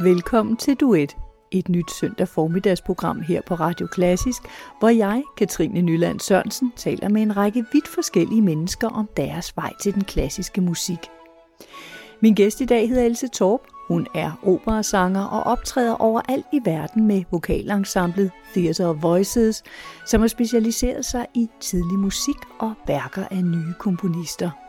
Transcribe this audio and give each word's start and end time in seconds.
Velkommen 0.00 0.56
til 0.56 0.74
Duet, 0.74 1.16
et 1.50 1.68
nyt 1.68 1.90
søndag 1.90 2.28
formiddagsprogram 2.28 3.20
her 3.20 3.40
på 3.46 3.54
Radio 3.54 3.86
Klassisk, 3.86 4.42
hvor 4.78 4.88
jeg, 4.88 5.22
Katrine 5.36 5.80
Nyland 5.80 6.20
Sørensen, 6.20 6.72
taler 6.76 7.08
med 7.08 7.22
en 7.22 7.36
række 7.36 7.64
vidt 7.72 7.88
forskellige 7.88 8.42
mennesker 8.42 8.88
om 8.88 9.08
deres 9.16 9.56
vej 9.56 9.72
til 9.82 9.94
den 9.94 10.04
klassiske 10.04 10.60
musik. 10.60 10.98
Min 12.20 12.34
gæst 12.34 12.60
i 12.60 12.64
dag 12.64 12.88
hedder 12.88 13.04
Else 13.04 13.28
Torp. 13.28 13.60
Hun 13.88 14.06
er 14.14 14.32
operasanger 14.42 15.24
og 15.24 15.42
optræder 15.42 15.94
overalt 15.94 16.46
i 16.52 16.60
verden 16.64 17.06
med 17.06 17.24
vokalensemblet 17.30 18.30
Theater 18.54 18.88
of 18.88 19.02
Voices, 19.02 19.64
som 20.06 20.20
har 20.20 20.28
specialiseret 20.28 21.04
sig 21.04 21.26
i 21.34 21.48
tidlig 21.60 21.98
musik 21.98 22.38
og 22.58 22.74
værker 22.86 23.24
af 23.30 23.44
nye 23.44 23.74
komponister. 23.78 24.67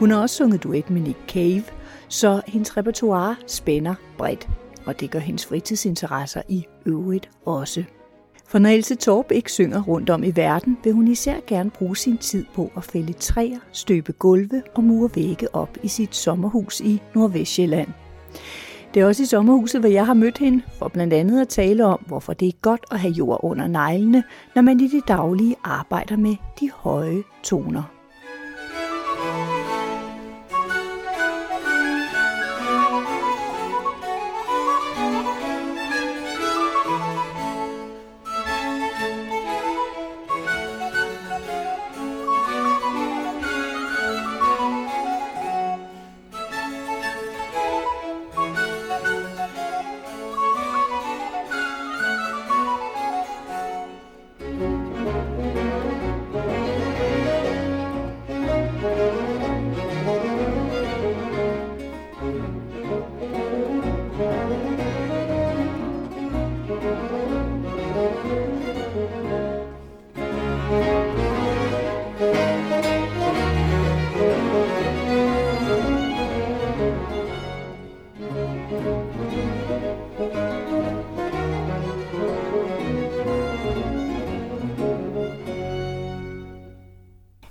Hun 0.00 0.10
har 0.10 0.20
også 0.20 0.36
sunget 0.36 0.62
duet 0.62 0.90
med 0.90 1.00
Nick 1.00 1.18
Cave, 1.28 1.64
så 2.08 2.40
hendes 2.46 2.76
repertoire 2.76 3.36
spænder 3.46 3.94
bredt, 4.18 4.48
og 4.86 5.00
det 5.00 5.10
gør 5.10 5.18
hendes 5.18 5.46
fritidsinteresser 5.46 6.42
i 6.48 6.66
øvrigt 6.86 7.30
også. 7.46 7.84
For 8.46 8.58
når 8.58 8.68
Else 8.68 8.94
Torp 8.94 9.30
ikke 9.30 9.52
synger 9.52 9.82
rundt 9.82 10.10
om 10.10 10.24
i 10.24 10.32
verden, 10.36 10.78
vil 10.84 10.92
hun 10.92 11.08
især 11.08 11.36
gerne 11.46 11.70
bruge 11.70 11.96
sin 11.96 12.18
tid 12.18 12.44
på 12.54 12.72
at 12.76 12.84
fælde 12.84 13.12
træer, 13.12 13.58
støbe 13.72 14.12
gulve 14.12 14.62
og 14.74 14.84
mure 14.84 15.10
vægge 15.14 15.54
op 15.54 15.78
i 15.82 15.88
sit 15.88 16.16
sommerhus 16.16 16.80
i 16.80 17.02
Nordvestjylland. 17.14 17.88
Det 18.94 19.02
er 19.02 19.06
også 19.06 19.22
i 19.22 19.26
sommerhuset, 19.26 19.80
hvor 19.80 19.88
jeg 19.88 20.06
har 20.06 20.14
mødt 20.14 20.38
hende, 20.38 20.62
for 20.78 20.88
blandt 20.88 21.12
andet 21.12 21.40
at 21.40 21.48
tale 21.48 21.84
om, 21.84 22.00
hvorfor 22.06 22.32
det 22.32 22.48
er 22.48 22.52
godt 22.62 22.84
at 22.90 23.00
have 23.00 23.12
jord 23.12 23.40
under 23.42 23.66
neglene, 23.66 24.24
når 24.54 24.62
man 24.62 24.80
i 24.80 24.88
det 24.88 25.08
daglige 25.08 25.56
arbejder 25.64 26.16
med 26.16 26.36
de 26.60 26.70
høje 26.70 27.22
toner. 27.42 27.99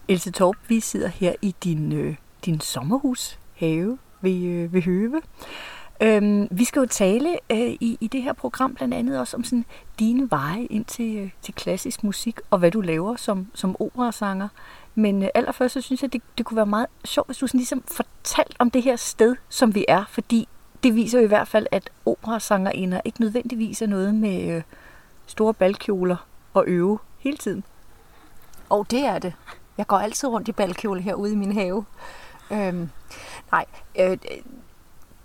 Else 0.09 0.31
Torp, 0.31 0.55
vi 0.67 0.79
sidder 0.79 1.07
her 1.07 1.33
i 1.41 1.55
din, 1.63 1.91
øh, 1.91 2.15
din 2.45 2.59
sommerhus 2.59 3.39
have 3.55 3.97
ved, 4.21 4.43
øh, 4.43 4.73
ved 4.73 4.81
Høve. 4.81 5.21
Øhm, 6.01 6.47
vi 6.51 6.63
skal 6.63 6.79
jo 6.79 6.85
tale 6.85 7.39
øh, 7.49 7.57
i, 7.59 7.97
i 8.01 8.07
det 8.07 8.23
her 8.23 8.33
program 8.33 8.75
blandt 8.75 8.93
andet 8.93 9.19
også 9.19 9.37
om 9.37 9.43
sådan 9.43 9.65
dine 9.99 10.31
veje 10.31 10.63
ind 10.63 10.85
til, 10.85 11.17
øh, 11.17 11.29
til 11.41 11.53
klassisk 11.53 12.03
musik, 12.03 12.39
og 12.49 12.59
hvad 12.59 12.71
du 12.71 12.81
laver 12.81 13.15
som, 13.15 13.47
som 13.53 13.75
operasanger. 13.79 14.47
Men 14.95 15.23
øh, 15.23 15.29
allerførst 15.33 15.73
så 15.73 15.81
synes 15.81 16.01
jeg, 16.01 16.13
det, 16.13 16.21
det 16.37 16.45
kunne 16.45 16.57
være 16.57 16.65
meget 16.65 16.87
sjovt, 17.05 17.27
hvis 17.27 17.37
du 17.37 17.47
sådan 17.47 17.57
ligesom 17.57 17.83
fortalt 17.87 18.55
om 18.59 18.71
det 18.71 18.83
her 18.83 18.95
sted, 18.95 19.35
som 19.49 19.75
vi 19.75 19.85
er, 19.87 20.03
fordi 20.09 20.47
det 20.83 20.95
viser 20.95 21.19
jo 21.19 21.25
i 21.25 21.27
hvert 21.27 21.47
fald, 21.47 21.67
at 21.71 21.89
operasangerinder 22.05 23.01
ikke 23.05 23.21
nødvendigvis 23.21 23.81
er 23.81 23.87
noget 23.87 24.15
med 24.15 24.55
øh, 24.55 24.61
store 25.25 25.53
balkjoler 25.53 26.27
og 26.53 26.63
øve 26.67 26.99
hele 27.19 27.37
tiden. 27.37 27.63
Og 28.69 28.91
det 28.91 28.99
er 28.99 29.19
det. 29.19 29.33
Jeg 29.79 29.87
går 29.87 29.97
altid 29.97 30.29
rundt 30.29 30.47
i 30.47 30.51
balkjole 30.51 31.01
herude 31.01 31.31
i 31.31 31.35
min 31.35 31.51
have. 31.51 31.85
Øhm, 32.51 32.89
nej, 33.51 33.65
øh, 33.99 34.17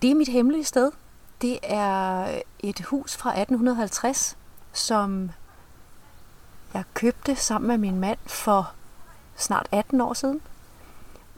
det 0.02 0.10
er 0.10 0.14
mit 0.14 0.28
hemmelige 0.28 0.64
sted. 0.64 0.90
Det 1.42 1.58
er 1.62 2.26
et 2.58 2.80
hus 2.80 3.16
fra 3.16 3.30
1850, 3.30 4.36
som 4.72 5.30
jeg 6.74 6.84
købte 6.94 7.36
sammen 7.36 7.68
med 7.68 7.78
min 7.78 8.00
mand 8.00 8.18
for 8.26 8.72
snart 9.36 9.68
18 9.72 10.00
år 10.00 10.14
siden. 10.14 10.40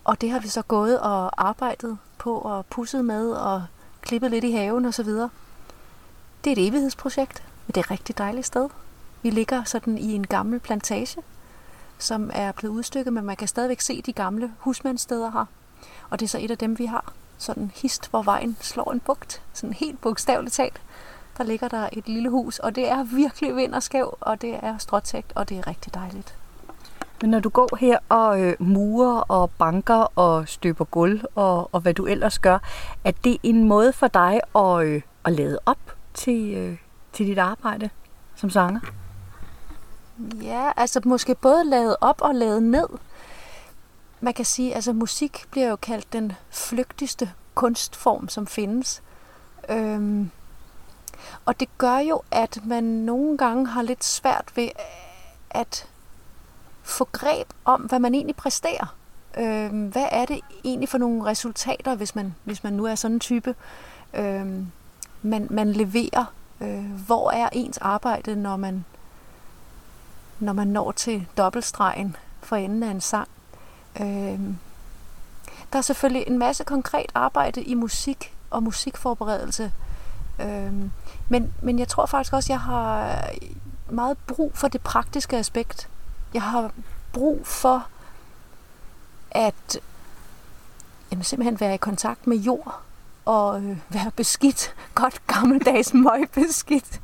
Og 0.04 0.21
det 0.21 0.31
har 0.31 0.38
vi 0.38 0.48
så 0.48 0.62
gået 0.62 1.00
og 1.00 1.47
arbejdet 1.47 1.98
på 2.19 2.38
og 2.38 2.66
pusset 2.66 3.04
med 3.04 3.31
og 3.31 3.65
klippet 4.00 4.31
lidt 4.31 4.44
i 4.44 4.53
haven 4.53 4.84
og 4.84 4.94
så 4.94 5.03
videre. 5.03 5.31
Det 6.44 6.50
er 6.50 6.56
et 6.56 6.69
evighedsprojekt, 6.69 7.43
men 7.66 7.72
det 7.75 7.77
er 7.77 7.84
et 7.84 7.91
rigtig 7.91 8.19
dejligt 8.19 8.47
sted. 8.47 8.69
Vi 9.22 9.31
ligger 9.31 9.65
sådan 9.65 9.98
i 9.98 10.12
en 10.12 10.27
gammel 10.27 10.60
plantage, 10.60 11.22
som 11.99 12.31
er 12.34 12.53
blevet 12.53 12.75
udstykket, 12.75 13.12
men 13.12 13.25
man 13.25 13.37
kan 13.37 13.49
stadigvæk 13.49 13.81
se 13.81 14.03
de 14.03 14.12
gamle 14.12 14.53
husmandssteder 14.59 15.31
her. 15.31 15.45
Og 16.11 16.21
det 16.21 16.27
er 16.27 16.29
så 16.29 16.39
et 16.41 16.51
af 16.51 16.59
dem, 16.59 16.79
vi 16.79 16.87
har. 16.87 17.12
Sådan 17.39 17.71
hist, 17.75 18.11
hvor 18.11 18.23
vejen 18.23 18.57
slår 18.61 18.93
en 18.93 19.01
bugt. 19.01 19.43
Sådan 19.53 19.73
helt 19.73 20.01
bogstaveligt 20.01 20.55
talt. 20.55 20.81
Der 21.39 21.45
ligger 21.45 21.69
der 21.69 21.89
et 21.93 22.09
lille 22.09 22.29
hus, 22.29 22.59
og 22.59 22.75
det 22.75 22.91
er 22.91 23.05
virkelig 23.05 23.57
vind 23.57 23.75
og 23.75 23.83
skæv, 23.83 24.19
og 24.21 24.43
det 24.43 24.59
er 24.62 24.79
stråtægt, 24.79 25.33
og 25.34 25.49
det 25.49 25.59
er 25.59 25.67
rigtig 25.67 25.95
dejligt. 25.95 26.34
Men 27.21 27.31
når 27.31 27.41
du 27.41 27.49
går 27.49 27.77
her 27.77 27.99
og 28.09 28.41
øh, 28.41 28.55
murer 28.59 29.21
og 29.21 29.51
banker 29.51 30.19
og 30.19 30.49
støber 30.49 30.84
gulv 30.84 31.25
og, 31.34 31.75
og 31.75 31.81
hvad 31.81 31.95
du 31.95 32.07
ellers 32.07 32.39
gør, 32.39 32.59
er 33.05 33.13
det 33.25 33.39
en 33.43 33.69
måde 33.69 33.93
for 33.93 34.09
dig 34.09 34.41
at, 34.57 34.87
øh, 34.87 35.03
at 35.25 35.33
lade 35.33 35.59
op 35.67 35.97
til, 36.15 36.55
øh, 36.55 36.77
til 37.13 37.27
dit 37.27 37.39
arbejde 37.39 37.91
som 38.34 38.51
sanger? 38.51 38.81
Ja, 40.43 40.72
altså 40.77 41.00
måske 41.04 41.34
både 41.34 41.65
lavet 41.65 41.97
op 42.00 42.22
og 42.22 42.34
lavet 42.34 42.62
ned. 42.62 42.88
Man 44.21 44.34
kan 44.34 44.44
sige, 44.44 44.75
altså 44.75 44.93
musik 44.93 45.44
bliver 45.50 45.69
jo 45.69 45.77
kaldt 45.77 46.12
den 46.12 46.32
flygtigste 46.50 47.32
kunstform, 47.54 48.28
som 48.28 48.47
findes. 48.47 49.03
Øhm, 49.69 50.31
og 51.44 51.60
det 51.60 51.69
gør 51.78 51.99
jo, 51.99 52.22
at 52.31 52.59
man 52.65 52.84
nogle 52.84 53.38
gange 53.38 53.66
har 53.66 53.82
lidt 53.82 54.04
svært 54.04 54.53
ved 54.54 54.65
øh, 54.65 54.71
at 55.50 55.88
få 56.83 57.09
greb 57.12 57.47
om, 57.65 57.81
hvad 57.81 57.98
man 57.98 58.15
egentlig 58.15 58.37
præsterer. 58.37 58.97
Øhm, 59.38 59.87
hvad 59.87 60.06
er 60.10 60.25
det 60.25 60.41
egentlig 60.65 60.88
for 60.88 60.98
nogle 60.98 61.25
resultater, 61.25 61.94
hvis 61.94 62.15
man, 62.15 62.34
hvis 62.44 62.65
man 62.65 62.72
nu 62.72 62.84
er 62.84 62.94
sådan 62.94 63.15
en 63.15 63.21
type, 63.21 63.54
øhm, 64.15 64.66
man, 65.22 65.47
man 65.50 65.72
leverer? 65.72 66.25
Øh, 66.60 66.84
hvor 67.06 67.31
er 67.31 67.48
ens 67.53 67.78
arbejde, 67.78 68.37
når 68.37 68.56
man 68.56 68.84
når 70.41 70.53
man 70.53 70.67
når 70.67 70.93
til 70.93 71.27
dobbeltstregen 71.37 72.17
for 72.43 72.57
enden 72.57 72.83
af 72.83 72.91
en 72.91 73.01
sang. 73.01 73.29
Øh, 74.01 74.41
der 75.73 75.79
er 75.79 75.83
selvfølgelig 75.83 76.25
en 76.27 76.39
masse 76.39 76.65
konkret 76.65 77.13
arbejde 77.15 77.63
i 77.63 77.75
musik 77.75 78.35
og 78.51 78.63
musikforberedelse. 78.63 79.73
Øh, 80.41 80.72
men, 81.28 81.55
men 81.63 81.78
jeg 81.78 81.89
tror 81.89 82.07
faktisk 82.07 82.33
også, 82.33 82.53
jeg 82.53 82.60
har 82.60 83.21
meget 83.91 84.19
brug 84.27 84.53
for 84.55 84.69
det 84.69 84.81
praktiske 84.81 85.37
aspekt. 85.37 85.89
Jeg 86.34 86.43
har 86.43 86.71
brug 87.13 87.47
for 87.47 87.87
at 89.31 89.78
jamen, 91.10 91.25
simpelthen 91.25 91.60
være 91.60 91.75
i 91.75 91.78
kontakt 91.78 92.27
med 92.27 92.37
jord 92.37 92.81
og 93.25 93.63
øh, 93.63 93.78
være 93.89 94.10
beskidt, 94.16 94.75
godt 94.95 95.27
gammeldags 95.27 95.95
møgbeskidt. 95.95 97.01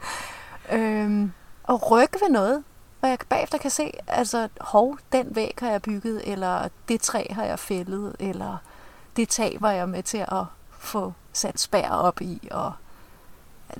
Øh, 0.72 1.28
og 1.64 1.90
rykke 1.90 2.18
ved 2.22 2.30
noget 2.30 2.64
hvor 3.02 3.08
jeg 3.08 3.18
bagefter 3.28 3.58
kan 3.58 3.70
se, 3.70 3.92
altså, 4.06 4.48
hov, 4.60 4.98
den 5.12 5.34
væg 5.36 5.54
har 5.58 5.70
jeg 5.70 5.82
bygget, 5.82 6.32
eller 6.32 6.68
det 6.88 7.00
træ 7.00 7.26
har 7.30 7.44
jeg 7.44 7.58
fældet, 7.58 8.16
eller 8.18 8.56
det 9.16 9.28
tag 9.28 9.56
var 9.60 9.70
jeg 9.70 9.88
med 9.88 10.02
til 10.02 10.18
at 10.18 10.44
få 10.70 11.12
sat 11.32 11.60
spær 11.60 11.88
op 11.90 12.20
i. 12.20 12.48
Og 12.50 12.72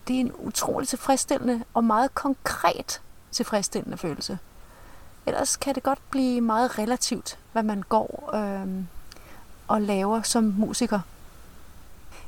det 0.09 0.17
er 0.17 0.21
en 0.21 0.33
utrolig 0.39 0.89
tilfredsstillende 0.89 1.65
og 1.75 1.85
meget 1.85 2.15
konkret 2.15 3.01
tilfredsstillende 3.31 3.97
følelse. 3.97 4.39
Ellers 5.27 5.57
kan 5.57 5.75
det 5.75 5.83
godt 5.83 6.11
blive 6.11 6.41
meget 6.41 6.79
relativt, 6.79 7.39
hvad 7.53 7.63
man 7.63 7.83
går 7.83 8.31
øh, 8.35 8.85
og 9.69 9.83
laver 9.83 10.23
som 10.23 10.45
musiker. 10.45 11.01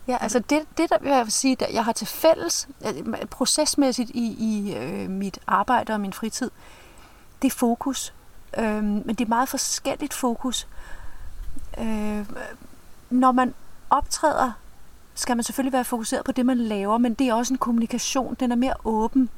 Ja, 0.08 0.18
altså 0.20 0.38
det, 0.38 0.62
det 0.76 0.90
der 0.90 0.98
vil 1.00 1.10
jeg 1.10 1.32
sige, 1.32 1.56
der 1.56 1.66
jeg 1.72 1.84
har 1.84 1.92
til 1.92 2.06
fælles, 2.06 2.68
procesmæssigt 3.30 4.10
i, 4.10 4.36
i 4.38 4.74
øh, 4.76 5.10
mit 5.10 5.38
arbejde 5.46 5.92
og 5.92 6.00
min 6.00 6.12
fritid, 6.12 6.50
det 7.44 7.52
er 7.52 7.56
fokus. 7.56 8.14
Øh, 8.58 8.84
men 8.84 9.08
det 9.08 9.20
er 9.20 9.28
meget 9.28 9.48
forskelligt 9.48 10.14
fokus. 10.14 10.68
Øh, 11.78 12.26
når 13.10 13.32
man 13.32 13.54
optræder, 13.90 14.52
skal 15.14 15.36
man 15.36 15.44
selvfølgelig 15.44 15.72
være 15.72 15.84
fokuseret 15.84 16.24
på 16.24 16.32
det, 16.32 16.46
man 16.46 16.58
laver, 16.58 16.98
men 16.98 17.14
det 17.14 17.28
er 17.28 17.34
også 17.34 17.54
en 17.54 17.58
kommunikation, 17.58 18.36
den 18.40 18.52
er 18.52 18.56
mere 18.56 18.74
åben. 18.84 19.30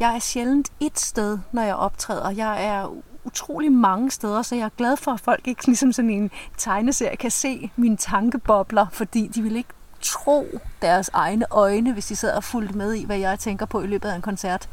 Jeg 0.00 0.14
er 0.14 0.18
sjældent 0.18 0.72
et 0.80 0.98
sted, 1.00 1.38
når 1.52 1.62
jeg 1.62 1.74
optræder. 1.74 2.30
Jeg 2.30 2.64
er 2.64 2.94
utrolig 3.24 3.72
mange 3.72 4.10
steder, 4.10 4.42
så 4.42 4.54
jeg 4.54 4.64
er 4.64 4.76
glad 4.76 4.96
for, 4.96 5.10
at 5.10 5.20
folk 5.20 5.48
ikke 5.48 5.66
ligesom 5.66 5.92
sådan 5.92 6.10
en 6.10 6.30
tegneserie 6.58 7.16
kan 7.16 7.30
se 7.30 7.70
mine 7.76 7.96
tankebobler, 7.96 8.86
fordi 8.92 9.26
de 9.26 9.42
vil 9.42 9.56
ikke 9.56 9.74
tro 10.00 10.46
deres 10.82 11.10
egne 11.12 11.46
øjne, 11.50 11.92
hvis 11.92 12.06
de 12.06 12.16
sidder 12.16 12.36
og 12.36 12.44
fulgte 12.44 12.78
med 12.78 12.94
i, 12.94 13.04
hvad 13.04 13.18
jeg 13.18 13.38
tænker 13.38 13.66
på 13.66 13.80
i 13.80 13.86
løbet 13.86 14.08
af 14.08 14.14
en 14.16 14.22
koncert. 14.22 14.68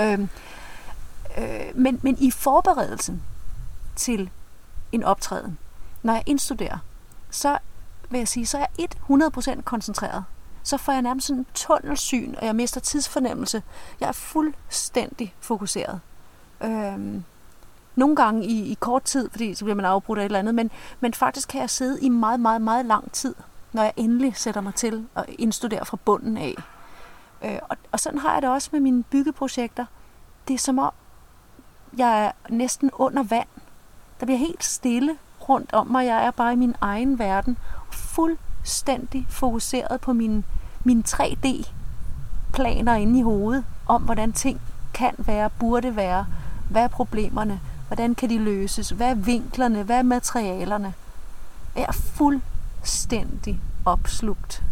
Øhm, 0.00 0.28
øh, 1.38 1.70
men, 1.74 2.00
men 2.02 2.16
i 2.18 2.30
forberedelsen 2.30 3.22
til 3.96 4.30
en 4.92 5.04
optræden, 5.04 5.58
når 6.02 6.12
jeg 6.12 6.22
indstuderer, 6.26 6.78
så 7.30 7.58
vil 8.10 8.18
jeg 8.18 8.28
sige, 8.28 8.46
så 8.46 8.58
er 8.58 8.66
jeg 8.78 8.88
100% 9.56 9.62
koncentreret. 9.62 10.24
Så 10.62 10.76
får 10.76 10.92
jeg 10.92 11.02
nærmest 11.02 11.26
sådan 11.26 11.38
en 11.38 11.46
tunnelsyn, 11.54 12.34
og 12.34 12.46
jeg 12.46 12.56
mister 12.56 12.80
tidsfornemmelse. 12.80 13.62
Jeg 14.00 14.08
er 14.08 14.12
fuldstændig 14.12 15.34
fokuseret. 15.40 16.00
Øhm, 16.64 17.24
nogle 17.96 18.16
gange 18.16 18.46
i, 18.46 18.70
i 18.70 18.74
kort 18.80 19.02
tid, 19.02 19.30
fordi 19.30 19.54
så 19.54 19.64
bliver 19.64 19.74
man 19.74 19.84
afbrudt 19.84 20.18
af 20.18 20.22
et 20.22 20.24
eller 20.24 20.38
andet, 20.38 20.54
men, 20.54 20.70
men 21.00 21.14
faktisk 21.14 21.48
kan 21.48 21.60
jeg 21.60 21.70
sidde 21.70 22.00
i 22.00 22.08
meget, 22.08 22.40
meget, 22.40 22.62
meget 22.62 22.86
lang 22.86 23.12
tid, 23.12 23.34
når 23.72 23.82
jeg 23.82 23.92
endelig 23.96 24.36
sætter 24.36 24.60
mig 24.60 24.74
til 24.74 25.06
at 25.16 25.24
indstudere 25.28 25.86
fra 25.86 25.98
bunden 26.04 26.36
af. 26.36 26.54
Øh, 27.44 27.58
og, 27.68 27.76
og 27.92 28.00
sådan 28.00 28.18
har 28.18 28.32
jeg 28.32 28.42
det 28.42 28.50
også 28.50 28.68
med 28.72 28.80
mine 28.80 29.02
byggeprojekter. 29.02 29.86
Det 30.48 30.54
er 30.54 30.58
som 30.58 30.78
om, 30.78 30.92
jeg 31.98 32.24
er 32.24 32.30
næsten 32.48 32.90
under 32.92 33.22
vand. 33.22 33.48
Der 34.20 34.26
bliver 34.26 34.38
helt 34.38 34.64
stille 34.64 35.16
rundt 35.48 35.72
om 35.72 35.86
mig. 35.86 36.06
Jeg 36.06 36.26
er 36.26 36.30
bare 36.30 36.52
i 36.52 36.56
min 36.56 36.74
egen 36.80 37.18
verden. 37.18 37.58
Fuldstændig 37.90 39.26
fokuseret 39.28 40.00
på 40.00 40.12
mine, 40.12 40.42
mine 40.84 41.02
3D-planer 41.08 42.94
inde 42.94 43.18
i 43.18 43.22
hovedet. 43.22 43.64
Om 43.86 44.02
hvordan 44.02 44.32
ting 44.32 44.60
kan 44.94 45.14
være, 45.18 45.50
burde 45.50 45.96
være. 45.96 46.26
Hvad 46.70 46.82
er 46.82 46.88
problemerne? 46.88 47.60
Hvordan 47.86 48.14
kan 48.14 48.30
de 48.30 48.38
løses? 48.38 48.90
Hvad 48.90 49.10
er 49.10 49.14
vinklerne? 49.14 49.82
Hvad 49.82 49.98
er 49.98 50.02
materialerne? 50.02 50.94
Jeg 51.76 51.84
er 51.88 51.92
fuldstændig 51.92 53.60
opslugt. 53.84 54.62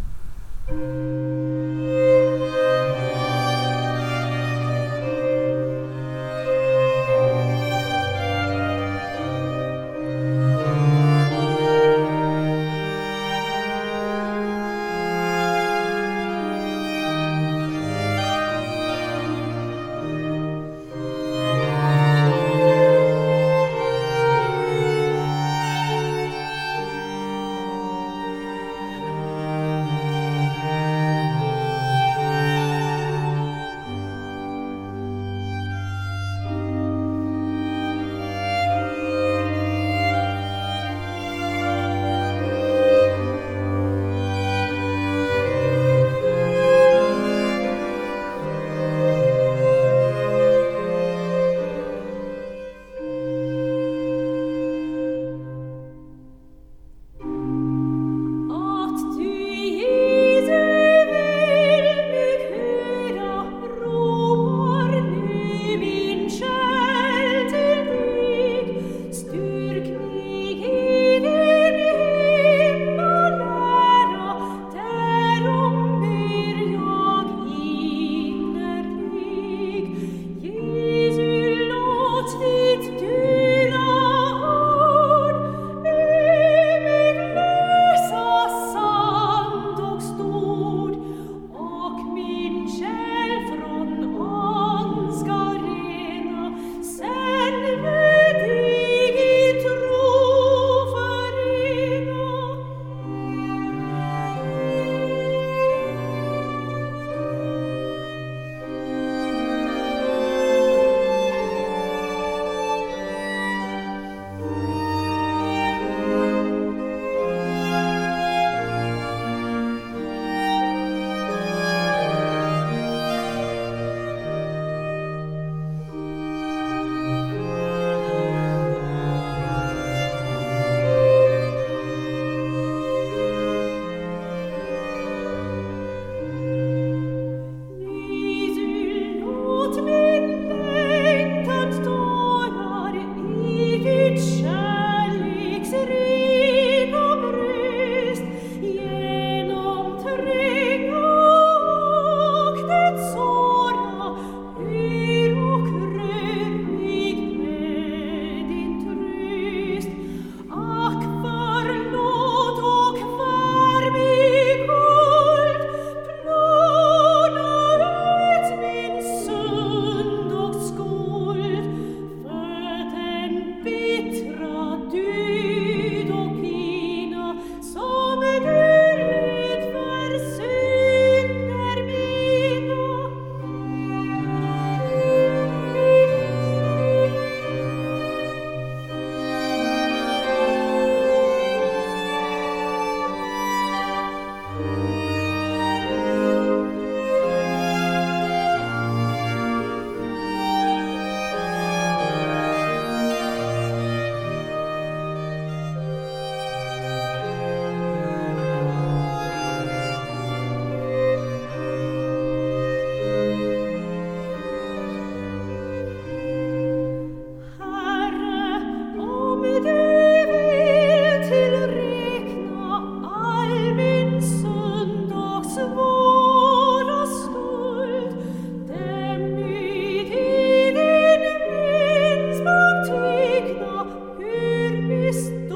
Christ. 235.11 235.48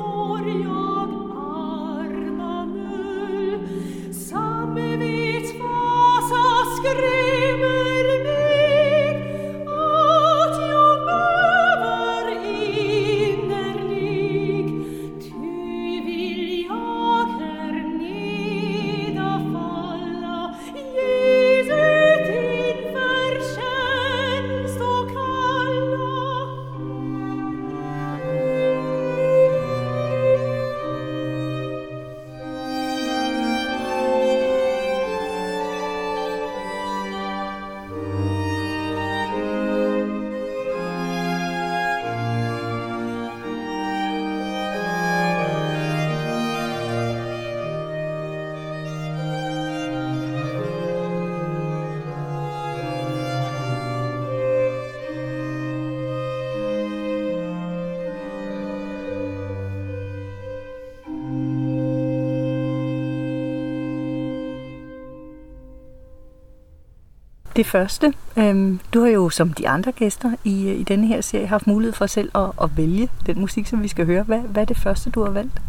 Det 67.62 67.70
første. 67.70 68.14
Øhm, 68.36 68.80
du 68.94 69.04
har 69.04 69.10
jo 69.10 69.30
som 69.30 69.52
de 69.52 69.68
andre 69.68 69.92
gæster 69.92 70.32
i, 70.44 70.68
øh, 70.68 70.80
i 70.80 70.82
denne 70.82 71.06
her 71.06 71.20
serie 71.20 71.46
haft 71.46 71.66
mulighed 71.66 71.92
for 71.92 72.06
selv 72.06 72.30
at, 72.34 72.50
at 72.62 72.76
vælge 72.76 73.08
den 73.26 73.40
musik, 73.40 73.66
som 73.66 73.82
vi 73.82 73.88
skal 73.88 74.06
høre. 74.06 74.22
Hvad, 74.22 74.38
hvad 74.38 74.62
er 74.62 74.66
det 74.66 74.76
første, 74.78 75.10
du 75.10 75.24
har 75.24 75.30
valgt? 75.30 75.62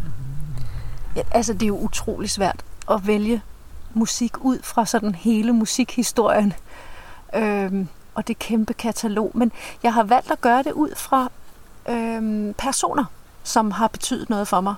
Ja, 1.16 1.22
altså, 1.30 1.52
det 1.52 1.62
er 1.62 1.66
jo 1.66 1.78
utrolig 1.78 2.30
svært 2.30 2.64
at 2.90 3.06
vælge 3.06 3.42
musik 3.94 4.44
ud 4.44 4.58
fra 4.62 4.86
sådan 4.86 5.14
hele 5.14 5.52
musikhistorien 5.52 6.52
øhm, 7.34 7.88
og 8.14 8.28
det 8.28 8.38
kæmpe 8.38 8.74
katalog. 8.74 9.30
Men 9.34 9.52
jeg 9.82 9.94
har 9.94 10.02
valgt 10.02 10.30
at 10.30 10.40
gøre 10.40 10.62
det 10.62 10.72
ud 10.72 10.90
fra 10.96 11.30
øhm, 11.88 12.54
personer, 12.58 13.04
som 13.42 13.70
har 13.70 13.88
betydet 13.88 14.30
noget 14.30 14.48
for 14.48 14.60
mig. 14.60 14.74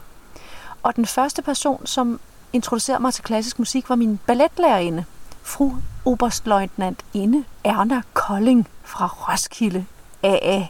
Og 0.83 0.97
den 0.97 1.07
første 1.07 1.43
person, 1.43 1.87
som 1.87 2.21
introducerede 2.53 3.03
mig 3.03 3.15
til 3.15 3.25
klassisk 3.25 3.59
musik, 3.59 3.89
var 3.89 3.97
min 3.97 4.19
balletlærerinde, 4.27 5.05
fru 5.43 5.73
Oberstløjtnant 6.07 7.05
Inde 7.15 7.45
Erna 7.65 8.03
Kolding 8.15 8.69
fra 8.85 9.07
Roskilde 9.07 9.87
AA, 10.23 10.63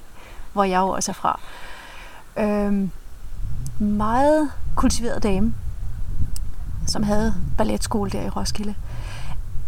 hvor 0.52 0.64
jeg 0.64 0.81
jo 0.81 0.88
også 0.88 1.11
er 1.11 1.14
fra. 1.14 1.40
Øhm, 2.37 2.90
meget 3.78 4.50
kultiveret 4.76 5.23
dame, 5.23 5.55
som 6.87 7.02
havde 7.02 7.35
balletskole 7.59 8.11
der 8.11 8.23
i 8.23 8.28
Roskilde. 8.28 8.75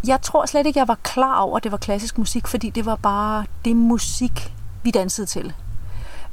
Jeg 0.07 0.21
tror 0.21 0.45
slet 0.45 0.65
ikke, 0.65 0.79
jeg 0.79 0.87
var 0.87 0.97
klar 1.03 1.39
over, 1.39 1.57
at 1.57 1.63
det 1.63 1.71
var 1.71 1.77
klassisk 1.77 2.17
musik, 2.17 2.47
fordi 2.47 2.69
det 2.69 2.85
var 2.85 2.95
bare 2.95 3.45
det 3.65 3.75
musik, 3.75 4.53
vi 4.83 4.91
dansede 4.91 5.27
til. 5.27 5.53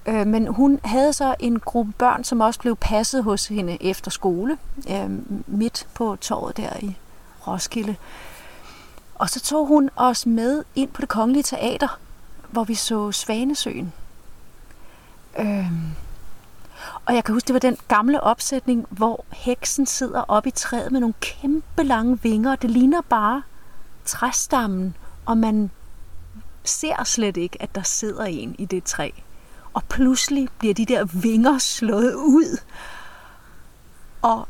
Øh, 0.06 0.26
men 0.26 0.46
hun 0.46 0.80
havde 0.84 1.12
så 1.12 1.34
en 1.40 1.60
gruppe 1.60 1.92
børn, 1.92 2.24
som 2.24 2.40
også 2.40 2.60
blev 2.60 2.76
passet 2.76 3.24
hos 3.24 3.48
hende 3.48 3.82
efter 3.82 4.10
skole, 4.10 4.58
øh, 4.90 5.10
midt 5.46 5.86
på 5.94 6.16
torvet 6.20 6.56
der 6.56 6.70
i 6.80 6.96
Roskilde. 7.46 7.96
Og 9.18 9.30
så 9.30 9.40
tog 9.40 9.66
hun 9.66 9.90
os 9.96 10.26
med 10.26 10.64
ind 10.74 10.90
på 10.90 11.00
det 11.00 11.08
kongelige 11.08 11.42
teater, 11.42 11.98
hvor 12.50 12.64
vi 12.64 12.74
så 12.74 13.12
Svanesøen. 13.12 13.92
Øhm. 15.38 15.90
og 17.06 17.14
jeg 17.14 17.24
kan 17.24 17.32
huske, 17.32 17.46
det 17.46 17.54
var 17.54 17.60
den 17.60 17.76
gamle 17.88 18.20
opsætning, 18.20 18.86
hvor 18.90 19.24
heksen 19.32 19.86
sidder 19.86 20.20
oppe 20.28 20.48
i 20.48 20.52
træet 20.52 20.92
med 20.92 21.00
nogle 21.00 21.14
kæmpe 21.20 21.82
lange 21.82 22.18
vinger. 22.22 22.56
Det 22.56 22.70
ligner 22.70 23.00
bare 23.00 23.42
træstammen, 24.04 24.96
og 25.26 25.38
man 25.38 25.70
ser 26.64 27.04
slet 27.04 27.36
ikke, 27.36 27.62
at 27.62 27.74
der 27.74 27.82
sidder 27.82 28.24
en 28.24 28.56
i 28.58 28.64
det 28.64 28.84
træ. 28.84 29.10
Og 29.74 29.84
pludselig 29.84 30.48
bliver 30.58 30.74
de 30.74 30.86
der 30.86 31.04
vinger 31.04 31.58
slået 31.58 32.14
ud, 32.14 32.58
og 34.22 34.48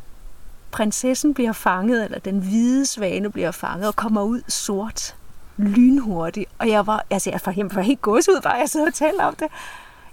prinsessen 0.77 1.35
bliver 1.35 1.53
fanget, 1.53 2.05
eller 2.05 2.19
den 2.19 2.39
hvide 2.39 2.87
svane 2.87 3.31
bliver 3.31 3.51
fanget, 3.51 3.89
og 3.89 3.97
kommer 3.97 4.23
ud 4.23 4.43
sort, 4.49 5.17
lynhurtigt. 5.57 6.51
Og 6.59 6.69
jeg 6.69 6.87
var, 6.87 7.05
altså 7.11 7.31
jeg 7.31 7.41
var, 7.45 7.53
helt, 7.53 7.77
var 7.77 7.83
helt 7.83 8.01
gås 8.01 8.29
ud, 8.29 8.41
bare 8.41 8.53
jeg 8.53 8.69
sidder 8.69 8.87
og 8.87 8.95
taler 8.95 9.25
om 9.25 9.35
det. 9.35 9.49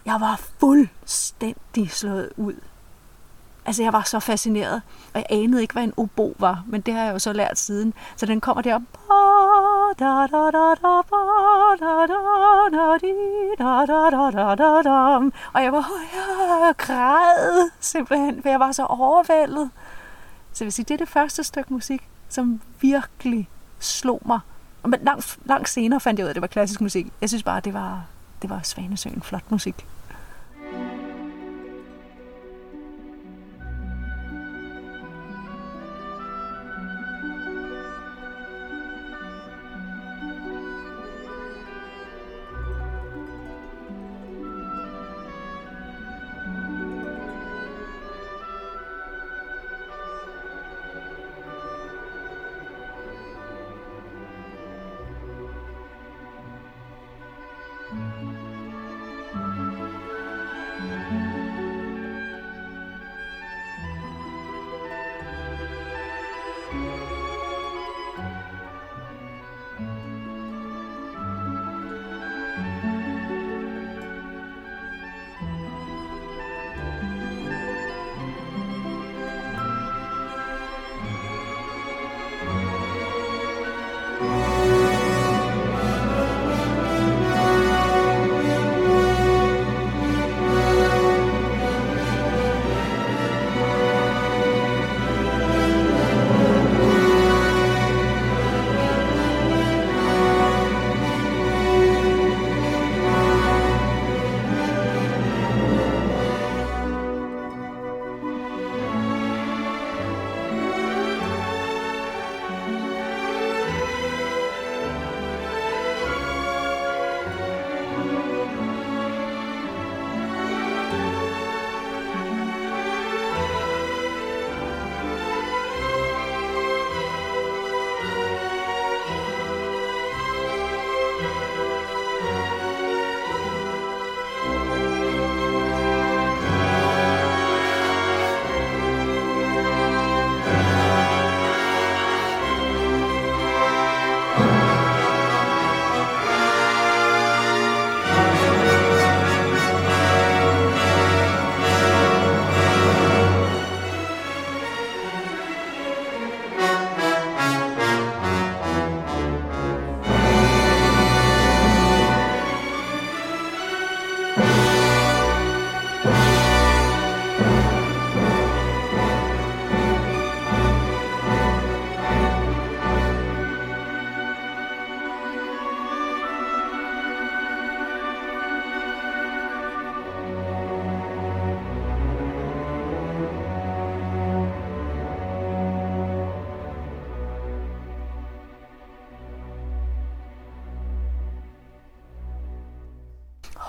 Jeg 0.05 0.17
var 0.19 0.41
fuldstændig 0.59 1.91
slået 1.91 2.29
ud. 2.37 2.53
Altså, 3.65 3.83
jeg 3.83 3.93
var 3.93 4.01
så 4.01 4.19
fascineret, 4.19 4.81
og 5.13 5.19
jeg 5.19 5.25
anede 5.29 5.61
ikke, 5.61 5.73
hvad 5.73 5.83
en 5.83 5.93
obo 5.97 6.35
var, 6.39 6.63
men 6.67 6.81
det 6.81 6.93
har 6.93 7.03
jeg 7.03 7.13
jo 7.13 7.19
så 7.19 7.33
lært 7.33 7.59
siden. 7.59 7.93
Så 8.15 8.25
den 8.25 8.41
kommer 8.41 8.61
der. 8.61 8.79
Og 15.53 15.63
jeg 15.63 15.73
var, 15.73 15.89
jeg 16.67 16.75
græd 16.77 17.69
simpelthen, 17.79 18.41
for 18.41 18.49
jeg 18.49 18.59
var 18.59 18.71
så 18.71 18.85
overvældet. 18.85 19.69
Så 20.53 20.63
jeg 20.63 20.65
vil 20.65 20.73
sige, 20.73 20.85
det 20.87 20.93
er 20.93 20.97
det 20.97 21.09
første 21.09 21.43
stykke 21.43 21.73
musik, 21.73 22.01
som 22.29 22.61
virkelig 22.81 23.49
slog 23.79 24.21
mig. 24.25 24.39
Men 24.85 24.99
langt, 25.01 25.37
langt 25.45 25.69
senere 25.69 25.99
fandt 25.99 26.19
jeg 26.19 26.25
ud 26.25 26.27
af, 26.27 26.31
at 26.31 26.35
det 26.35 26.41
var 26.41 26.47
klassisk 26.47 26.81
musik. 26.81 27.07
Jeg 27.21 27.29
synes 27.29 27.43
bare, 27.43 27.59
det 27.59 27.73
var, 27.73 28.05
det 28.41 28.49
var 28.49 28.59
Svanesøen 28.63 29.21
flot 29.21 29.51
musik. 29.51 29.85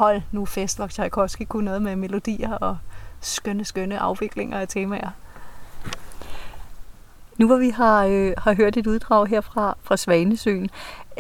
Hold 0.05 0.23
nu 0.33 0.47
fest, 0.47 0.77
hvor 0.77 0.87
Tchaikovsky 0.87 1.43
kunne 1.49 1.65
noget 1.65 1.83
med 1.83 1.97
melodier 1.97 2.53
og 2.53 2.79
skønne, 3.21 3.65
skønne 3.65 3.99
afviklinger 3.99 4.59
af 4.59 4.69
temaer. 4.69 5.11
Nu 7.39 7.47
hvor 7.47 7.57
vi 7.57 7.69
har, 7.69 8.05
øh, 8.05 8.33
har 8.39 8.55
hørt 8.55 8.77
et 8.77 8.87
uddrag 8.87 9.27
her 9.27 9.41
fra, 9.41 9.77
fra 9.83 9.97
Svanesøen, 9.97 10.71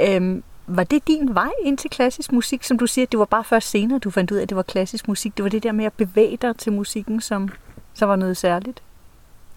øh, 0.08 0.42
var 0.66 0.84
det 0.84 1.08
din 1.08 1.34
vej 1.34 1.50
ind 1.64 1.78
til 1.78 1.90
klassisk 1.90 2.32
musik, 2.32 2.64
som 2.64 2.78
du 2.78 2.86
siger, 2.86 3.06
det 3.06 3.18
var 3.18 3.24
bare 3.24 3.44
først 3.44 3.70
senere, 3.70 3.98
du 3.98 4.10
fandt 4.10 4.30
ud 4.30 4.36
af, 4.36 4.42
at 4.42 4.48
det 4.48 4.56
var 4.56 4.62
klassisk 4.62 5.08
musik. 5.08 5.36
Det 5.36 5.42
var 5.42 5.48
det 5.50 5.62
der 5.62 5.72
med 5.72 5.84
at 5.84 5.92
bevæge 5.92 6.36
dig 6.36 6.56
til 6.56 6.72
musikken, 6.72 7.20
som 7.20 7.48
så 7.94 8.06
var 8.06 8.16
noget 8.16 8.36
særligt 8.36 8.82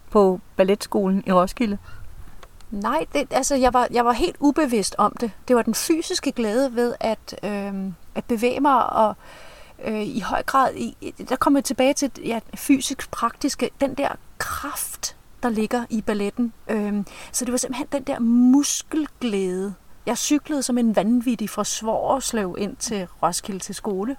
på 0.09 0.39
balletskolen 0.55 1.23
i 1.27 1.31
Roskilde? 1.31 1.77
Nej, 2.71 3.05
det, 3.13 3.27
altså 3.31 3.55
jeg 3.55 3.73
var, 3.73 3.87
jeg 3.91 4.05
var 4.05 4.11
helt 4.11 4.35
ubevidst 4.39 4.95
om 4.97 5.15
det. 5.19 5.31
Det 5.47 5.55
var 5.55 5.61
den 5.61 5.75
fysiske 5.75 6.31
glæde 6.31 6.75
ved 6.75 6.95
at, 6.99 7.39
øh, 7.43 7.73
at 8.15 8.25
bevæge 8.25 8.59
mig 8.59 8.89
og 8.89 9.15
øh, 9.85 10.01
i 10.01 10.19
høj 10.19 10.43
grad, 10.43 10.75
i, 10.75 11.13
der 11.29 11.35
kommer 11.35 11.59
jeg 11.59 11.65
tilbage 11.65 11.93
til 11.93 12.11
ja, 12.25 12.39
fysisk 12.55 13.11
praktiske, 13.11 13.69
den 13.81 13.93
der 13.93 14.09
kraft, 14.37 15.15
der 15.43 15.49
ligger 15.49 15.85
i 15.89 16.01
balletten. 16.01 16.53
Øh, 16.67 17.03
så 17.31 17.45
det 17.45 17.51
var 17.51 17.57
simpelthen 17.57 17.87
den 17.91 18.03
der 18.03 18.19
muskelglæde. 18.19 19.73
Jeg 20.05 20.17
cyklede 20.17 20.63
som 20.63 20.77
en 20.77 20.95
vanvittig 20.95 21.49
fra 21.49 21.63
Svorslev 21.63 22.55
ind 22.59 22.75
til 22.75 23.07
Roskilde 23.23 23.59
til 23.59 23.75
skole 23.75 24.15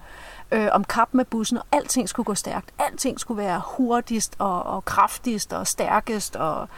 øh, 0.53 0.69
om 0.73 0.85
kap 0.85 1.09
med 1.13 1.25
bussen, 1.25 1.59
og 1.59 1.65
alting 1.73 2.09
skulle 2.09 2.25
gå 2.25 2.35
stærkt. 2.35 2.71
Alting 2.79 3.21
skulle 3.21 3.43
være 3.43 3.63
hurtigst 3.67 4.37
og, 4.39 4.63
og 4.63 4.85
kraftigst 4.85 5.53
og 5.53 5.67
stærkest. 5.67 6.37
Og, 6.37 6.69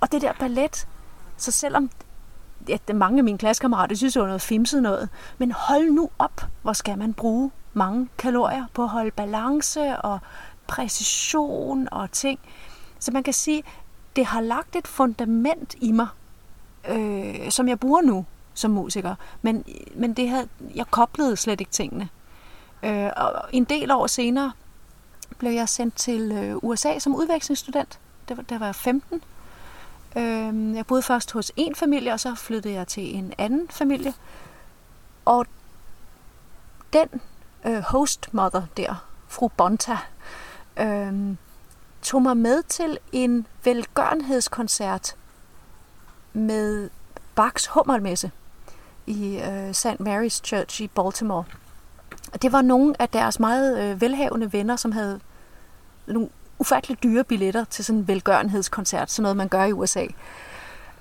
og 0.00 0.12
det 0.12 0.22
der 0.22 0.32
ballet, 0.32 0.86
så 1.42 1.50
selvom 1.50 1.90
at 2.72 2.94
mange 2.94 3.18
af 3.18 3.24
mine 3.24 3.38
klassekammerater 3.38 3.96
synes, 3.96 4.12
det 4.12 4.20
var 4.20 4.26
noget 4.26 4.42
fimset 4.42 4.82
noget, 4.82 5.08
men 5.38 5.52
hold 5.52 5.90
nu 5.90 6.10
op, 6.18 6.46
hvor 6.62 6.72
skal 6.72 6.98
man 6.98 7.14
bruge 7.14 7.50
mange 7.72 8.08
kalorier 8.18 8.64
på 8.74 8.82
at 8.82 8.88
holde 8.88 9.10
balance 9.10 9.96
og 9.96 10.18
præcision 10.66 11.88
og 11.92 12.12
ting. 12.12 12.38
Så 12.98 13.12
man 13.12 13.22
kan 13.22 13.32
sige, 13.32 13.62
det 14.16 14.26
har 14.26 14.40
lagt 14.40 14.76
et 14.76 14.86
fundament 14.86 15.74
i 15.80 15.92
mig, 15.92 16.08
øh, 16.88 17.50
som 17.50 17.68
jeg 17.68 17.80
bruger 17.80 18.02
nu 18.02 18.26
som 18.54 18.70
musiker. 18.70 19.14
Men, 19.42 19.64
men 19.94 20.14
det 20.14 20.28
her, 20.28 20.44
jeg 20.74 20.86
koblede 20.90 21.36
slet 21.36 21.60
ikke 21.60 21.72
tingene. 21.72 22.08
Øh, 22.82 23.10
og 23.16 23.32
en 23.52 23.64
del 23.64 23.90
år 23.90 24.06
senere 24.06 24.52
blev 25.38 25.50
jeg 25.52 25.68
sendt 25.68 25.96
til 25.96 26.32
øh, 26.32 26.56
USA 26.62 26.98
som 26.98 27.14
udvekslingsstudent. 27.14 27.98
Det 28.28 28.48
der 28.48 28.58
var 28.58 28.66
jeg 28.66 28.74
15. 28.74 29.22
Øh, 30.16 30.74
jeg 30.74 30.86
boede 30.86 31.02
først 31.02 31.32
hos 31.32 31.52
en 31.56 31.74
familie, 31.74 32.12
og 32.12 32.20
så 32.20 32.34
flyttede 32.34 32.74
jeg 32.74 32.86
til 32.86 33.16
en 33.16 33.32
anden 33.38 33.68
familie. 33.68 34.14
Og 35.24 35.46
den 36.92 37.08
øh, 37.66 37.80
hostmother 37.80 38.62
der, 38.76 39.06
fru 39.28 39.48
Bonta, 39.48 39.98
øh, 40.76 41.36
tog 42.02 42.22
mig 42.22 42.36
med 42.36 42.62
til 42.62 42.98
en 43.12 43.46
velgørenhedskoncert 43.64 45.16
med 46.32 46.90
Bachs 47.34 47.66
hummermesse 47.66 48.30
i 49.06 49.36
øh, 49.38 49.74
St. 49.74 49.86
Mary's 49.86 50.40
Church 50.44 50.82
i 50.82 50.88
Baltimore. 50.88 51.44
Og 52.32 52.42
det 52.42 52.52
var 52.52 52.62
nogle 52.62 52.94
af 52.98 53.08
deres 53.08 53.40
meget 53.40 53.82
øh, 53.82 54.00
velhavende 54.00 54.52
venner, 54.52 54.76
som 54.76 54.92
havde 54.92 55.20
nogle 56.06 56.28
ufattelig 56.60 57.02
dyre 57.02 57.24
billetter 57.24 57.64
til 57.64 57.84
sådan 57.84 57.98
en 57.98 58.08
velgørenhedskoncert, 58.08 59.10
sådan 59.10 59.22
noget 59.22 59.36
man 59.36 59.48
gør 59.48 59.64
i 59.64 59.72
USA. 59.72 60.06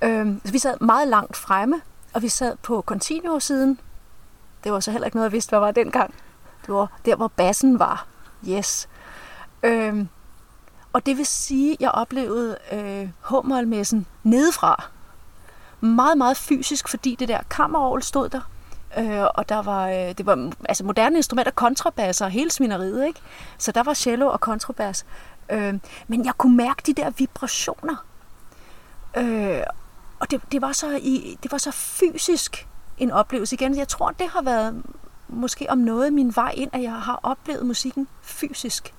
Øh, 0.01 0.27
så 0.45 0.51
vi 0.51 0.59
sad 0.59 0.77
meget 0.81 1.07
langt 1.07 1.37
fremme, 1.37 1.81
og 2.13 2.21
vi 2.21 2.29
sad 2.29 2.55
på 2.63 2.81
Continuo-siden. 2.81 3.79
Det 4.63 4.71
var 4.71 4.79
så 4.79 4.91
heller 4.91 5.05
ikke 5.05 5.17
noget, 5.17 5.29
jeg 5.29 5.31
vidste, 5.31 5.49
hvad 5.49 5.59
var 5.59 5.71
dengang. 5.71 6.13
Det 6.65 6.73
var 6.73 6.99
der, 7.05 7.15
hvor 7.15 7.27
bassen 7.27 7.79
var. 7.79 8.07
Yes. 8.49 8.89
Øh, 9.63 10.05
og 10.93 11.05
det 11.05 11.17
vil 11.17 11.25
sige, 11.25 11.73
at 11.73 11.81
jeg 11.81 11.91
oplevede 11.91 12.57
øh, 12.71 13.09
hummelmessen 13.19 14.05
nedefra. 14.23 14.89
Meget, 15.81 16.17
meget 16.17 16.37
fysisk, 16.37 16.87
fordi 16.87 17.15
det 17.15 17.27
der 17.27 17.39
kammerovl 17.49 18.03
stod 18.03 18.29
der. 18.29 18.41
Øh, 18.97 19.25
og 19.35 19.49
der 19.49 19.61
var, 19.61 19.89
øh, 19.89 19.95
det 20.17 20.25
var 20.25 20.51
altså 20.69 20.83
moderne 20.83 21.17
instrumenter, 21.17 21.51
kontrabasser 21.51 22.25
og 22.25 22.31
hele 22.31 22.51
svineriet, 22.51 23.07
ikke? 23.07 23.19
Så 23.57 23.71
der 23.71 23.83
var 23.83 23.93
cello 23.93 24.27
og 24.27 24.39
kontrabas. 24.39 25.05
Øh, 25.49 25.73
men 26.07 26.25
jeg 26.25 26.33
kunne 26.37 26.57
mærke 26.57 26.81
de 26.85 26.93
der 26.93 27.09
vibrationer. 27.09 28.05
Øh, 29.17 29.63
og 30.19 30.31
det, 30.31 30.41
det, 30.51 30.61
var 30.61 30.71
så 30.71 30.99
i, 31.01 31.37
det 31.43 31.51
var 31.51 31.57
så 31.57 31.71
fysisk 31.71 32.67
en 32.97 33.11
oplevelse 33.11 33.55
igen. 33.55 33.77
Jeg 33.77 33.87
tror, 33.87 34.11
det 34.11 34.27
har 34.27 34.41
været 34.41 34.83
måske 35.27 35.69
om 35.69 35.77
noget 35.77 36.13
min 36.13 36.35
vej 36.35 36.53
ind, 36.57 36.69
at 36.73 36.81
jeg 36.81 36.93
har 36.93 37.19
oplevet 37.23 37.65
musikken 37.65 38.07
fysisk. 38.21 38.93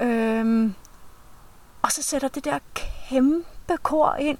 Øh, 0.00 0.70
og 1.82 1.92
så 1.92 2.02
sætter 2.02 2.28
det 2.28 2.44
der 2.44 2.58
kæmpe 2.74 3.76
kor 3.82 4.14
ind. 4.14 4.38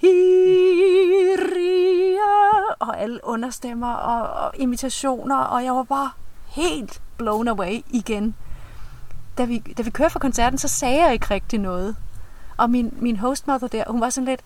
Kyrie, 0.00 2.18
og 2.78 3.00
alle 3.00 3.20
understemmer 3.22 3.94
og, 3.94 4.44
og 4.44 4.52
imitationer, 4.58 5.36
og 5.36 5.64
jeg 5.64 5.74
var 5.74 5.82
bare 5.82 6.10
helt 6.46 7.02
blown 7.16 7.48
away 7.48 7.84
igen. 7.90 8.34
Da 9.38 9.44
vi, 9.44 9.58
da 9.58 9.82
vi 9.82 9.90
kørte 9.90 10.10
fra 10.10 10.18
koncerten, 10.18 10.58
så 10.58 10.68
sagde 10.68 11.04
jeg 11.04 11.12
ikke 11.12 11.26
rigtig 11.30 11.58
noget. 11.58 11.96
Og 12.56 12.70
min, 12.70 12.94
min 13.00 13.16
hostmother 13.16 13.68
der, 13.68 13.84
hun 13.86 14.00
var 14.00 14.10
sådan 14.10 14.28
lidt, 14.28 14.40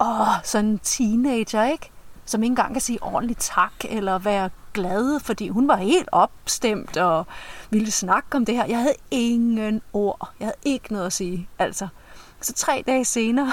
åh, 0.00 0.26
sådan 0.44 0.70
en 0.70 0.78
teenager, 0.78 1.64
ikke? 1.64 1.90
Som 2.24 2.42
ikke 2.42 2.52
engang 2.52 2.72
kan 2.72 2.80
sige 2.80 3.02
ordentligt 3.02 3.40
tak, 3.40 3.72
eller 3.84 4.18
være 4.18 4.50
glad, 4.74 5.20
fordi 5.20 5.48
hun 5.48 5.68
var 5.68 5.76
helt 5.76 6.08
opstemt 6.12 6.96
og 6.96 7.26
ville 7.70 7.90
snakke 7.90 8.36
om 8.36 8.44
det 8.44 8.56
her. 8.56 8.64
Jeg 8.64 8.78
havde 8.78 8.94
ingen 9.10 9.82
ord. 9.92 10.30
Jeg 10.40 10.46
havde 10.46 10.56
ikke 10.64 10.92
noget 10.92 11.06
at 11.06 11.12
sige, 11.12 11.48
altså. 11.58 11.88
Så 12.40 12.52
tre 12.52 12.84
dage 12.86 13.04
senere, 13.04 13.52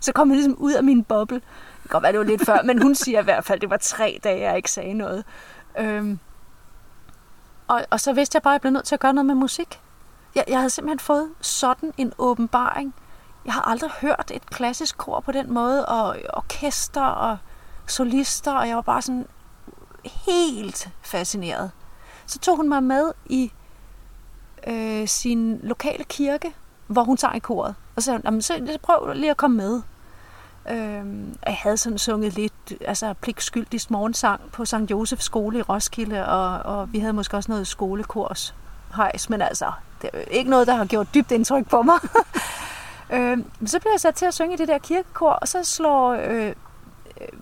så 0.00 0.12
kom 0.12 0.28
jeg 0.28 0.36
ligesom 0.36 0.56
ud 0.58 0.72
af 0.72 0.84
min 0.84 1.04
boble. 1.04 1.36
Det 1.36 1.82
kan 1.82 1.88
godt 1.90 2.02
være, 2.02 2.12
det 2.12 2.18
var 2.18 2.24
lidt 2.24 2.46
før, 2.46 2.62
men 2.62 2.82
hun 2.82 2.94
siger 2.94 3.20
i 3.20 3.24
hvert 3.24 3.44
fald, 3.44 3.56
at 3.56 3.60
det 3.60 3.70
var 3.70 3.76
tre 3.76 4.20
dage, 4.24 4.40
jeg 4.40 4.56
ikke 4.56 4.70
sagde 4.70 4.94
noget. 4.94 5.24
Øhm, 5.78 6.18
og, 7.68 7.86
og 7.90 8.00
så 8.00 8.12
vidste 8.12 8.36
jeg 8.36 8.42
bare, 8.42 8.52
at 8.52 8.54
jeg 8.54 8.60
blev 8.60 8.72
nødt 8.72 8.84
til 8.84 8.94
at 8.94 9.00
gøre 9.00 9.12
noget 9.12 9.26
med 9.26 9.34
musik. 9.34 9.80
Jeg, 10.34 10.44
jeg 10.48 10.58
havde 10.58 10.70
simpelthen 10.70 10.98
fået 10.98 11.30
sådan 11.40 11.92
en 11.96 12.12
åbenbaring. 12.18 12.94
Jeg 13.44 13.52
har 13.52 13.62
aldrig 13.62 13.90
hørt 13.90 14.30
et 14.34 14.46
klassisk 14.46 14.98
kor 14.98 15.20
på 15.20 15.32
den 15.32 15.52
måde, 15.52 15.86
og 15.86 16.16
orkester 16.34 17.02
og 17.02 17.38
solister, 17.86 18.52
og 18.52 18.68
jeg 18.68 18.76
var 18.76 18.82
bare 18.82 19.02
sådan 19.02 19.26
helt 20.04 20.88
fascineret. 21.02 21.70
Så 22.26 22.38
tog 22.38 22.56
hun 22.56 22.68
mig 22.68 22.82
med 22.82 23.12
i 23.26 23.52
øh, 24.66 25.08
sin 25.08 25.60
lokale 25.62 26.04
kirke, 26.04 26.54
hvor 26.86 27.04
hun 27.04 27.16
sang 27.16 27.36
i 27.36 27.38
koret. 27.38 27.74
Og 27.96 28.02
så 28.02 28.06
sagde 28.06 28.30
hun, 28.30 28.42
så 28.42 28.78
prøv 28.82 29.12
lige 29.14 29.30
at 29.30 29.36
komme 29.36 29.56
med. 29.56 29.82
Øhm, 30.70 31.36
jeg 31.46 31.56
havde 31.56 31.76
sådan 31.76 31.98
sunget 31.98 32.34
lidt, 32.34 32.72
altså 32.80 33.12
pligtskyldigst 33.12 33.90
morgensang 33.90 34.40
på 34.52 34.64
St. 34.64 34.74
Josefs 34.90 35.24
skole 35.24 35.58
i 35.58 35.62
Roskilde, 35.62 36.26
og, 36.26 36.78
og 36.78 36.92
vi 36.92 36.98
havde 36.98 37.12
måske 37.12 37.36
også 37.36 37.52
noget 37.52 37.66
skolekurs 37.66 38.54
hejs, 38.94 39.30
men 39.30 39.42
altså, 39.42 39.72
det 40.02 40.10
er 40.12 40.18
ikke 40.20 40.50
noget, 40.50 40.66
der 40.66 40.74
har 40.74 40.84
gjort 40.84 41.14
dybt 41.14 41.32
indtryk 41.32 41.68
på 41.68 41.82
mig. 41.82 41.98
øhm, 43.14 43.50
så 43.66 43.80
blev 43.80 43.90
jeg 43.92 44.00
sat 44.00 44.14
til 44.14 44.26
at 44.26 44.34
synge 44.34 44.54
i 44.54 44.56
det 44.56 44.68
der 44.68 44.78
kirkekor, 44.78 45.30
og 45.30 45.48
så 45.48 45.64
slår 45.64 46.12
øh, 46.12 46.52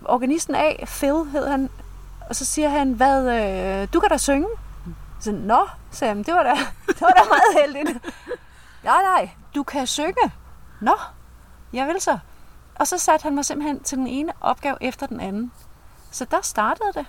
organisten 0.05 0.55
af, 0.55 0.83
Phil 0.87 1.31
hed 1.31 1.47
han, 1.47 1.69
og 2.29 2.35
så 2.35 2.45
siger 2.45 2.69
han, 2.69 2.91
hvad, 2.91 3.19
øh, 3.81 3.87
du 3.93 3.99
kan 3.99 4.09
da 4.09 4.17
synge. 4.17 4.47
Så, 5.19 5.31
nå, 5.31 5.67
sagde 5.91 6.13
han, 6.13 6.23
det 6.23 6.33
var 6.33 6.43
da, 6.43 6.53
det 6.87 7.01
var 7.01 7.09
da 7.09 7.21
meget 7.29 7.65
heldigt. 7.65 8.05
nej, 8.83 9.01
nej, 9.01 9.29
du 9.55 9.63
kan 9.63 9.87
synge. 9.87 10.31
Nå, 10.81 10.93
jeg 11.73 11.87
vil 11.87 12.01
så. 12.01 12.17
Og 12.79 12.87
så 12.87 12.97
satte 12.97 13.23
han 13.23 13.35
mig 13.35 13.45
simpelthen 13.45 13.79
til 13.83 13.97
den 13.97 14.07
ene 14.07 14.33
opgave 14.41 14.77
efter 14.81 15.07
den 15.07 15.19
anden. 15.19 15.51
Så 16.11 16.25
der 16.25 16.41
startede 16.41 16.93
det. 16.93 17.05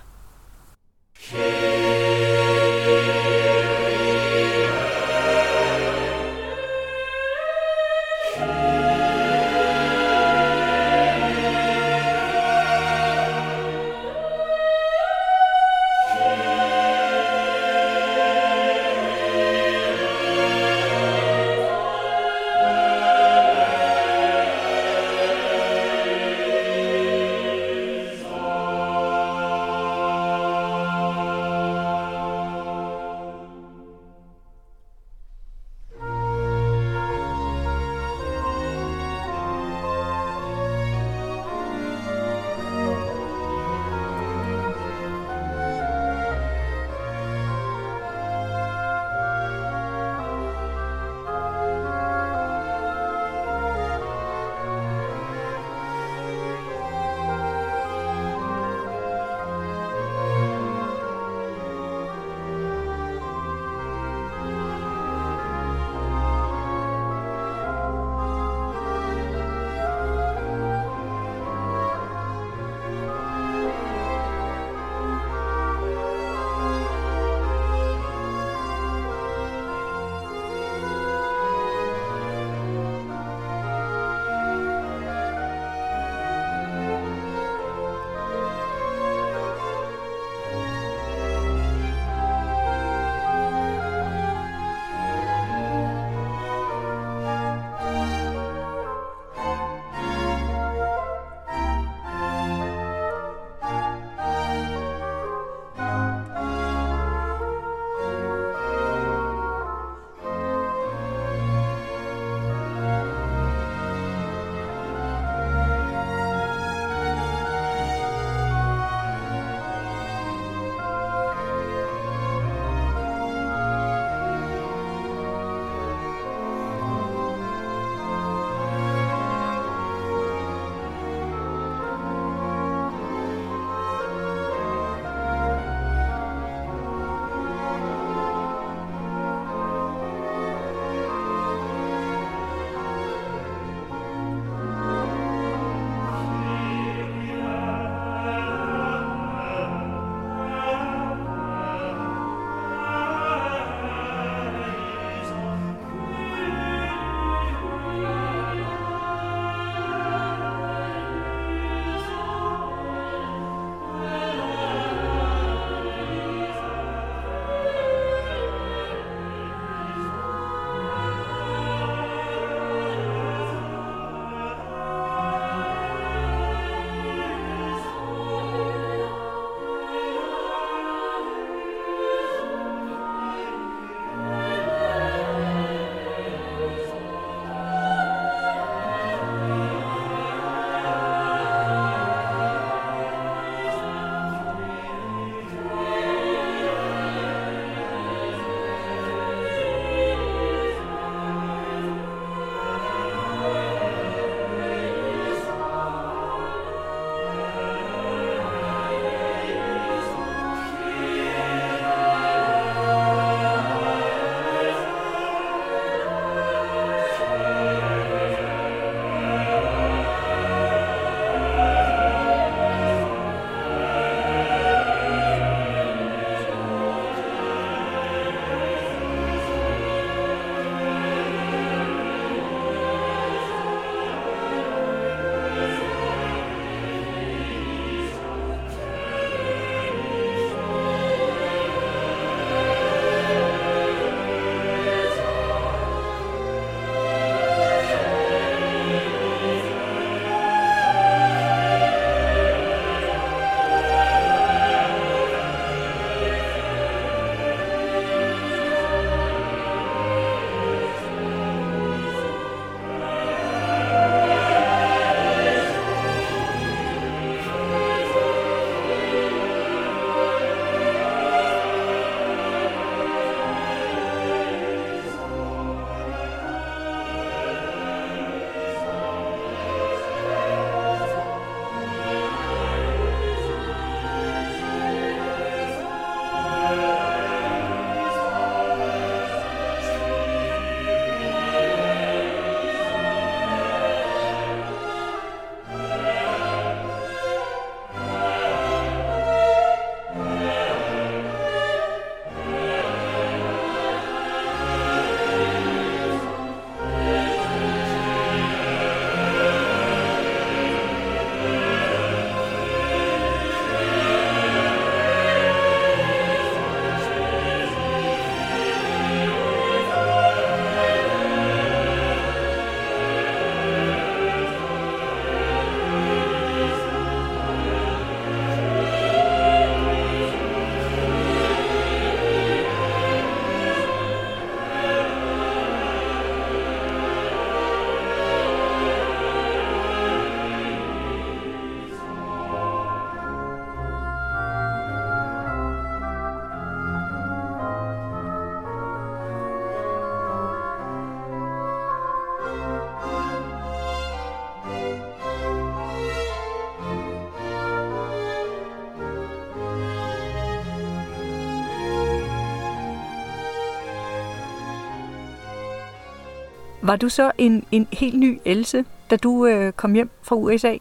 Var 366.89 366.95
du 366.95 367.09
så 367.09 367.31
en, 367.37 367.65
en 367.71 367.87
helt 367.91 368.19
ny 368.19 368.41
Else, 368.45 368.85
da 369.09 369.15
du 369.15 369.45
øh, 369.45 369.73
kom 369.73 369.93
hjem 369.93 370.09
fra 370.21 370.35
USA? 370.35 370.77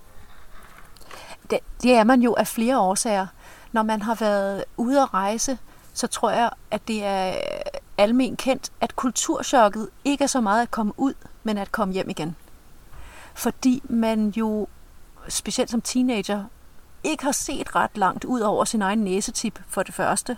Det, 1.51 1.59
det 1.83 1.95
er 1.95 2.05
man 2.05 2.23
jo 2.23 2.35
af 2.39 2.47
flere 2.47 2.81
årsager. 2.81 3.27
Når 3.73 3.83
man 3.83 4.03
har 4.03 4.15
været 4.15 4.65
ude 4.77 5.03
at 5.03 5.15
rejse, 5.15 5.59
så 5.95 6.07
tror 6.07 6.31
jeg, 6.31 6.51
at 6.71 6.89
det 6.89 7.05
er 7.05 7.35
almen 7.99 8.37
kendt, 8.37 8.73
at 8.81 8.97
kulturschokket 8.97 9.89
ikke 10.05 10.25
er 10.25 10.29
så 10.29 10.41
meget 10.41 10.63
at 10.63 10.71
komme 10.71 10.93
ud, 10.97 11.15
men 11.43 11.59
at 11.59 11.73
komme 11.73 11.95
hjem 11.95 12.11
igen. 12.11 12.37
Fordi 13.35 13.83
man 13.85 14.29
jo, 14.29 14.67
specielt 15.29 15.71
som 15.71 15.83
teenager, 15.83 16.45
ikke 17.05 17.25
har 17.25 17.33
set 17.33 17.75
ret 17.75 17.97
langt 17.97 18.25
ud 18.25 18.41
over 18.41 18.65
sin 18.65 18.83
egen 18.83 18.99
næsetip 18.99 19.61
for 19.69 19.83
det 19.83 19.95
første, 19.95 20.37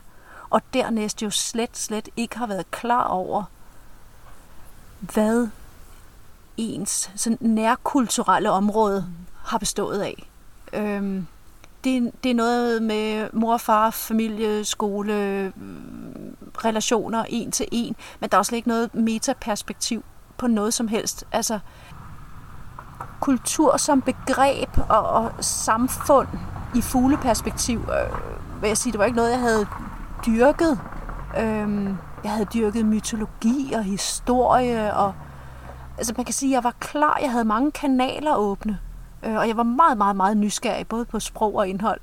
og 0.50 0.62
dernæst 0.74 1.22
jo 1.22 1.30
slet, 1.30 1.76
slet 1.76 2.08
ikke 2.16 2.38
har 2.38 2.46
været 2.46 2.70
klar 2.70 3.04
over, 3.04 3.44
hvad 5.00 5.48
ens 6.56 7.10
sådan 7.14 7.38
nærkulturelle 7.40 8.50
område 8.50 9.06
har 9.44 9.58
bestået 9.58 10.00
af. 10.00 10.28
Øhm, 10.72 11.26
det, 11.84 12.10
det 12.24 12.30
er 12.30 12.34
noget 12.34 12.82
med 12.82 13.28
mor, 13.32 13.56
far, 13.56 13.90
familie, 13.90 14.64
skole, 14.64 15.14
øh, 15.14 15.50
relationer 16.64 17.24
en 17.28 17.52
til 17.52 17.66
en, 17.72 17.96
men 18.20 18.30
der 18.30 18.36
er 18.36 18.38
også 18.38 18.56
ikke 18.56 18.68
noget 18.68 18.94
metaperspektiv 18.94 20.04
på 20.38 20.46
noget 20.46 20.74
som 20.74 20.88
helst. 20.88 21.24
Altså, 21.32 21.58
kultur 23.20 23.76
som 23.76 24.02
begreb 24.02 24.68
og, 24.88 25.02
og 25.08 25.32
samfund 25.40 26.28
i 26.74 26.80
fugleperspektiv, 26.80 27.78
øh, 27.78 28.62
vil 28.62 28.68
jeg 28.68 28.76
sige, 28.76 28.92
det 28.92 28.98
var 28.98 29.04
ikke 29.04 29.16
noget, 29.16 29.30
jeg 29.30 29.40
havde 29.40 29.66
dyrket. 30.26 30.80
Øhm, 31.38 31.96
jeg 32.24 32.30
havde 32.30 32.48
dyrket 32.54 32.86
mytologi 32.86 33.72
og 33.72 33.84
historie, 33.84 34.94
og 34.94 35.14
altså 36.00 36.14
man 36.16 36.24
kan 36.24 36.34
sige, 36.34 36.50
at 36.50 36.54
jeg 36.54 36.64
var 36.64 36.74
klar, 36.80 37.18
jeg 37.22 37.30
havde 37.30 37.44
mange 37.44 37.72
kanaler 37.72 38.36
åbne, 38.36 38.78
øh, 39.22 39.34
og 39.34 39.48
jeg 39.48 39.56
var 39.56 39.62
meget, 39.62 39.98
meget, 39.98 40.16
meget 40.16 40.36
nysgerrig, 40.36 40.86
både 40.86 41.04
på 41.04 41.20
sprog 41.20 41.54
og 41.54 41.68
indhold. 41.68 42.00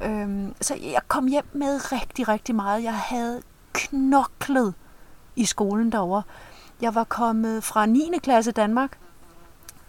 Øh, 0.00 0.48
så 0.60 0.74
jeg 0.74 1.00
kom 1.08 1.26
hjem 1.26 1.44
med 1.52 1.92
rigtig, 1.92 2.28
rigtig 2.28 2.54
meget. 2.54 2.82
Jeg 2.82 2.94
havde 2.94 3.42
knoklet 3.72 4.74
i 5.36 5.44
skolen 5.44 5.92
derovre. 5.92 6.22
Jeg 6.80 6.94
var 6.94 7.04
kommet 7.04 7.64
fra 7.64 7.86
9. 7.86 8.10
klasse 8.22 8.52
Danmark 8.52 8.98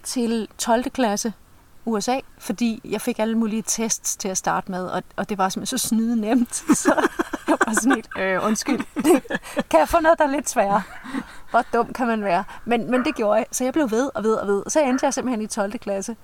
til 0.04 0.48
12. 0.58 0.90
klasse 0.90 1.34
USA, 1.86 2.20
fordi 2.38 2.82
jeg 2.86 3.02
fik 3.02 3.20
alle 3.20 3.38
mulige 3.38 3.62
tests 3.62 4.18
til 4.18 4.28
at 4.28 4.38
starte 4.38 4.72
med, 4.72 4.86
og, 4.86 5.04
og 5.16 5.30
det 5.30 5.38
var 5.38 5.50
simpelthen 5.50 5.78
så 5.78 5.88
snyde 5.88 6.22
nemt. 6.22 6.56
Så 6.84 7.10
jeg 7.48 7.58
var 7.66 7.74
sådan 7.74 7.92
helt, 7.92 8.10
øh, 8.18 8.46
undskyld, 8.46 8.80
kan 9.70 9.80
jeg 9.80 9.90
få 9.90 10.00
noget, 10.00 10.20
der 10.20 10.26
er 10.26 10.32
lidt 10.32 10.50
sværere? 10.50 10.82
Hvor 11.50 11.66
dum 11.74 11.94
kan 11.94 12.08
man 12.08 12.24
være? 12.24 12.44
Men, 12.66 12.92
men 12.92 13.06
det 13.06 13.16
gjorde 13.16 13.38
jeg, 13.38 13.46
så 13.52 13.64
jeg 13.64 13.74
blev 13.74 13.92
ved 13.92 14.10
og 14.16 14.24
ved 14.24 14.34
og 14.34 14.48
ved. 14.48 14.64
Så 14.68 14.82
endte 14.82 15.06
jeg 15.06 15.14
simpelthen 15.14 15.42
i 15.42 15.48
12. 15.48 15.80
klasse. 15.80 16.16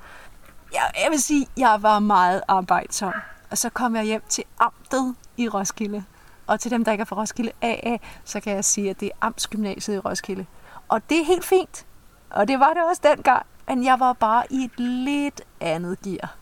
Jeg, 0.73 0.81
jeg 1.03 1.11
vil 1.11 1.21
sige, 1.21 1.47
jeg 1.57 1.77
var 1.81 1.99
meget 1.99 2.41
arbejdsom. 2.47 3.13
Og 3.51 3.57
så 3.57 3.69
kom 3.69 3.95
jeg 3.95 4.03
hjem 4.03 4.21
til 4.29 4.43
amtet 4.59 5.15
i 5.37 5.49
Roskilde. 5.49 6.03
Og 6.47 6.59
til 6.59 6.71
dem, 6.71 6.85
der 6.85 6.91
ikke 6.91 7.01
er 7.01 7.05
fra 7.05 7.15
Roskilde 7.15 7.51
AA, 7.61 7.97
så 8.25 8.39
kan 8.39 8.55
jeg 8.55 8.65
sige, 8.65 8.89
at 8.89 8.99
det 8.99 9.05
er 9.05 9.25
Amtsgymnasiet 9.25 9.95
i 9.95 9.99
Roskilde. 9.99 10.45
Og 10.87 11.09
det 11.09 11.21
er 11.21 11.25
helt 11.25 11.45
fint. 11.45 11.85
Og 12.29 12.47
det 12.47 12.59
var 12.59 12.73
det 12.73 12.83
også 12.89 13.01
dengang. 13.03 13.45
Men 13.67 13.83
jeg 13.83 13.99
var 13.99 14.13
bare 14.13 14.43
i 14.49 14.63
et 14.63 14.79
lidt 14.79 15.41
andet 15.59 16.01
gear. 16.01 16.35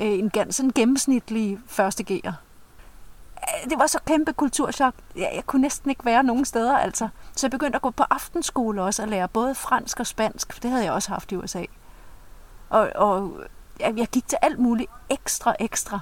Øh, 0.00 0.06
en 0.06 0.30
sådan 0.50 0.72
gennemsnitlig 0.74 1.58
første 1.66 2.04
gear. 2.04 2.40
Øh, 3.36 3.70
det 3.70 3.78
var 3.78 3.86
så 3.86 3.98
kæmpe 4.06 4.32
kulturschok. 4.32 4.94
Jeg, 5.16 5.30
jeg 5.34 5.46
kunne 5.46 5.62
næsten 5.62 5.90
ikke 5.90 6.04
være 6.04 6.22
nogen 6.22 6.44
steder, 6.44 6.78
altså. 6.78 7.08
Så 7.36 7.46
jeg 7.46 7.50
begyndte 7.50 7.76
at 7.76 7.82
gå 7.82 7.90
på 7.90 8.04
aftenskole 8.10 8.82
også 8.82 9.02
og 9.02 9.08
lære 9.08 9.28
både 9.28 9.54
fransk 9.54 10.00
og 10.00 10.06
spansk, 10.06 10.52
for 10.52 10.60
det 10.60 10.70
havde 10.70 10.84
jeg 10.84 10.92
også 10.92 11.08
haft 11.08 11.32
i 11.32 11.36
USA. 11.36 11.64
Og, 12.68 12.90
og 12.94 13.32
jeg 13.80 14.06
gik 14.12 14.28
til 14.28 14.38
alt 14.42 14.58
muligt 14.58 14.90
ekstra, 15.10 15.54
ekstra. 15.60 16.00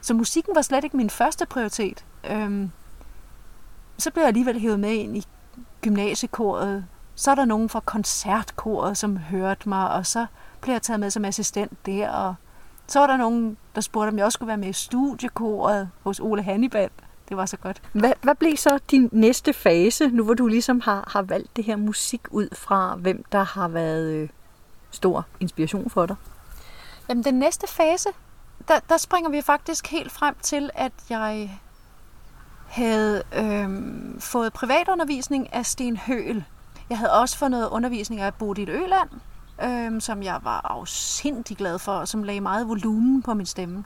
Så 0.00 0.14
musikken 0.14 0.54
var 0.54 0.62
slet 0.62 0.84
ikke 0.84 0.96
min 0.96 1.10
første 1.10 1.46
prioritet. 1.46 2.04
Øhm, 2.24 2.70
så 3.98 4.10
blev 4.10 4.20
jeg 4.20 4.28
alligevel 4.28 4.60
hævet 4.60 4.80
med 4.80 4.92
ind 4.92 5.16
i 5.16 5.26
gymnasiekoret. 5.82 6.84
Så 7.18 7.30
er 7.30 7.34
der 7.34 7.44
nogen 7.44 7.68
fra 7.68 7.80
koncertkoret, 7.80 8.96
som 8.96 9.16
hørte 9.16 9.68
mig, 9.68 9.90
og 9.90 10.06
så 10.06 10.26
blev 10.60 10.72
jeg 10.72 10.82
taget 10.82 11.00
med 11.00 11.10
som 11.10 11.24
assistent 11.24 11.86
der. 11.86 12.10
Og 12.10 12.34
så 12.86 13.00
var 13.00 13.06
der 13.06 13.16
nogen, 13.16 13.56
der 13.74 13.80
spurgte, 13.80 14.08
om 14.08 14.16
jeg 14.18 14.24
også 14.24 14.36
skulle 14.36 14.48
være 14.48 14.56
med 14.56 14.68
i 14.68 14.72
studiekoret 14.72 15.90
hos 16.04 16.20
Ole 16.20 16.42
Hannibal. 16.42 16.90
Det 17.28 17.36
var 17.36 17.46
så 17.46 17.56
godt. 17.56 17.82
Hvad, 17.92 18.12
hvad 18.22 18.34
blev 18.34 18.56
så 18.56 18.78
din 18.90 19.08
næste 19.12 19.52
fase, 19.52 20.08
nu 20.08 20.24
hvor 20.24 20.34
du 20.34 20.46
ligesom 20.46 20.80
har, 20.80 21.08
har 21.12 21.22
valgt 21.22 21.56
det 21.56 21.64
her 21.64 21.76
musik 21.76 22.20
ud 22.30 22.48
fra, 22.52 22.96
hvem 22.96 23.24
der 23.32 23.42
har 23.42 23.68
været 23.68 24.12
øh, 24.12 24.28
stor 24.90 25.26
inspiration 25.40 25.90
for 25.90 26.06
dig? 26.06 26.16
Jamen, 27.08 27.24
den 27.24 27.34
næste 27.34 27.66
fase, 27.66 28.08
der, 28.68 28.74
der 28.88 28.96
springer 28.96 29.30
vi 29.30 29.42
faktisk 29.42 29.86
helt 29.86 30.12
frem 30.12 30.34
til, 30.42 30.70
at 30.74 30.92
jeg 31.10 31.58
havde 32.68 33.22
øhm, 33.34 34.20
fået 34.20 34.52
privatundervisning 34.52 35.52
af 35.52 35.66
Sten 35.66 35.96
Høel. 35.96 36.44
Jeg 36.90 36.98
havde 36.98 37.12
også 37.12 37.38
fået 37.38 37.50
noget 37.50 37.68
undervisning 37.68 38.20
af 38.20 38.34
Bodil 38.34 38.68
Øland, 38.68 39.08
øhm, 39.64 40.00
som 40.00 40.22
jeg 40.22 40.38
var 40.42 40.60
afsindig 40.64 41.56
glad 41.56 41.78
for, 41.78 41.92
og 41.92 42.08
som 42.08 42.22
lagde 42.22 42.40
meget 42.40 42.68
volumen 42.68 43.22
på 43.22 43.34
min 43.34 43.46
stemme. 43.46 43.84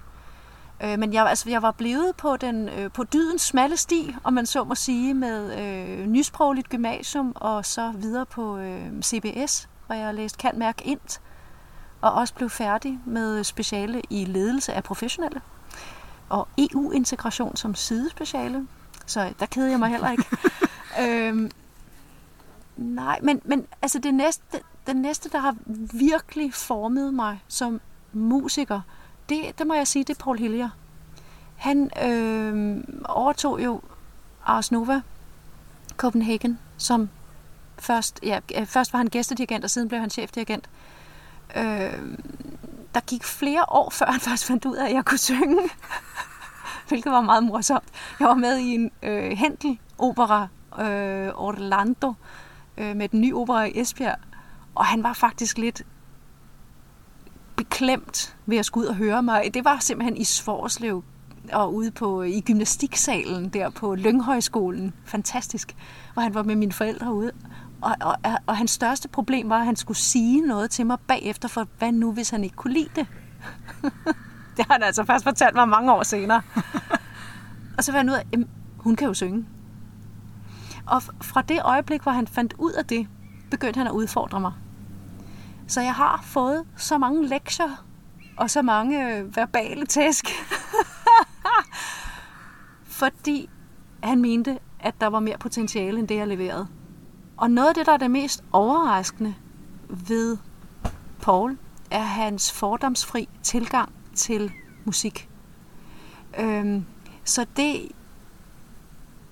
Øh, 0.85 0.99
men 0.99 1.13
jeg, 1.13 1.27
altså, 1.27 1.51
jeg 1.51 1.63
var 1.63 1.71
blevet 1.71 2.17
på, 2.17 2.37
den, 2.37 2.69
øh, 2.69 2.91
på 2.91 3.05
dydens 3.05 3.43
smalle 3.43 3.77
sti, 3.77 4.15
om 4.25 4.33
man 4.33 4.47
så 4.47 4.65
må 4.65 4.75
sige, 4.75 5.15
med 5.15 5.59
øh, 5.61 6.07
nysprogligt 6.07 6.69
gymnasium 6.69 7.33
og 7.35 7.67
så 7.67 7.93
videre 7.97 8.27
på 8.27 8.59
øh, 8.59 9.03
CBS, 9.03 9.69
hvor 9.87 9.95
jeg 9.95 10.15
læste 10.15 10.39
kan 10.39 10.59
mærke 10.59 10.85
ind 10.85 11.21
og 12.01 12.13
også 12.13 12.35
blev 12.35 12.51
færdig 12.51 12.99
med 13.07 13.45
speciale 13.45 14.03
i 14.11 14.25
ledelse 14.25 14.73
af 14.73 14.85
professionelle 14.85 15.41
og 16.29 16.49
EU-integration 16.59 17.57
som 17.57 17.75
sidespeciale. 17.75 18.67
Så 19.07 19.33
der 19.41 19.47
keder 19.47 19.69
jeg 19.71 19.79
mig 19.79 19.89
heller 19.89 20.11
ikke. 20.11 20.25
øhm, 21.03 21.51
nej, 22.81 23.19
men, 23.23 23.41
men 23.45 23.67
altså 23.83 23.99
det 23.99 24.15
næste, 24.15 24.61
den 24.87 24.97
næste, 24.97 25.29
der 25.29 25.39
har 25.39 25.57
virkelig 25.99 26.55
formet 26.55 27.15
mig 27.15 27.43
som 27.49 27.81
musiker, 28.13 28.81
det, 29.29 29.59
det 29.59 29.67
må 29.67 29.75
jeg 29.75 29.87
sige, 29.87 30.05
det 30.05 30.19
er 30.19 30.25
Paul 30.25 30.39
Hillier. 30.39 30.69
Han 31.57 31.91
øh, 32.05 32.85
overtog 33.05 33.65
jo 33.65 33.81
Ars 34.45 34.73
Nova 34.73 35.01
Copenhagen 35.97 36.59
som 36.77 37.09
først, 37.79 38.21
ja, 38.23 38.41
øh, 38.59 38.67
først 38.67 38.93
var 38.93 38.97
han 38.97 39.07
gæstedirigent, 39.07 39.65
og 39.65 39.71
siden 39.71 39.89
blev 39.89 40.01
han 40.01 40.11
chefdirigent. 40.11 40.69
Øh, 41.57 42.17
der 42.95 43.01
gik 43.01 43.25
flere 43.25 43.65
år, 43.69 43.91
før 43.91 44.07
han 44.07 44.21
faktisk 44.21 44.47
fandt 44.47 44.65
ud 44.65 44.77
af, 44.77 44.87
at 44.87 44.95
jeg 44.95 45.05
kunne 45.05 45.19
synge. 45.19 45.63
Hvilket 46.89 47.13
var 47.13 47.21
meget 47.21 47.45
morsomt. 47.45 47.85
Jeg 48.21 48.29
var 48.29 48.35
med 48.35 48.59
i 48.59 48.75
en 48.75 48.91
øh, 49.03 49.33
Händel-opera, 49.33 50.49
øh, 50.81 51.29
Orlando, 51.35 52.13
øh, 52.81 52.97
med 52.97 53.09
den 53.09 53.21
nye 53.21 53.35
opera 53.35 53.65
i 53.65 53.81
Esbjerg. 53.81 54.19
Og 54.75 54.87
han 54.87 55.03
var 55.03 55.13
faktisk 55.13 55.59
lidt 55.59 55.83
beklemt 57.57 58.37
ved 58.47 58.57
at 58.57 58.65
skulle 58.65 58.85
ud 58.85 58.89
og 58.89 58.97
høre 58.97 59.23
mig. 59.23 59.51
Det 59.55 59.65
var 59.65 59.79
simpelthen 59.79 60.17
i 60.17 60.25
Svorslev 60.25 61.05
og 61.53 61.75
ude 61.75 61.91
på, 61.91 62.23
i 62.23 62.41
gymnastiksalen 62.41 63.49
der 63.49 63.71
på 63.71 63.95
Lynghøjskolen. 63.95 64.95
Fantastisk. 65.05 65.77
Hvor 66.13 66.23
han 66.23 66.35
var 66.35 66.43
med 66.43 66.57
mine 66.57 66.73
forældre 66.73 67.15
ude. 67.15 67.33
Og, 67.81 67.97
og, 68.01 68.17
og 68.47 68.57
hans 68.57 68.71
største 68.71 69.09
problem 69.09 69.49
var, 69.49 69.59
at 69.59 69.65
han 69.65 69.77
skulle 69.77 69.99
sige 69.99 70.41
noget 70.41 70.71
til 70.71 70.87
mig 70.87 70.99
bagefter, 71.09 71.49
for 71.49 71.69
hvad 71.79 71.93
nu, 71.93 72.13
hvis 72.13 72.31
han 72.31 72.45
ikke 72.45 72.57
kunne 72.57 72.73
lide 72.73 72.91
det? 72.97 73.07
det 74.57 74.67
har 74.67 74.73
han 74.73 74.83
altså 74.83 75.05
først 75.05 75.25
fortalt 75.25 75.55
mig 75.55 75.69
mange 75.69 75.93
år 75.93 76.03
senere. 76.03 76.43
og 77.79 77.85
så 77.85 77.93
var 77.93 77.99
han 77.99 78.09
ud 78.09 78.15
af, 78.15 78.25
hun 78.79 78.97
kan 78.97 79.07
jo 79.09 79.15
synge. 79.15 79.47
Og 80.91 81.03
fra 81.03 81.43
det 81.43 81.61
øjeblik, 81.65 82.03
hvor 82.03 82.13
han 82.13 82.27
fandt 82.27 82.55
ud 82.59 82.73
af 82.73 82.85
det, 82.85 83.09
begyndte 83.51 83.79
han 83.79 83.87
at 83.87 83.93
udfordre 83.93 84.41
mig. 84.41 84.53
Så 85.67 85.81
jeg 85.81 85.95
har 85.95 86.21
fået 86.25 86.65
så 86.77 86.99
mange 86.99 87.27
lektier 87.27 87.85
og 88.37 88.51
så 88.51 88.63
mange 88.63 89.17
øh, 89.17 89.37
verbale 89.37 89.87
tæsk. 89.87 90.25
Fordi 93.01 93.49
han 94.03 94.21
mente, 94.21 94.59
at 94.81 94.95
der 95.01 95.07
var 95.07 95.21
mere 95.21 95.39
potentiale 95.39 95.99
end 95.99 96.09
det, 96.09 96.17
jeg 96.17 96.27
leverede. 96.27 96.67
Og 97.37 97.51
noget 97.51 97.69
af 97.69 97.75
det, 97.75 97.87
der 97.87 97.93
er 97.93 97.97
det 97.97 98.11
mest 98.11 98.45
overraskende 98.53 99.35
ved 99.89 100.37
Paul, 101.23 101.59
er 101.91 102.03
hans 102.03 102.53
fordomsfri 102.53 103.29
tilgang 103.43 103.93
til 104.15 104.53
musik. 104.85 105.29
Øhm, 106.39 106.85
så 107.25 107.47
det, 107.57 107.89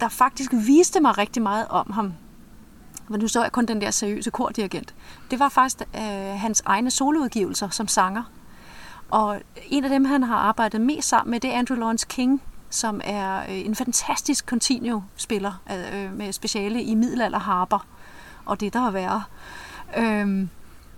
der 0.00 0.08
faktisk 0.08 0.52
viste 0.52 1.00
mig 1.00 1.18
rigtig 1.18 1.42
meget 1.42 1.66
om 1.68 1.92
ham, 1.92 2.12
men 3.08 3.20
nu 3.20 3.28
så 3.28 3.42
jeg 3.42 3.52
kun 3.52 3.66
den 3.66 3.80
der 3.80 3.90
seriøse 3.90 4.30
kordirigent, 4.30 4.94
det 5.30 5.38
var 5.38 5.48
faktisk 5.48 5.80
øh, 5.96 6.40
hans 6.40 6.62
egne 6.66 6.90
soloudgivelser 6.90 7.68
som 7.68 7.88
sanger. 7.88 8.22
Og 9.10 9.40
en 9.66 9.84
af 9.84 9.90
dem, 9.90 10.04
han 10.04 10.22
har 10.22 10.36
arbejdet 10.36 10.80
mest 10.80 11.08
sammen 11.08 11.30
med, 11.30 11.40
det 11.40 11.54
er 11.54 11.58
Andrew 11.58 11.78
Lawrence 11.78 12.06
King, 12.08 12.42
som 12.70 13.00
er 13.04 13.40
øh, 13.40 13.66
en 13.66 13.74
fantastisk 13.74 14.46
continuo-spiller 14.46 15.62
øh, 15.70 16.04
øh, 16.04 16.12
med 16.12 16.32
speciale 16.32 16.82
i 16.82 16.94
middelalderharper 16.94 17.86
og 18.48 18.60
det 18.60 18.72
der 18.72 18.86
er 18.86 18.90
værre. 18.90 19.22
Øhm, 19.96 20.48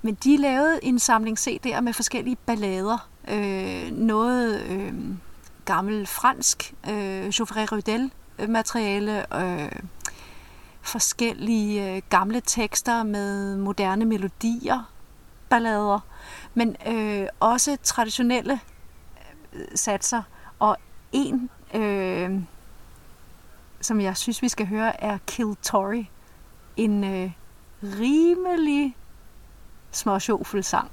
men 0.03 0.15
de 0.15 0.37
lavede 0.37 0.79
en 0.83 0.99
samling 0.99 1.39
CD'er 1.39 1.81
med 1.81 1.93
forskellige 1.93 2.37
ballader. 2.37 3.09
Øh, 3.29 3.91
noget 3.93 4.63
øh, 4.63 4.95
gammel 5.65 6.07
fransk, 6.07 6.75
øh, 6.91 7.29
Geoffrey 7.35 7.67
Rudel 7.73 8.11
materiale, 8.49 9.35
øh, 9.37 9.73
forskellige 10.83 11.97
øh, 11.97 12.03
gamle 12.09 12.41
tekster 12.41 13.03
med 13.03 13.57
moderne 13.57 14.05
melodier, 14.05 14.93
ballader, 15.49 16.01
men 16.55 16.77
øh, 16.87 17.27
også 17.41 17.77
traditionelle 17.83 18.61
øh, 19.55 19.67
satser. 19.75 20.23
Og 20.59 20.77
en, 21.13 21.51
øh, 21.75 22.43
som 23.81 24.01
jeg 24.01 24.17
synes, 24.17 24.43
vi 24.43 24.49
skal 24.49 24.67
høre, 24.67 25.03
er 25.05 25.19
Kill 25.27 25.57
Tory. 25.63 26.05
En 26.77 27.05
øh, 27.05 27.33
rimelig 27.83 28.97
småsjofel 29.91 30.65
sang. 30.65 30.91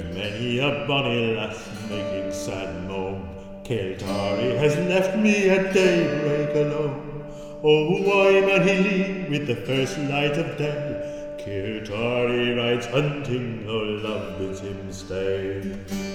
There's 0.00 0.14
many 0.14 0.58
a 0.60 0.86
bonny 0.86 1.34
lass 1.34 1.68
making 1.90 2.32
sad 2.32 2.88
moan. 2.88 3.28
Kiltari 3.64 4.56
has 4.56 4.74
left 4.88 5.18
me 5.18 5.50
at 5.50 5.74
daybreak 5.74 6.54
alone. 6.54 7.24
Oh, 7.62 8.00
why 8.02 8.40
man 8.40 8.66
he 8.66 8.74
leave 8.78 9.30
with 9.30 9.46
the 9.46 9.56
first 9.56 9.98
light 9.98 10.38
of 10.38 10.56
day? 10.56 11.36
Kiltari 11.38 12.56
rides 12.56 12.86
hunting, 12.86 13.66
no 13.66 13.78
love 13.78 14.38
bids 14.38 14.60
him 14.60 14.90
stay. 14.90 16.09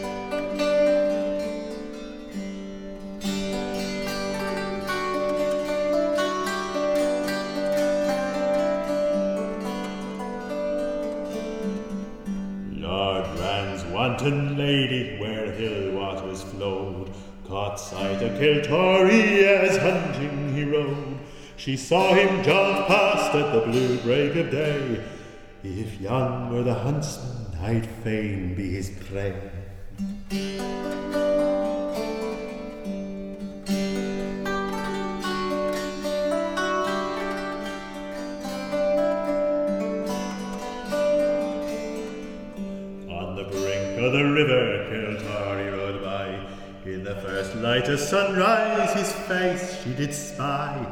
Wanton 14.25 14.57
lady 14.57 15.19
where 15.19 15.51
hill 15.51 15.91
waters 15.91 16.41
flowed, 16.41 17.11
caught 17.47 17.79
sight 17.79 18.23
of 18.23 18.31
Kiltory 18.39 19.43
as 19.43 19.77
hunting 19.77 20.55
he 20.55 20.63
rode. 20.63 21.19
She 21.57 21.77
saw 21.77 22.13
him 22.13 22.43
jaunt 22.43 22.87
past 22.87 23.35
at 23.35 23.53
the 23.53 23.61
blue 23.61 23.97
break 23.99 24.35
of 24.35 24.49
day. 24.49 25.03
If 25.63 26.01
yon 26.01 26.51
were 26.51 26.63
the 26.63 26.73
huntsman, 26.73 27.55
I'd 27.61 27.85
fain 28.03 28.55
be 28.55 28.71
his 28.71 28.89
prey. 28.89 29.35
Light 47.55 47.87
as 47.89 48.07
sunrise 48.09 48.93
his 48.93 49.11
face 49.11 49.83
she 49.83 49.93
did 49.93 50.13
spy. 50.13 50.85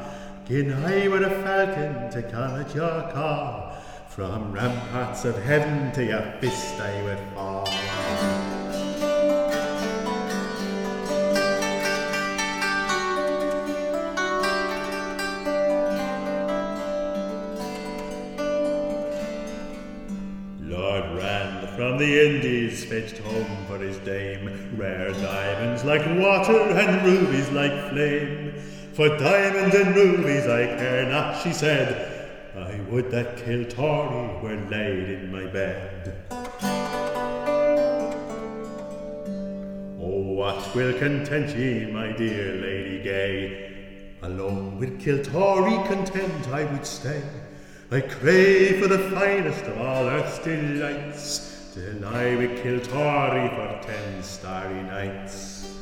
Gin 0.48 0.74
I 0.74 1.08
were 1.08 1.24
a 1.24 1.30
falcon 1.30 2.12
to 2.12 2.22
come 2.24 2.62
at 2.62 2.76
your 2.76 3.12
call, 3.14 3.78
from 4.10 4.52
ramparts 4.52 5.26
of 5.26 5.42
heaven 5.44 5.92
to 5.94 6.04
your 6.04 6.34
fist 6.40 6.80
I 6.80 7.04
would 7.04 7.20
fall. 7.34 7.83
The 22.04 22.36
Indies 22.36 22.84
fetched 22.84 23.20
home 23.20 23.66
for 23.66 23.78
his 23.78 23.98
dame 24.00 24.76
rare 24.76 25.14
diamonds 25.14 25.86
like 25.86 26.06
water 26.20 26.60
and 26.60 27.06
rubies 27.06 27.50
like 27.52 27.92
flame. 27.92 28.52
For 28.92 29.08
diamonds 29.18 29.74
and 29.74 29.96
rubies 29.96 30.46
I 30.46 30.66
care 30.66 31.10
not, 31.10 31.42
she 31.42 31.54
said. 31.54 31.88
I 32.58 32.78
would 32.92 33.10
that 33.12 33.38
Kiltorry 33.38 34.42
were 34.44 34.60
laid 34.70 35.12
in 35.12 35.32
my 35.32 35.46
bed. 35.46 36.26
Oh, 40.02 40.34
what 40.40 40.76
will 40.76 40.94
content 41.00 41.56
ye, 41.56 41.90
my 41.90 42.12
dear 42.12 42.56
lady 42.56 43.02
gay? 43.02 44.12
Alone 44.24 44.78
with 44.78 45.02
Kiltorry 45.02 45.88
content 45.88 46.50
I 46.50 46.66
would 46.66 46.86
stay. 46.86 47.24
I 47.92 48.02
crave 48.02 48.82
for 48.82 48.90
the 48.90 49.10
finest 49.10 49.64
of 49.64 49.78
all 49.78 50.08
earth's 50.08 50.40
delights, 50.40 51.53
Still 51.74 52.06
I 52.06 52.36
will 52.36 52.56
kill 52.62 52.80
Tory 52.82 53.50
for 53.50 53.80
ten 53.82 54.22
starry 54.22 54.84
nights. 54.84 55.74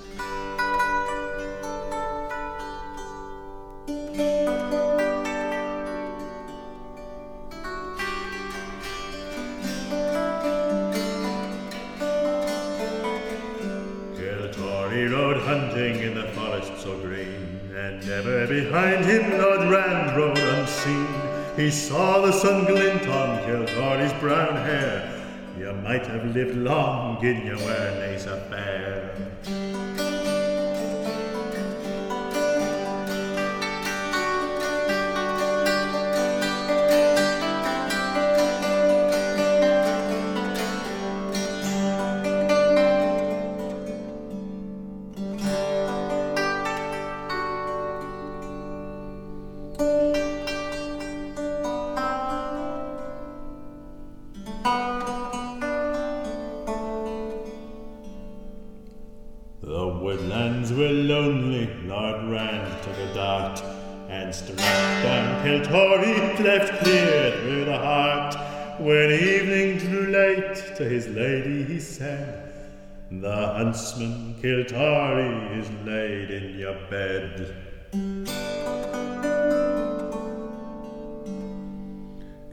Tory 14.53 15.07
rode 15.07 15.37
hunting 15.43 15.99
in 15.99 16.15
the 16.15 16.27
forest 16.31 16.71
so 16.77 16.97
green, 16.99 17.59
and 17.75 18.01
ever 18.09 18.47
behind 18.47 19.03
him 19.03 19.37
Lord 19.37 19.69
Rand 19.69 20.15
rode 20.15 20.37
unseen. 20.37 21.07
He 21.57 21.69
saw 21.69 22.21
the 22.21 22.31
sun 22.31 22.63
glint 22.63 23.05
on 23.07 23.43
Kiltory's 23.43 24.13
brown 24.21 24.55
hair, 24.55 25.10
you 25.61 25.73
might 25.73 26.07
have 26.07 26.25
lived 26.35 26.57
long 26.57 27.23
in 27.23 27.45
your 27.45 27.59
earnings 27.59 28.25
affair. 28.25 29.13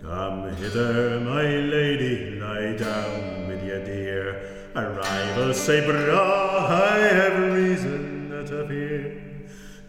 Come 0.02 0.56
hither, 0.56 1.20
my 1.20 1.42
lady, 1.42 2.38
lie 2.40 2.76
down 2.76 3.48
with 3.48 3.64
your 3.64 3.84
dear. 3.84 4.70
A 4.74 4.90
rival 4.90 5.54
say, 5.54 5.84
bra, 5.86 6.66
I 6.66 6.98
have 6.98 7.52
reason 7.54 8.44
to 8.46 8.66
fear. 8.68 9.22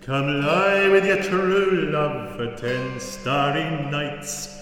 Come 0.01 0.41
lie 0.41 0.87
with 0.89 1.05
your 1.05 1.21
true 1.21 1.89
love 1.91 2.35
for 2.35 2.55
ten 2.55 2.99
starry 2.99 3.69
nights. 3.91 4.57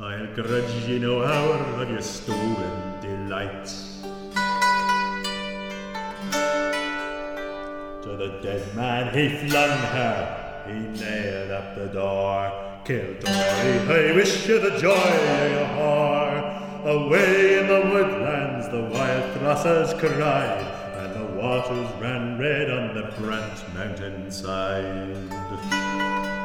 I'll 0.00 0.26
grudge 0.34 0.88
you 0.88 0.98
no 0.98 1.22
hour 1.22 1.82
of 1.82 1.90
your 1.90 2.02
stolen 2.02 3.00
delights. 3.00 4.02
The 8.16 8.28
dead 8.42 8.74
man 8.74 9.14
he 9.14 9.28
flung 9.28 9.78
her, 9.78 10.64
he 10.66 10.72
nailed 10.72 11.50
up 11.50 11.76
the 11.76 11.88
door. 11.88 12.80
Killed 12.86 13.20
Dory, 13.20 13.34
I 13.34 14.12
wish 14.16 14.48
you 14.48 14.58
the 14.58 14.78
joy 14.78 14.94
of 14.94 15.50
your 15.50 15.66
heart. 15.66 16.62
Away 16.86 17.58
in 17.58 17.66
the 17.66 17.82
woodlands 17.92 18.70
the 18.70 18.84
wild 18.84 19.34
thrushes 19.34 19.92
cried, 20.00 20.66
and 20.96 21.14
the 21.14 21.26
waters 21.38 21.90
ran 22.00 22.38
red 22.38 22.70
on 22.70 22.94
the 22.94 23.12
Brant 23.18 23.74
mountain 23.74 24.30
side. 24.30 26.35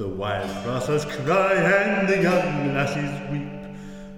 The 0.00 0.08
wild 0.08 0.50
crosses 0.64 1.04
cry 1.04 1.52
and 1.52 2.08
the 2.08 2.22
young 2.22 2.74
lassies 2.74 3.30
weep. 3.30 3.52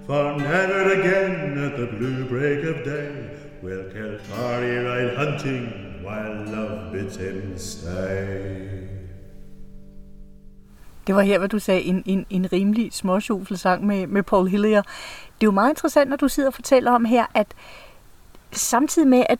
For 0.07 0.39
never 0.39 0.93
again 0.93 1.59
at 1.59 1.76
the 1.76 1.87
blue 1.99 2.24
break 2.28 2.64
of 2.64 2.85
day 2.85 3.11
will 3.62 3.83
Keltari 3.91 4.76
ride 4.87 5.16
hunting 5.16 5.64
while 6.05 6.45
love 6.55 6.93
bids 6.93 7.16
him 7.16 7.59
stay. 7.59 8.68
Det 11.07 11.14
var 11.14 11.22
her, 11.22 11.39
hvad 11.39 11.49
du 11.49 11.59
sagde, 11.59 11.83
en, 11.83 12.03
en, 12.07 12.26
en 12.30 12.53
rimelig 12.53 12.93
småsjufelsang 12.93 13.87
med, 13.87 14.07
med 14.07 14.22
Paul 14.22 14.49
Hillier. 14.49 14.83
Det 14.83 15.41
er 15.41 15.45
jo 15.45 15.51
meget 15.51 15.70
interessant, 15.70 16.11
når 16.11 16.16
du 16.16 16.28
sidder 16.28 16.49
og 16.49 16.55
fortæller 16.55 16.91
om 16.93 17.05
her, 17.05 17.26
at 17.35 17.47
samtidig 18.53 19.09
med, 19.09 19.24
at 19.28 19.39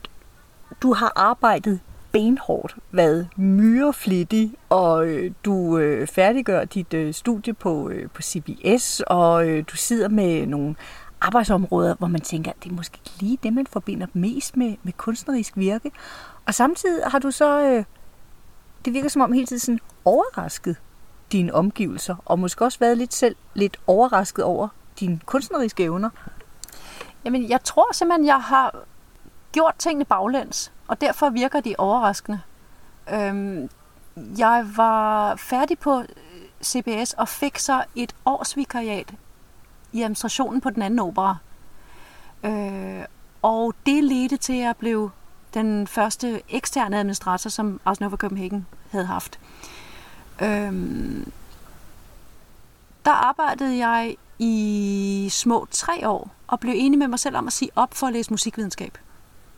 du 0.81 0.93
har 0.93 1.13
arbejdet 1.15 1.79
benhårdt, 2.13 2.75
været 2.91 3.29
myreflittig, 3.35 4.53
og 4.69 5.07
øh, 5.07 5.31
du 5.45 5.77
øh, 5.77 6.07
færdiggør 6.07 6.65
dit 6.65 6.93
øh, 6.93 7.13
studie 7.13 7.53
på, 7.53 7.89
øh, 7.89 8.09
på 8.09 8.21
CBS, 8.21 9.01
og 9.07 9.47
øh, 9.47 9.63
du 9.71 9.75
sidder 9.75 10.09
med 10.09 10.47
nogle 10.47 10.75
arbejdsområder, 11.21 11.95
hvor 11.95 12.07
man 12.07 12.21
tænker, 12.21 12.51
at 12.51 12.63
det 12.63 12.69
er 12.69 12.75
måske 12.75 12.99
lige 13.19 13.37
det, 13.43 13.53
man 13.53 13.67
forbinder 13.67 14.07
mest 14.13 14.57
med, 14.57 14.75
med 14.83 14.93
kunstnerisk 14.93 15.57
virke. 15.57 15.91
Og 16.45 16.53
samtidig 16.53 17.03
har 17.05 17.19
du 17.19 17.31
så, 17.31 17.61
øh, 17.61 17.83
det 18.85 18.93
virker 18.93 19.09
som 19.09 19.21
om 19.21 19.31
hele 19.31 19.47
tiden 19.47 19.59
sådan 19.59 19.79
overrasket 20.05 20.75
dine 21.31 21.53
omgivelser, 21.53 22.15
og 22.25 22.39
måske 22.39 22.65
også 22.65 22.79
været 22.79 22.97
lidt 22.97 23.13
selv 23.13 23.35
lidt 23.53 23.79
overrasket 23.87 24.45
over 24.45 24.67
dine 24.99 25.19
kunstneriske 25.25 25.83
evner. 25.83 26.09
Jamen, 27.25 27.49
jeg 27.49 27.63
tror 27.63 27.93
simpelthen, 27.93 28.25
jeg 28.25 28.41
har 28.41 28.75
gjort 29.51 29.75
tingene 29.77 30.05
baglæns, 30.05 30.72
og 30.87 31.01
derfor 31.01 31.29
virker 31.29 31.59
de 31.59 31.75
overraskende. 31.77 32.41
Øhm, 33.13 33.69
jeg 34.37 34.65
var 34.75 35.35
færdig 35.35 35.79
på 35.79 35.99
øh, 35.99 36.07
CBS 36.63 37.13
og 37.13 37.27
fik 37.27 37.57
så 37.57 37.83
et 37.95 38.15
års 38.25 38.57
vikariat 38.57 39.13
i 39.91 40.01
administrationen 40.01 40.61
på 40.61 40.69
den 40.69 40.81
anden 40.81 40.99
opera. 40.99 41.37
Øh, 42.43 43.05
og 43.41 43.73
det 43.85 44.03
ledte 44.03 44.37
til, 44.37 44.53
at 44.53 44.59
jeg 44.59 44.75
blev 44.77 45.11
den 45.53 45.87
første 45.87 46.41
eksterne 46.49 46.99
administrator, 46.99 47.49
som 47.49 47.81
Arsenal 47.85 48.11
Copenhagen 48.11 48.65
havde 48.91 49.05
haft. 49.05 49.39
Øhm, 50.41 51.31
der 53.05 53.11
arbejdede 53.11 53.77
jeg 53.87 54.15
i 54.39 55.27
små 55.31 55.67
tre 55.71 56.09
år, 56.09 56.31
og 56.47 56.59
blev 56.59 56.73
enig 56.77 56.99
med 56.99 57.07
mig 57.07 57.19
selv 57.19 57.37
om 57.37 57.47
at 57.47 57.53
sige 57.53 57.71
op 57.75 57.93
for 57.93 58.07
at 58.07 58.13
læse 58.13 58.31
musikvidenskab. 58.31 58.97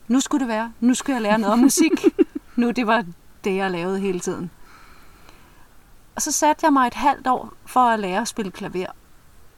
Nu 0.07 0.19
skulle 0.19 0.39
det 0.39 0.47
være. 0.47 0.73
Nu 0.79 0.93
skulle 0.93 1.13
jeg 1.13 1.21
lære 1.21 1.37
noget 1.37 1.53
om 1.53 1.59
musik. 1.59 1.91
nu 2.55 2.71
det 2.71 2.87
var 2.87 3.05
det, 3.43 3.55
jeg 3.55 3.71
lavede 3.71 3.99
hele 3.99 4.19
tiden. 4.19 4.51
Og 6.15 6.21
så 6.21 6.31
satte 6.31 6.65
jeg 6.65 6.73
mig 6.73 6.87
et 6.87 6.93
halvt 6.93 7.27
år 7.27 7.53
for 7.65 7.79
at 7.79 7.99
lære 7.99 8.21
at 8.21 8.27
spille 8.27 8.51
klaver. 8.51 8.87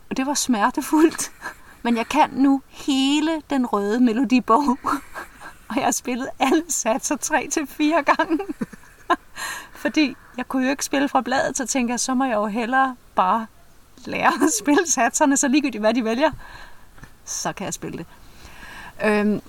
Og 0.09 0.17
det 0.17 0.25
var 0.25 0.33
smertefuldt. 0.33 1.31
Men 1.83 1.97
jeg 1.97 2.07
kan 2.07 2.29
nu 2.29 2.61
hele 2.69 3.41
den 3.49 3.65
røde 3.65 3.99
melodibog. 3.99 4.77
Og 5.69 5.75
jeg 5.75 5.83
har 5.83 5.91
spillet 5.91 6.29
alle 6.39 6.63
satser 6.69 7.15
tre 7.15 7.47
til 7.51 7.67
fire 7.67 8.03
gange. 8.03 8.39
Fordi 9.83 10.15
jeg 10.37 10.47
kunne 10.47 10.63
jo 10.63 10.69
ikke 10.69 10.85
spille 10.85 11.09
fra 11.09 11.21
bladet, 11.21 11.57
så 11.57 11.65
tænkte 11.65 11.91
jeg, 11.91 11.99
så 11.99 12.13
må 12.13 12.25
jeg 12.25 12.35
jo 12.35 12.45
hellere 12.45 12.95
bare 13.15 13.45
lære 14.05 14.33
at 14.43 14.49
spille 14.59 14.87
satserne, 14.87 15.37
så 15.37 15.47
ligegyldigt 15.47 15.81
hvad 15.81 15.93
de 15.93 16.03
vælger, 16.03 16.31
så 17.25 17.53
kan 17.53 17.65
jeg 17.65 17.73
spille 17.73 17.97
det. 17.97 18.05
Øhm, 19.05 19.41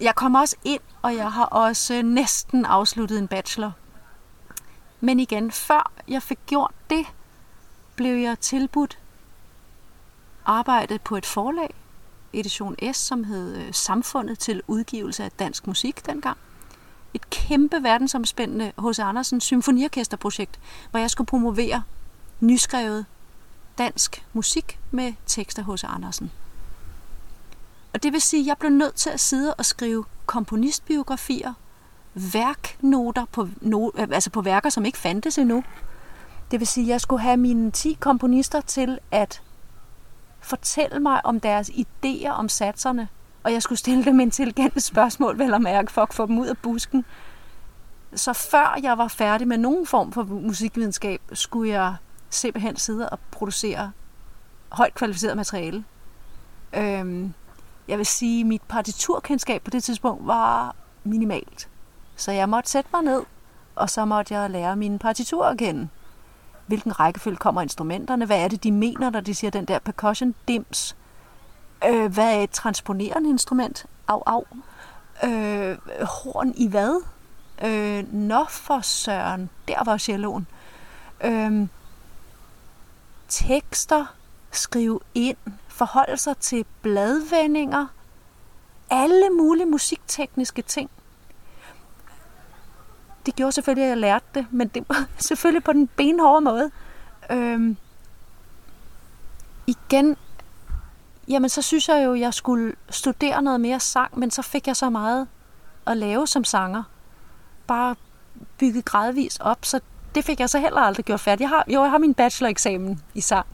jeg 0.00 0.14
kom 0.14 0.34
også 0.34 0.56
ind, 0.64 0.80
og 1.02 1.16
jeg 1.16 1.32
har 1.32 1.44
også 1.44 1.94
øh, 1.94 2.02
næsten 2.02 2.64
afsluttet 2.64 3.18
en 3.18 3.28
bachelor. 3.28 3.72
Men 5.00 5.20
igen, 5.20 5.52
før 5.52 5.92
jeg 6.08 6.22
fik 6.22 6.38
gjort 6.46 6.74
det, 6.90 7.06
blev 7.96 8.16
jeg 8.16 8.38
tilbudt 8.38 8.98
arbejdet 10.44 11.02
på 11.02 11.16
et 11.16 11.26
forlag, 11.26 11.74
Edition 12.32 12.76
S, 12.92 12.96
som 12.96 13.24
hed 13.24 13.56
øh, 13.56 13.74
Samfundet 13.74 14.38
til 14.38 14.62
udgivelse 14.66 15.24
af 15.24 15.30
dansk 15.30 15.66
musik 15.66 16.06
dengang. 16.06 16.38
Et 17.14 17.30
kæmpe 17.30 17.82
verdensomspændende 17.82 18.72
H.C. 18.78 18.98
Andersen 18.98 19.40
symfoniorkesterprojekt, 19.40 20.60
hvor 20.90 21.00
jeg 21.00 21.10
skulle 21.10 21.26
promovere 21.26 21.82
nyskrevet 22.40 23.06
dansk 23.78 24.24
musik 24.32 24.78
med 24.90 25.12
tekster 25.26 25.62
hos 25.62 25.84
Andersen. 25.84 26.32
Og 27.96 28.02
det 28.02 28.12
vil 28.12 28.20
sige, 28.20 28.40
at 28.40 28.46
jeg 28.46 28.56
blev 28.58 28.70
nødt 28.70 28.94
til 28.94 29.10
at 29.10 29.20
sidde 29.20 29.54
og 29.54 29.64
skrive 29.64 30.04
komponistbiografier, 30.26 31.52
værknoter 32.14 33.24
på, 33.32 33.48
no, 33.60 33.90
altså 33.98 34.30
på 34.30 34.40
værker, 34.40 34.70
som 34.70 34.84
ikke 34.84 34.98
fandtes 34.98 35.38
endnu. 35.38 35.64
Det 36.50 36.60
vil 36.60 36.66
sige, 36.66 36.84
at 36.84 36.88
jeg 36.88 37.00
skulle 37.00 37.22
have 37.22 37.36
mine 37.36 37.70
10 37.70 37.96
komponister 38.00 38.60
til 38.60 38.98
at 39.10 39.42
fortælle 40.40 41.00
mig 41.00 41.26
om 41.26 41.40
deres 41.40 41.70
idéer 41.70 42.28
om 42.28 42.48
satserne, 42.48 43.08
og 43.42 43.52
jeg 43.52 43.62
skulle 43.62 43.78
stille 43.78 44.04
dem 44.04 44.20
intelligente 44.20 44.80
spørgsmål, 44.80 45.38
vel 45.38 45.54
at 45.54 45.62
mærke, 45.62 45.92
for 45.92 46.02
at 46.02 46.14
få 46.14 46.26
dem 46.26 46.38
ud 46.38 46.46
af 46.46 46.58
busken. 46.58 47.04
Så 48.14 48.32
før 48.32 48.78
jeg 48.82 48.98
var 48.98 49.08
færdig 49.08 49.48
med 49.48 49.58
nogen 49.58 49.86
form 49.86 50.12
for 50.12 50.22
musikvidenskab, 50.22 51.20
skulle 51.32 51.70
jeg 51.70 51.94
simpelthen 52.30 52.76
sidde 52.76 53.08
og 53.08 53.18
producere 53.30 53.92
højt 54.68 54.94
kvalificeret 54.94 55.36
materiale. 55.36 55.84
Øhm, 56.72 57.34
jeg 57.88 57.98
vil 57.98 58.06
sige, 58.06 58.44
mit 58.44 58.62
partiturkendskab 58.62 59.62
på 59.62 59.70
det 59.70 59.84
tidspunkt 59.84 60.26
var 60.26 60.76
minimalt. 61.04 61.68
Så 62.16 62.32
jeg 62.32 62.48
måtte 62.48 62.70
sætte 62.70 62.90
mig 62.92 63.02
ned, 63.02 63.22
og 63.74 63.90
så 63.90 64.04
måtte 64.04 64.34
jeg 64.34 64.50
lære 64.50 64.76
mine 64.76 64.98
partiturer 64.98 65.48
at 65.48 65.58
kende. 65.58 65.88
Hvilken 66.66 67.00
rækkefølge 67.00 67.36
kommer 67.36 67.62
instrumenterne? 67.62 68.26
Hvad 68.26 68.40
er 68.40 68.48
det, 68.48 68.64
de 68.64 68.72
mener, 68.72 69.10
når 69.10 69.20
de 69.20 69.34
siger 69.34 69.50
den 69.50 69.64
der 69.64 69.78
percussion 69.78 70.34
dims? 70.48 70.96
Øh, 71.88 72.12
hvad 72.12 72.36
er 72.36 72.42
et 72.42 72.50
transponerende 72.50 73.30
instrument? 73.30 73.86
Au, 74.08 74.22
au. 74.26 74.44
Øh, 75.24 75.78
horn 76.02 76.52
i 76.56 76.68
hvad? 76.68 77.02
Øh, 77.64 78.14
nå 78.14 78.44
for 78.48 78.80
søren, 78.80 79.50
der 79.68 79.84
var 79.84 79.98
celloen. 79.98 80.46
Øh, 81.24 81.68
tekster, 83.28 84.06
skrive 84.50 85.00
ind, 85.14 85.36
forholde 85.76 86.16
sig 86.16 86.36
til 86.36 86.64
bladvendinger, 86.82 87.86
alle 88.90 89.30
mulige 89.30 89.66
musiktekniske 89.66 90.62
ting. 90.62 90.90
Det 93.26 93.36
gjorde 93.36 93.52
selvfølgelig, 93.52 93.84
at 93.84 93.88
jeg 93.88 93.96
lærte 93.96 94.24
det, 94.34 94.46
men 94.50 94.68
det 94.68 94.84
var 94.88 95.06
selvfølgelig 95.28 95.64
på 95.64 95.72
den 95.72 95.86
benhårde 95.86 96.40
måde. 96.40 96.70
Øhm, 97.30 97.76
igen, 99.66 100.16
jamen 101.28 101.50
så 101.50 101.62
synes 101.62 101.88
jeg 101.88 102.04
jo, 102.04 102.12
at 102.12 102.20
jeg 102.20 102.34
skulle 102.34 102.74
studere 102.90 103.42
noget 103.42 103.60
mere 103.60 103.80
sang, 103.80 104.18
men 104.18 104.30
så 104.30 104.42
fik 104.42 104.66
jeg 104.66 104.76
så 104.76 104.90
meget 104.90 105.28
at 105.86 105.96
lave 105.96 106.26
som 106.26 106.44
sanger. 106.44 106.82
Bare 107.66 107.96
bygget 108.58 108.84
gradvist 108.84 109.40
op, 109.40 109.64
så 109.64 109.80
det 110.14 110.24
fik 110.24 110.40
jeg 110.40 110.50
så 110.50 110.58
heller 110.58 110.80
aldrig 110.80 111.04
gjort 111.04 111.20
færdigt. 111.20 111.40
Jeg 111.40 111.48
har, 111.48 111.64
jo, 111.68 111.82
jeg 111.82 111.90
har 111.90 111.98
min 111.98 112.14
bachelor-eksamen 112.14 113.02
i 113.14 113.20
sang, 113.20 113.46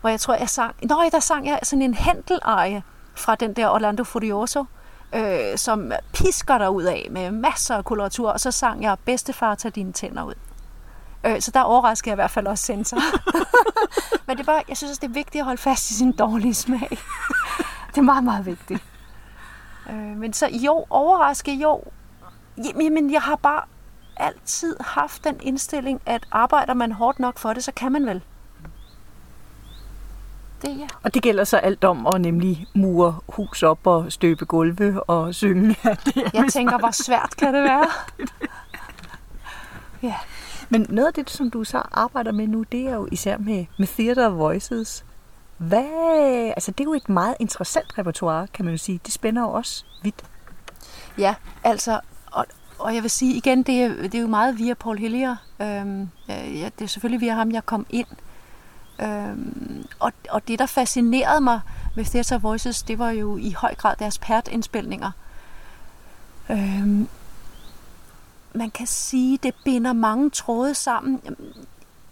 hvor 0.00 0.10
jeg 0.10 0.20
tror, 0.20 0.34
jeg 0.34 0.48
sang... 0.48 0.74
Nå, 0.82 1.08
der 1.12 1.20
sang 1.20 1.46
jeg 1.46 1.58
sådan 1.62 1.82
en 1.82 1.94
henteleje 1.94 2.82
fra 3.14 3.34
den 3.34 3.52
der 3.52 3.68
Orlando 3.68 4.04
Furioso, 4.04 4.64
øh, 5.14 5.56
som 5.58 5.92
pisker 6.12 6.58
dig 6.58 6.70
ud 6.70 6.82
af 6.82 7.08
med 7.10 7.30
masser 7.30 7.76
af 7.76 7.84
koloratur, 7.84 8.30
og 8.30 8.40
så 8.40 8.50
sang 8.50 8.82
jeg, 8.82 8.96
bedstefar, 9.04 9.54
tag 9.54 9.74
dine 9.74 9.92
tænder 9.92 10.22
ud. 10.22 10.34
Øh, 11.24 11.40
så 11.40 11.50
der 11.50 11.60
overrasker 11.60 12.10
jeg 12.10 12.14
i 12.14 12.20
hvert 12.22 12.30
fald 12.30 12.46
også 12.46 12.64
sensor. 12.64 12.96
Men 14.26 14.36
det 14.36 14.42
er 14.42 14.52
bare, 14.52 14.62
jeg 14.68 14.76
synes 14.76 14.90
også, 14.90 15.00
det 15.00 15.08
er 15.08 15.12
vigtigt 15.12 15.40
at 15.40 15.44
holde 15.44 15.60
fast 15.60 15.90
i 15.90 15.94
sin 15.94 16.12
dårlige 16.12 16.54
smag. 16.54 16.88
det 17.88 17.98
er 17.98 18.02
meget, 18.02 18.24
meget 18.24 18.46
vigtigt. 18.46 18.84
Øh, 19.90 19.94
men 19.94 20.32
så 20.32 20.48
jo, 20.52 20.86
overraske 20.90 21.54
jo. 21.54 21.84
Jamen, 22.74 23.12
jeg 23.12 23.22
har 23.22 23.36
bare 23.36 23.62
altid 24.16 24.76
haft 24.80 25.24
den 25.24 25.36
indstilling, 25.42 26.00
at 26.06 26.26
arbejder 26.32 26.74
man 26.74 26.92
hårdt 26.92 27.18
nok 27.18 27.38
for 27.38 27.52
det, 27.52 27.64
så 27.64 27.72
kan 27.72 27.92
man 27.92 28.06
vel. 28.06 28.22
Det, 30.62 30.78
ja. 30.78 30.86
Og 31.02 31.14
det 31.14 31.22
gælder 31.22 31.44
så 31.44 31.56
alt 31.56 31.84
om 31.84 32.06
at 32.06 32.20
nemlig 32.20 32.66
mure 32.74 33.18
hus 33.28 33.62
op 33.62 33.86
og 33.86 34.12
støbe 34.12 34.44
gulve 34.44 35.02
og 35.02 35.34
synge. 35.34 35.76
Ja, 35.84 35.96
det 36.04 36.34
jeg 36.34 36.44
tænker, 36.52 36.78
hvor 36.78 36.90
svært 36.90 37.36
kan 37.36 37.54
det 37.54 37.62
være? 37.62 37.86
ja. 40.08 40.14
Men 40.68 40.86
noget 40.88 41.06
af 41.06 41.14
det, 41.14 41.30
som 41.30 41.50
du 41.50 41.64
så 41.64 41.82
arbejder 41.92 42.32
med 42.32 42.46
nu, 42.46 42.62
det 42.62 42.80
er 42.88 42.94
jo 42.94 43.08
især 43.12 43.38
med, 43.38 43.66
med 43.78 43.86
Theater 43.86 44.28
Voices. 44.28 45.04
Hvad, 45.56 46.52
altså 46.56 46.70
det 46.70 46.80
er 46.80 46.84
jo 46.84 46.94
et 46.94 47.08
meget 47.08 47.34
interessant 47.40 47.98
repertoire, 47.98 48.46
kan 48.46 48.64
man 48.64 48.74
jo 48.74 48.78
sige. 48.78 49.00
Det 49.04 49.12
spænder 49.12 49.42
jo 49.42 49.50
også 49.52 49.84
vidt. 50.02 50.24
Ja, 51.18 51.34
altså, 51.64 52.00
og, 52.26 52.46
og 52.78 52.94
jeg 52.94 53.02
vil 53.02 53.10
sige 53.10 53.34
igen, 53.34 53.62
det 53.62 53.82
er, 53.82 53.88
det 53.88 54.14
er 54.14 54.20
jo 54.20 54.26
meget 54.26 54.58
via 54.58 54.74
Paul 54.74 54.98
Hillier. 54.98 55.36
Øhm, 55.62 56.08
ja, 56.28 56.68
det 56.78 56.84
er 56.84 56.86
selvfølgelig 56.86 57.20
via 57.20 57.34
ham, 57.34 57.52
jeg 57.52 57.66
kom 57.66 57.86
ind. 57.90 58.06
Øhm, 59.02 59.86
og, 59.98 60.12
og 60.30 60.48
det, 60.48 60.58
der 60.58 60.66
fascinerede 60.66 61.40
mig 61.40 61.60
ved 61.94 62.04
Theatre 62.04 62.42
Voices, 62.42 62.82
det 62.82 62.98
var 62.98 63.10
jo 63.10 63.36
i 63.36 63.50
høj 63.50 63.74
grad 63.74 63.96
deres 63.98 64.18
pertindspilninger. 64.18 65.10
Øhm, 66.50 67.08
man 68.52 68.70
kan 68.70 68.86
sige, 68.86 69.38
det 69.42 69.54
binder 69.64 69.92
mange 69.92 70.30
tråde 70.30 70.74
sammen. 70.74 71.20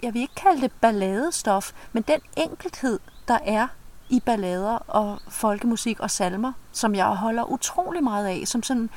Jeg 0.02 0.14
vil 0.14 0.22
ikke 0.22 0.34
kalde 0.34 0.60
det 0.60 0.72
balladestof, 0.72 1.72
men 1.92 2.02
den 2.02 2.20
enkelthed, 2.36 2.98
der 3.28 3.38
er 3.44 3.68
i 4.08 4.20
ballader 4.20 4.78
og 4.86 5.18
folkemusik 5.28 6.00
og 6.00 6.10
salmer, 6.10 6.52
som 6.72 6.94
jeg 6.94 7.06
holder 7.06 7.44
utrolig 7.44 8.04
meget 8.04 8.26
af, 8.26 8.42
som 8.46 8.62
sådan 8.62 8.90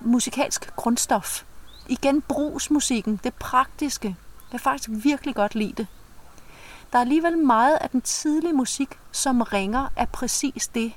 musikalsk 0.00 0.76
grundstof. 0.76 1.42
Igen 1.88 2.22
brugsmusikken, 2.22 3.20
det 3.24 3.34
praktiske. 3.34 4.08
Jeg 4.08 4.50
kan 4.50 4.60
faktisk 4.60 4.90
virkelig 5.04 5.34
godt 5.34 5.54
lide 5.54 5.72
det. 5.72 5.86
Der 6.92 6.98
er 6.98 7.02
alligevel 7.02 7.38
meget 7.38 7.78
af 7.80 7.90
den 7.90 8.00
tidlige 8.00 8.52
musik, 8.52 8.98
som 9.12 9.40
ringer 9.42 9.88
af 9.96 10.08
præcis 10.08 10.68
det. 10.68 10.92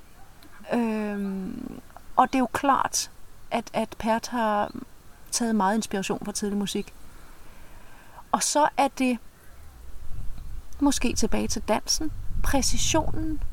Øhm, 0.73 1.81
og 2.15 2.27
det 2.27 2.35
er 2.35 2.39
jo 2.39 2.49
klart, 2.53 3.11
at, 3.51 3.69
at 3.73 3.89
Pert 3.99 4.27
har 4.27 4.71
taget 5.31 5.55
meget 5.55 5.75
inspiration 5.75 6.25
fra 6.25 6.31
tidlig 6.31 6.57
musik. 6.57 6.93
Og 8.31 8.43
så 8.43 8.67
er 8.77 8.87
det 8.87 9.17
måske 10.79 11.13
tilbage 11.13 11.47
til 11.47 11.61
dansen, 11.61 12.11
præcisionen, 12.43 13.43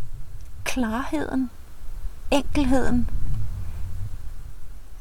klarheden, 0.64 1.50
enkelheden, 2.30 3.10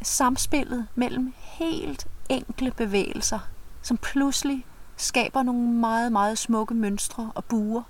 samspillet 0.01 0.87
mellem 0.95 1.33
helt 1.41 2.07
enkle 2.29 2.71
bevægelser, 2.71 3.39
som 3.81 3.97
pludselig 3.97 4.65
skaber 5.01 5.43
nogle 5.43 5.61
meget, 5.61 6.11
meget 6.11 6.37
smukke 6.37 6.73
mønstre 6.73 7.31
og 7.35 7.45
buer. 7.45 7.83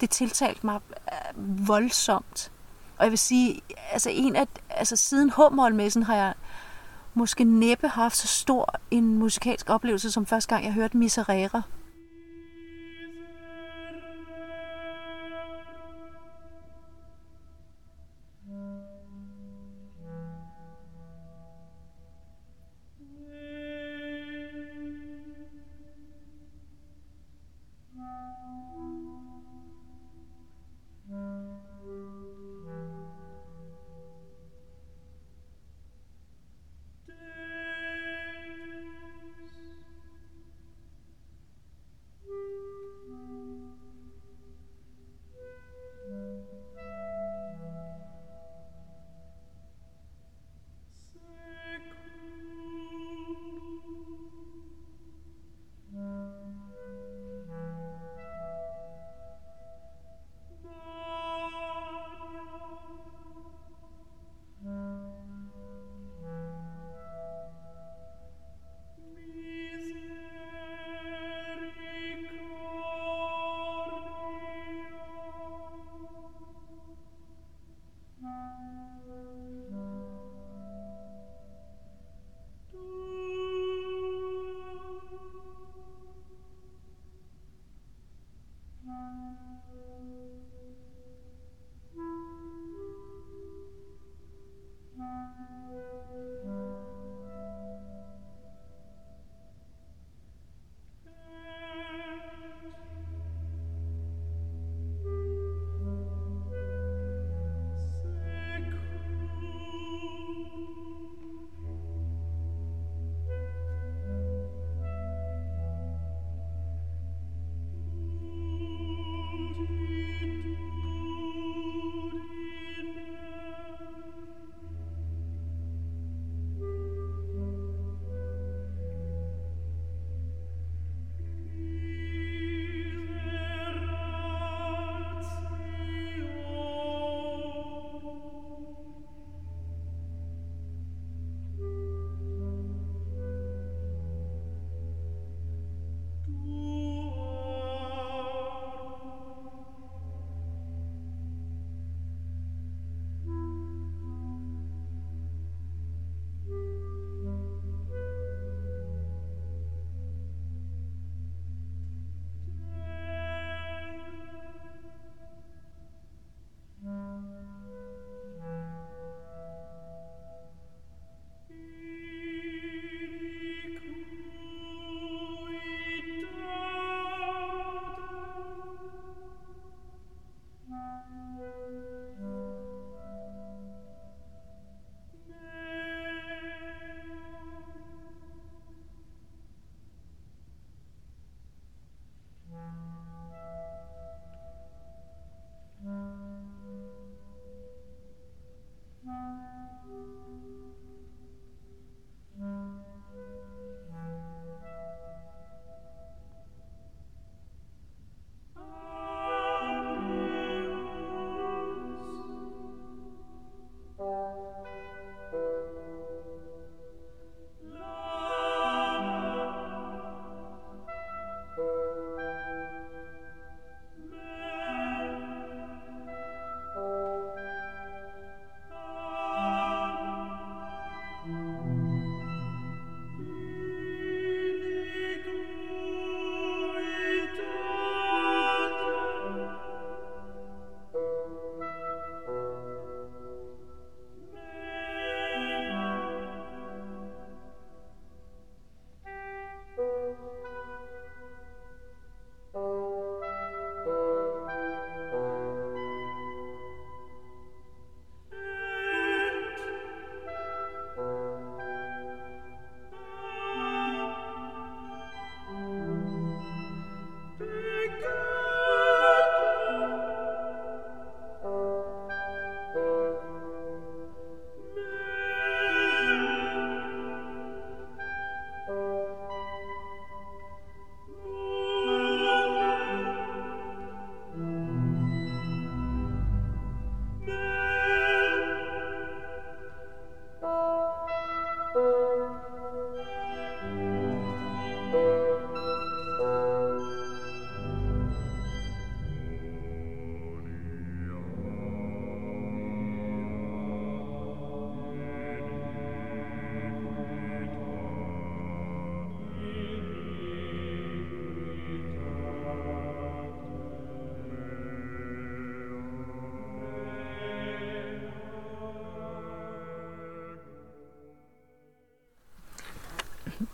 Det 0.00 0.10
tiltalte 0.10 0.66
mig 0.66 0.80
øh, 0.92 1.68
voldsomt. 1.68 2.52
Og 2.98 3.04
jeg 3.04 3.10
vil 3.10 3.18
sige, 3.18 3.60
altså 3.92 4.10
en 4.10 4.36
af, 4.36 4.46
altså 4.70 4.96
siden 4.96 5.30
Hummelmessen 5.30 6.02
har 6.02 6.16
jeg 6.16 6.34
måske 7.14 7.44
næppe 7.44 7.88
haft 7.88 8.16
så 8.16 8.26
stor 8.26 8.74
en 8.90 9.18
musikalsk 9.18 9.70
oplevelse, 9.70 10.10
som 10.10 10.26
første 10.26 10.54
gang 10.54 10.64
jeg 10.64 10.72
hørte 10.72 10.96
Miserere 10.96 11.62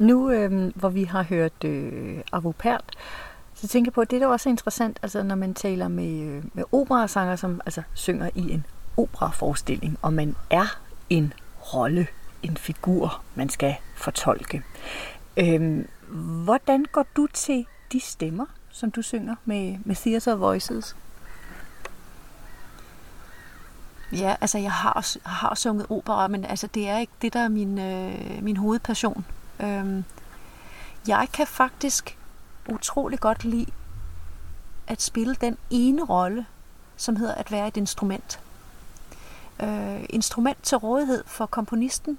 Nu, 0.01 0.30
øh, 0.30 0.72
hvor 0.74 0.88
vi 0.88 1.05
har 1.05 1.22
hørt 1.22 1.64
øh, 1.64 2.20
Avopert, 2.32 2.84
så 3.55 3.68
tænker 3.68 3.88
jeg 3.88 3.92
på, 3.92 4.01
at 4.01 4.11
det 4.11 4.16
er 4.16 4.20
da 4.20 4.26
også 4.26 4.48
interessant, 4.48 4.98
altså 5.03 5.22
når 5.22 5.34
man 5.34 5.55
taler 5.55 5.88
med, 5.88 6.20
øh, 6.20 6.44
med 6.55 6.64
operasanger, 6.72 7.36
som 7.36 7.61
altså 7.66 7.82
synger 7.94 8.30
i 8.34 8.51
en 8.51 8.66
operaforestilling, 8.96 9.98
og 10.03 10.12
man 10.12 10.36
er 10.51 10.78
en 11.11 11.32
rolle, 11.74 12.07
en 12.42 12.57
figur, 12.57 13.22
man 13.34 13.48
skal 13.48 13.74
fortolke. 13.96 14.62
Øh, 15.36 15.84
hvordan 16.44 16.84
går 16.92 17.07
du 17.16 17.26
til 17.26 17.66
de 17.92 18.01
stemmer, 18.01 18.46
som 18.70 18.90
du 18.90 19.03
synger 19.03 19.34
med, 19.44 19.78
med 19.84 19.96
Theater 19.96 20.34
Voices? 20.34 20.96
Ja, 24.12 24.36
altså 24.40 24.59
jeg 24.59 24.72
har, 24.72 25.28
har 25.28 25.55
sunget 25.55 25.86
opera, 25.90 26.28
men 26.28 26.44
altså 26.44 26.66
det 26.66 26.88
er 26.88 26.98
ikke 26.98 27.12
det, 27.22 27.32
der 27.32 27.40
er 27.40 27.48
min, 27.48 27.78
øh, 27.78 28.42
min 28.42 28.57
hovedpassion. 28.57 29.24
Øhm, 29.62 30.04
jeg 31.08 31.28
kan 31.32 31.46
faktisk 31.46 32.18
utrolig 32.68 33.20
godt 33.20 33.44
lide 33.44 33.72
at 34.86 35.02
spille 35.02 35.34
den 35.34 35.56
ene 35.70 36.04
rolle, 36.04 36.46
som 36.96 37.16
hedder 37.16 37.34
at 37.34 37.52
være 37.52 37.68
et 37.68 37.76
instrument. 37.76 38.40
Øh, 39.61 40.04
instrument 40.08 40.62
til 40.62 40.78
rådighed 40.78 41.24
for 41.26 41.46
komponisten, 41.46 42.18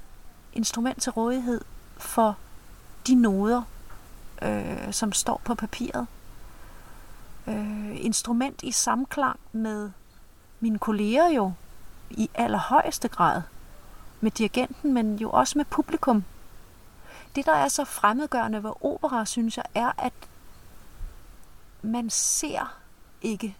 instrument 0.53 1.01
til 1.01 1.11
rådighed 1.11 1.61
for 1.97 2.37
de 3.07 3.15
noder, 3.15 3.61
øh, 4.41 4.93
som 4.93 5.11
står 5.11 5.41
på 5.43 5.55
papiret. 5.55 6.07
Øh, 7.47 8.05
instrument 8.05 8.63
i 8.63 8.71
samklang 8.71 9.39
med 9.51 9.91
mine 10.59 10.79
kolleger 10.79 11.27
jo 11.27 11.53
i 12.09 12.29
allerhøjeste 12.35 13.07
grad. 13.07 13.41
Med 14.21 14.31
dirigenten, 14.31 14.93
men 14.93 15.15
jo 15.15 15.29
også 15.29 15.57
med 15.57 15.65
publikum. 15.65 16.23
Det, 17.35 17.45
der 17.45 17.53
er 17.53 17.67
så 17.67 17.85
fremmedgørende 17.85 18.63
ved 18.63 18.71
opera, 18.81 19.25
synes 19.25 19.57
jeg, 19.57 19.65
er, 19.75 19.91
at 19.97 20.13
man 21.81 22.09
ser 22.09 22.77
ikke 23.21 23.57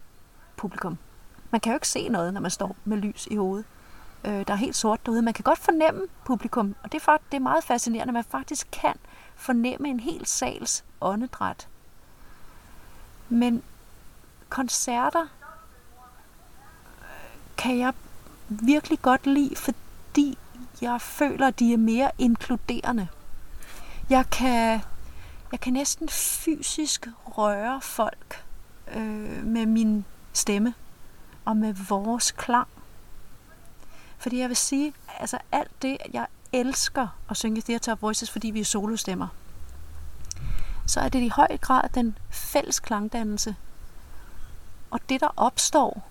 publikum. 0.55 0.97
Man 1.51 1.61
kan 1.61 1.71
jo 1.71 1.75
ikke 1.75 1.87
se 1.87 2.09
noget, 2.09 2.33
når 2.33 2.41
man 2.41 2.51
står 2.51 2.75
med 2.85 2.97
lys 2.97 3.27
i 3.31 3.35
hovedet. 3.35 3.65
Øh, 4.23 4.47
der 4.47 4.53
er 4.53 4.57
helt 4.57 4.75
sort 4.75 5.05
derude. 5.05 5.21
Man 5.21 5.33
kan 5.33 5.43
godt 5.43 5.59
fornemme 5.59 6.01
publikum, 6.25 6.75
og 6.83 6.91
det 6.91 6.97
er, 6.97 7.03
faktisk, 7.03 7.31
det 7.31 7.37
er 7.37 7.41
meget 7.41 7.63
fascinerende, 7.63 8.11
at 8.11 8.13
man 8.13 8.23
faktisk 8.23 8.67
kan 8.71 8.93
fornemme 9.35 9.89
en 9.89 9.99
hel 9.99 10.25
sals 10.25 10.83
åndedræt. 11.01 11.67
Men 13.29 13.63
koncerter 14.49 15.21
øh, 15.21 15.27
kan 17.57 17.77
jeg 17.77 17.93
virkelig 18.49 19.01
godt 19.01 19.27
lide, 19.27 19.55
fordi 19.55 20.37
jeg 20.81 21.01
føler, 21.01 21.47
at 21.47 21.59
de 21.59 21.73
er 21.73 21.77
mere 21.77 22.11
inkluderende. 22.17 23.07
Jeg 24.11 24.29
kan, 24.29 24.81
jeg 25.51 25.59
kan 25.59 25.73
næsten 25.73 26.09
fysisk 26.09 27.07
røre 27.25 27.81
folk 27.81 28.45
øh, 28.93 29.45
med 29.45 29.65
min 29.65 30.05
stemme 30.33 30.73
og 31.45 31.57
med 31.57 31.73
vores 31.73 32.31
klang. 32.31 32.67
Fordi 34.17 34.39
jeg 34.39 34.49
vil 34.49 34.57
sige, 34.57 34.93
altså 35.19 35.37
alt 35.51 35.81
det, 35.81 35.97
jeg 36.13 36.27
elsker 36.53 37.07
at 37.29 37.37
synge 37.37 37.61
Theater 37.61 37.95
Voices, 37.95 38.31
fordi 38.31 38.49
vi 38.49 38.59
er 38.59 38.65
solostemmer, 38.65 39.27
så 40.87 40.99
er 40.99 41.09
det 41.09 41.19
i 41.21 41.27
høj 41.27 41.57
grad 41.57 41.89
den 41.89 42.17
fælles 42.29 42.79
klangdannelse. 42.79 43.55
Og 44.89 44.99
det, 45.09 45.21
der 45.21 45.29
opstår, 45.37 46.03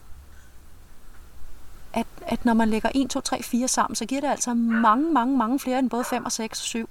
at, 1.93 2.07
at 2.23 2.45
når 2.45 2.55
man 2.55 2.69
lægger 2.69 2.91
1, 2.95 3.11
2, 3.11 3.21
3, 3.21 3.43
4 3.43 3.69
sammen, 3.69 3.97
så 3.97 4.07
giver 4.07 4.21
det 4.21 4.29
altså 4.29 4.55
mange, 4.55 5.13
mange, 5.13 5.37
mange 5.37 5.59
flere 5.59 5.79
end 5.79 5.91
både 5.91 6.05
5 6.05 6.25
og 6.25 6.33
6 6.33 6.61
og 6.61 6.65
7. 6.65 6.89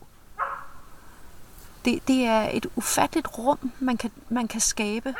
Det, 1.85 2.07
det 2.07 2.25
er 2.25 2.49
et 2.53 2.65
ufatteligt 2.75 3.37
rum, 3.37 3.71
man 3.79 3.97
kan, 3.97 4.11
man 4.29 4.47
kan 4.47 4.61
skabe. 4.61 5.15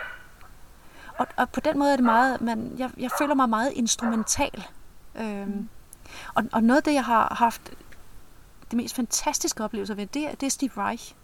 Og, 1.18 1.28
og 1.36 1.50
på 1.50 1.60
den 1.60 1.80
måde 1.80 1.92
er 1.92 1.96
det 1.96 2.06
meget, 2.06 2.42
man, 2.42 2.76
jeg, 2.78 2.92
jeg 2.98 3.10
føler 3.20 3.34
mig 3.34 3.50
meget 3.50 3.72
instrumental. 3.74 4.68
Øhm, 5.16 5.70
og, 6.34 6.44
og 6.52 6.64
noget 6.64 6.78
af 6.78 6.84
det, 6.84 6.94
jeg 6.94 7.06
har 7.06 7.36
haft 7.40 7.62
det 8.72 8.78
mest 8.78 8.96
fantastiske 8.96 9.64
oplevelser 9.64 9.96
ved, 9.96 10.06
det, 10.06 10.42
det 10.42 10.44
er 10.46 10.50
Steve 10.50 10.72
Reich, 10.78 11.16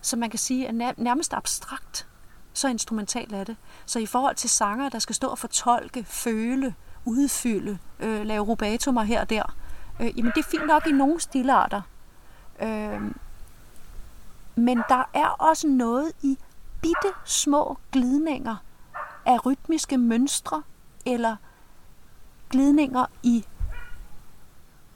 som 0.00 0.18
man 0.18 0.30
kan 0.30 0.38
sige 0.38 0.66
er 0.66 0.92
nærmest 0.96 1.34
abstrakt, 1.34 2.06
så 2.52 2.68
instrumental 2.68 3.34
er 3.34 3.44
det. 3.44 3.56
Så 3.86 3.98
i 3.98 4.06
forhold 4.06 4.36
til 4.36 4.50
sanger, 4.50 4.88
der 4.88 4.98
skal 4.98 5.14
stå 5.14 5.28
og 5.28 5.38
fortolke, 5.38 6.04
føle, 6.04 6.74
udfylde, 7.04 7.78
øh, 8.00 8.26
lave 8.26 8.44
rubatumer 8.44 9.02
her 9.02 9.20
og 9.20 9.30
der, 9.30 9.56
øh, 10.00 10.18
jamen 10.18 10.32
det 10.34 10.38
er 10.38 10.48
fint 10.50 10.66
nok 10.66 10.86
i 10.86 10.92
nogle 10.92 11.20
stilarter. 11.20 11.82
Øh, 12.62 13.00
men 14.56 14.82
der 14.88 15.10
er 15.14 15.28
også 15.28 15.66
noget 15.66 16.12
i 16.22 16.38
bitte 16.82 17.18
små 17.24 17.78
glidninger 17.92 18.56
af 19.26 19.46
rytmiske 19.46 19.98
mønstre, 19.98 20.62
eller 21.06 21.36
glidninger 22.50 23.06
i 23.22 23.46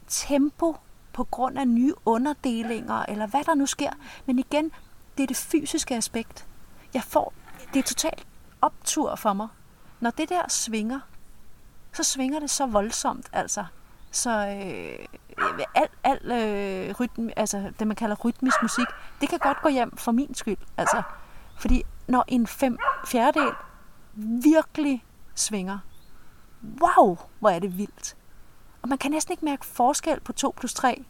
tempo 0.07 0.75
på 1.13 1.23
grund 1.23 1.59
af 1.59 1.67
nye 1.67 1.93
underdelinger, 2.05 3.05
eller 3.05 3.27
hvad 3.27 3.43
der 3.43 3.55
nu 3.55 3.65
sker. 3.65 3.91
Men 4.25 4.39
igen, 4.39 4.71
det 5.17 5.23
er 5.23 5.27
det 5.27 5.37
fysiske 5.37 5.95
aspekt. 5.95 6.47
Jeg 6.93 7.03
får, 7.03 7.33
det 7.73 7.79
er 7.79 7.83
totalt 7.83 8.27
optur 8.61 9.15
for 9.15 9.33
mig. 9.33 9.47
Når 9.99 10.09
det 10.09 10.29
der 10.29 10.49
svinger, 10.49 10.99
så 11.93 12.03
svinger 12.03 12.39
det 12.39 12.49
så 12.49 12.65
voldsomt, 12.65 13.29
altså. 13.33 13.65
Så 14.11 14.29
øh, 14.29 15.05
al, 15.75 15.87
al 16.03 16.31
øh, 16.31 16.95
rytme, 16.99 17.39
altså 17.39 17.71
det, 17.79 17.87
man 17.87 17.95
kalder 17.95 18.15
rytmisk 18.15 18.55
musik, 18.61 18.87
det 19.21 19.29
kan 19.29 19.39
godt 19.39 19.61
gå 19.61 19.69
hjem 19.69 19.97
for 19.97 20.11
min 20.11 20.35
skyld. 20.35 20.57
Altså, 20.77 21.03
fordi 21.59 21.83
når 22.07 22.25
en 22.27 22.47
fem 22.47 22.77
fjerdedel 23.05 23.53
virkelig 24.43 25.05
svinger, 25.35 25.79
wow, 26.81 27.17
hvor 27.39 27.49
er 27.49 27.59
det 27.59 27.77
vildt. 27.77 28.15
Og 28.81 28.89
man 28.89 28.97
kan 28.97 29.11
næsten 29.11 29.31
ikke 29.31 29.45
mærke 29.45 29.65
forskel 29.65 30.19
på 30.19 30.33
2 30.33 30.53
plus 30.57 30.73
3, 30.73 31.03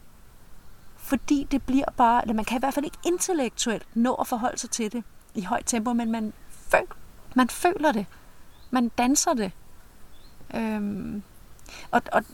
fordi 0.96 1.48
det 1.50 1.62
bliver 1.62 1.90
bare, 1.96 2.22
eller 2.22 2.34
man 2.34 2.44
kan 2.44 2.56
i 2.56 2.58
hvert 2.58 2.74
fald 2.74 2.84
ikke 2.84 2.98
intellektuelt 3.06 3.86
nå 3.94 4.14
at 4.14 4.26
forholde 4.26 4.58
sig 4.58 4.70
til 4.70 4.92
det 4.92 5.04
i 5.34 5.42
højt 5.42 5.66
tempo, 5.66 5.92
men 5.92 6.12
man, 6.12 6.32
føl, 6.50 6.86
man 7.34 7.48
føler 7.48 7.92
det. 7.92 8.06
Man 8.70 8.88
danser 8.88 9.34
det. 9.34 9.52
Øhm, 10.54 11.22
og, 11.90 12.02
og 12.12 12.24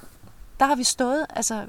der 0.60 0.66
har 0.66 0.74
vi 0.74 0.84
stået 0.84 1.26
altså, 1.30 1.66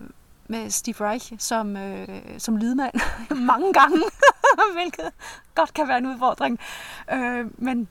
med 0.48 0.70
Steve 0.70 0.96
Reich 1.02 1.34
som, 1.38 1.78
øh, 1.78 2.08
som 2.38 2.58
lydmand 2.58 2.94
mange 3.52 3.74
gange, 3.74 4.04
hvilket 4.76 5.12
godt 5.56 5.74
kan 5.74 5.88
være 5.88 5.98
en 5.98 6.06
udfordring. 6.06 6.60
Øh, 7.14 7.46
men 7.58 7.88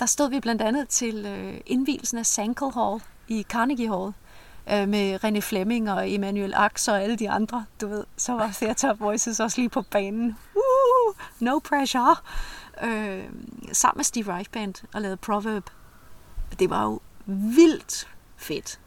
der 0.00 0.06
stod 0.06 0.30
vi 0.30 0.40
blandt 0.40 0.62
andet 0.62 0.88
til 0.88 1.26
øh, 1.26 1.60
indvielsen 1.66 2.18
af 2.18 2.26
Sankel 2.26 2.70
Hall 2.74 3.02
i 3.28 3.42
Carnegie 3.42 3.88
Hall 3.88 4.12
øh, 4.70 4.88
med 4.88 5.24
René 5.24 5.40
Fleming 5.40 5.90
og 5.90 6.10
Emmanuel 6.12 6.54
Ax 6.54 6.88
og 6.88 7.02
alle 7.02 7.16
de 7.16 7.30
andre, 7.30 7.64
du 7.80 7.88
ved, 7.88 8.04
så 8.16 8.32
var 8.32 8.50
Theater 8.52 8.94
Voices 8.94 9.40
også 9.40 9.60
lige 9.60 9.68
på 9.68 9.82
banen. 9.82 10.38
Uh, 10.54 11.14
no 11.40 11.58
pressure. 11.58 12.16
Øh, 12.82 13.24
sammen 13.72 13.98
med 13.98 14.04
Steve 14.04 14.34
Reich 14.34 14.50
Band 14.50 14.74
og 14.94 15.00
lavede 15.00 15.16
Proverb. 15.16 15.70
Det 16.58 16.70
var 16.70 16.84
jo 16.84 17.00
vildt 17.26 18.08
fedt. 18.36 18.78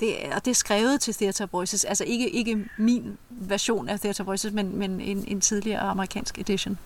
Det, 0.00 0.16
og 0.34 0.44
det 0.44 0.50
er 0.50 0.54
skrevet 0.54 1.00
til 1.00 1.14
Theater 1.14 1.46
Voices, 1.52 1.84
altså 1.84 2.04
ikke, 2.04 2.30
ikke 2.30 2.64
min 2.78 3.18
version 3.30 3.88
af 3.88 4.00
Theater 4.00 4.24
Voices, 4.24 4.52
men, 4.52 4.78
men 4.78 5.00
en, 5.00 5.24
en 5.28 5.40
tidligere 5.40 5.80
amerikansk 5.80 6.38
edition. 6.38 6.78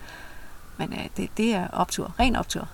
Men 0.77 0.93
øh, 0.93 1.09
det, 1.17 1.31
det 1.37 1.55
er 1.55 1.69
optur, 1.69 2.15
ren 2.21 2.37
optur. 2.37 2.69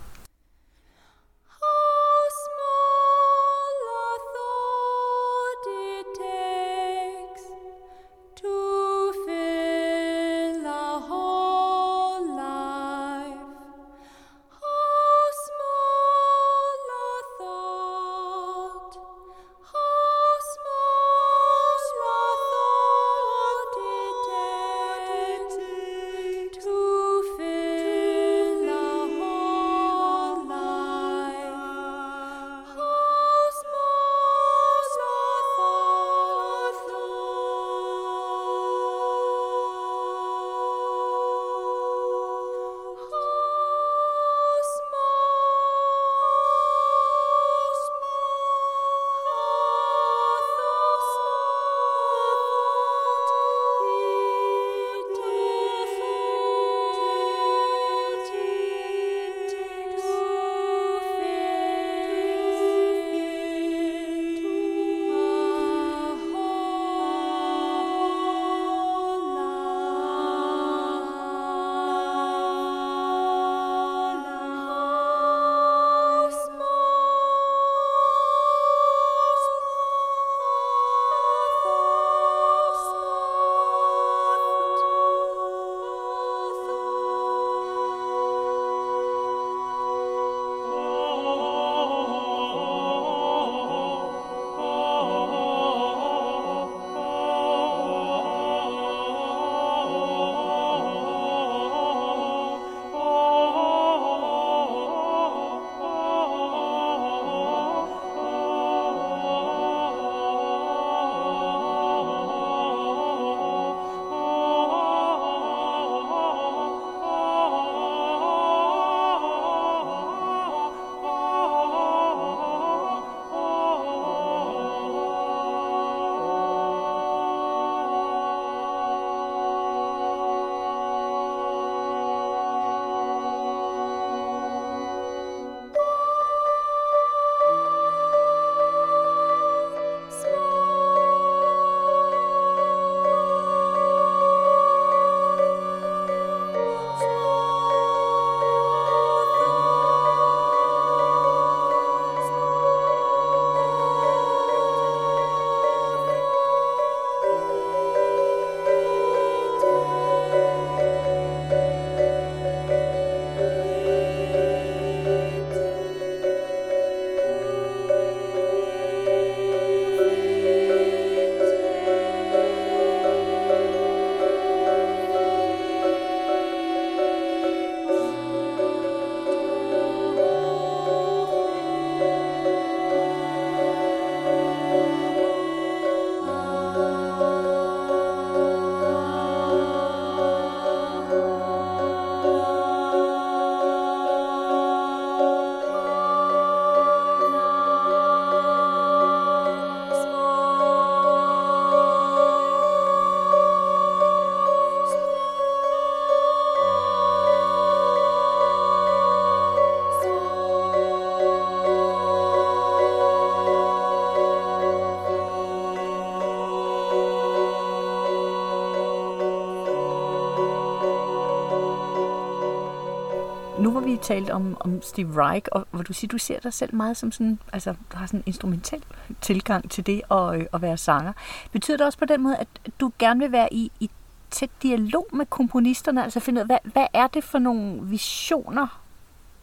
Lige 223.97 224.05
talt 224.05 224.31
om, 224.31 224.57
om 224.61 224.83
Steve 224.83 225.23
Reich, 225.23 225.47
og 225.53 225.67
hvor 225.71 225.83
du 225.83 225.93
siger, 225.93 226.09
du 226.09 226.19
ser 226.19 226.41
dig 226.41 226.53
selv 226.53 226.75
meget 226.75 226.97
som 226.97 227.13
sådan, 227.13 227.39
altså 227.53 227.75
du 227.93 227.97
har 227.97 228.07
sådan 228.07 228.21
en 228.21 228.25
instrumentel 228.27 228.85
tilgang 229.21 229.71
til 229.71 229.87
det 229.87 230.03
at, 230.11 230.41
øh, 230.41 230.47
at 230.53 230.63
være 230.63 230.77
sanger. 230.77 231.13
Betyder 231.53 231.77
det 231.77 231.87
også 231.87 231.99
på 231.99 232.05
den 232.05 232.23
måde, 232.23 232.37
at 232.37 232.49
du 232.81 232.93
gerne 232.99 233.21
vil 233.21 233.33
være 233.33 233.53
i, 233.53 233.73
i 233.81 233.91
tæt 234.31 234.51
dialog 234.63 235.07
med 235.13 235.27
komponisterne, 235.27 236.05
altså 236.05 236.21
finde 236.21 236.39
ud 236.39 236.41
af, 236.41 236.47
hvad, 236.47 236.73
hvad 236.73 236.87
er 236.93 237.07
det 237.07 237.25
for 237.25 237.39
nogle 237.39 237.83
visioner, 237.83 238.81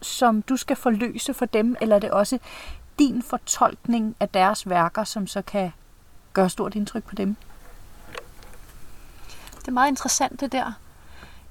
som 0.01 0.41
du 0.41 0.57
skal 0.57 0.75
forløse 0.75 1.33
for 1.33 1.45
dem, 1.45 1.75
eller 1.81 1.95
er 1.95 1.99
det 1.99 2.11
også 2.11 2.39
din 2.99 3.21
fortolkning 3.21 4.15
af 4.19 4.29
deres 4.29 4.69
værker, 4.69 5.03
som 5.03 5.27
så 5.27 5.41
kan 5.41 5.71
gøre 6.33 6.49
stort 6.49 6.75
indtryk 6.75 7.03
på 7.03 7.15
dem? 7.15 7.35
Det 9.59 9.67
er 9.67 9.71
meget 9.71 9.89
interessant 9.89 10.39
det 10.39 10.51
der. 10.51 10.71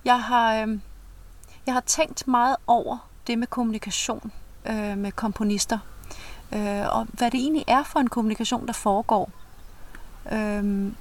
Jeg 0.05 0.23
har, 0.23 0.55
øh, 0.55 0.79
jeg 1.67 1.75
har 1.75 1.81
tænkt 1.81 2.29
meget 2.29 2.57
over 2.67 3.09
det 3.27 3.39
med 3.39 3.47
kommunikation 3.47 4.33
øh, 4.67 4.99
med 4.99 5.13
komponister, 5.13 5.79
øh, 6.53 6.97
og 6.97 7.07
hvad 7.11 7.31
det 7.31 7.41
egentlig 7.41 7.65
er 7.67 7.83
for 7.83 8.01
en 8.01 8.09
kommunikation, 8.09 8.67
der 8.67 8.73
foregår. 8.73 9.31
Øh, 10.33 10.93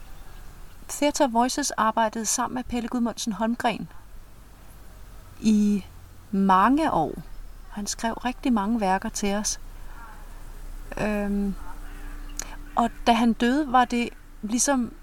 Theater 0.89 1.27
Voices 1.27 1.71
arbejdede 1.71 2.25
sammen 2.25 2.55
med 2.55 2.63
Pelle 2.63 2.89
Gudmundsen 2.89 3.33
Holmgren 3.33 3.89
i 5.39 5.85
mange 6.31 6.91
år. 6.91 7.13
Han 7.69 7.87
skrev 7.87 8.13
rigtig 8.13 8.53
mange 8.53 8.81
værker 8.81 9.09
til 9.09 9.33
os. 9.35 9.59
Øhm, 10.97 11.55
og 12.75 12.89
da 13.07 13.13
han 13.13 13.33
døde, 13.33 13.71
var 13.71 13.85
det 13.85 14.09
ligesom 14.41 14.93